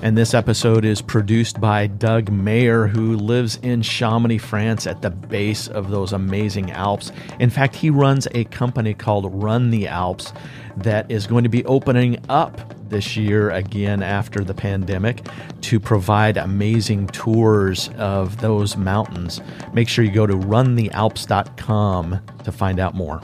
And 0.05 0.19
this 0.19 0.35
episode 0.35 0.85
is 0.85 1.01
produced 1.01 1.63
by 1.63 1.87
Doug 1.87 2.31
Mayer, 2.31 2.87
who 2.87 3.17
lives 3.17 3.57
in 3.63 3.81
Chamonix, 3.81 4.37
France, 4.37 4.87
at 4.87 5.01
the 5.01 5.09
base 5.09 5.67
of 5.67 5.91
those 5.91 6.13
amazing 6.13 6.71
Alps. 6.73 7.11
In 7.41 7.49
fact, 7.49 7.75
he 7.75 7.89
runs 7.89 8.29
a 8.35 8.45
company 8.45 8.93
called 8.93 9.43
Run 9.43 9.71
the 9.71 9.89
Alps 9.89 10.35
that 10.77 11.11
is 11.11 11.27
going 11.27 11.45
to 11.45 11.49
be 11.49 11.65
opening 11.65 12.23
up 12.29 12.75
this 12.91 13.17
year 13.17 13.49
again 13.53 14.03
after 14.03 14.45
the 14.45 14.53
pandemic 14.53 15.27
to 15.63 15.81
provide 15.81 16.37
amazing 16.37 17.07
tours 17.07 17.89
of 17.97 18.43
those 18.43 18.77
mountains. 18.77 19.41
Make 19.73 19.89
sure 19.89 20.05
you 20.05 20.13
go 20.13 20.27
to 20.27 20.35
runthealps.com 20.35 22.21
to 22.45 22.53
find 22.53 22.79
out 22.79 22.95
more. 22.95 23.23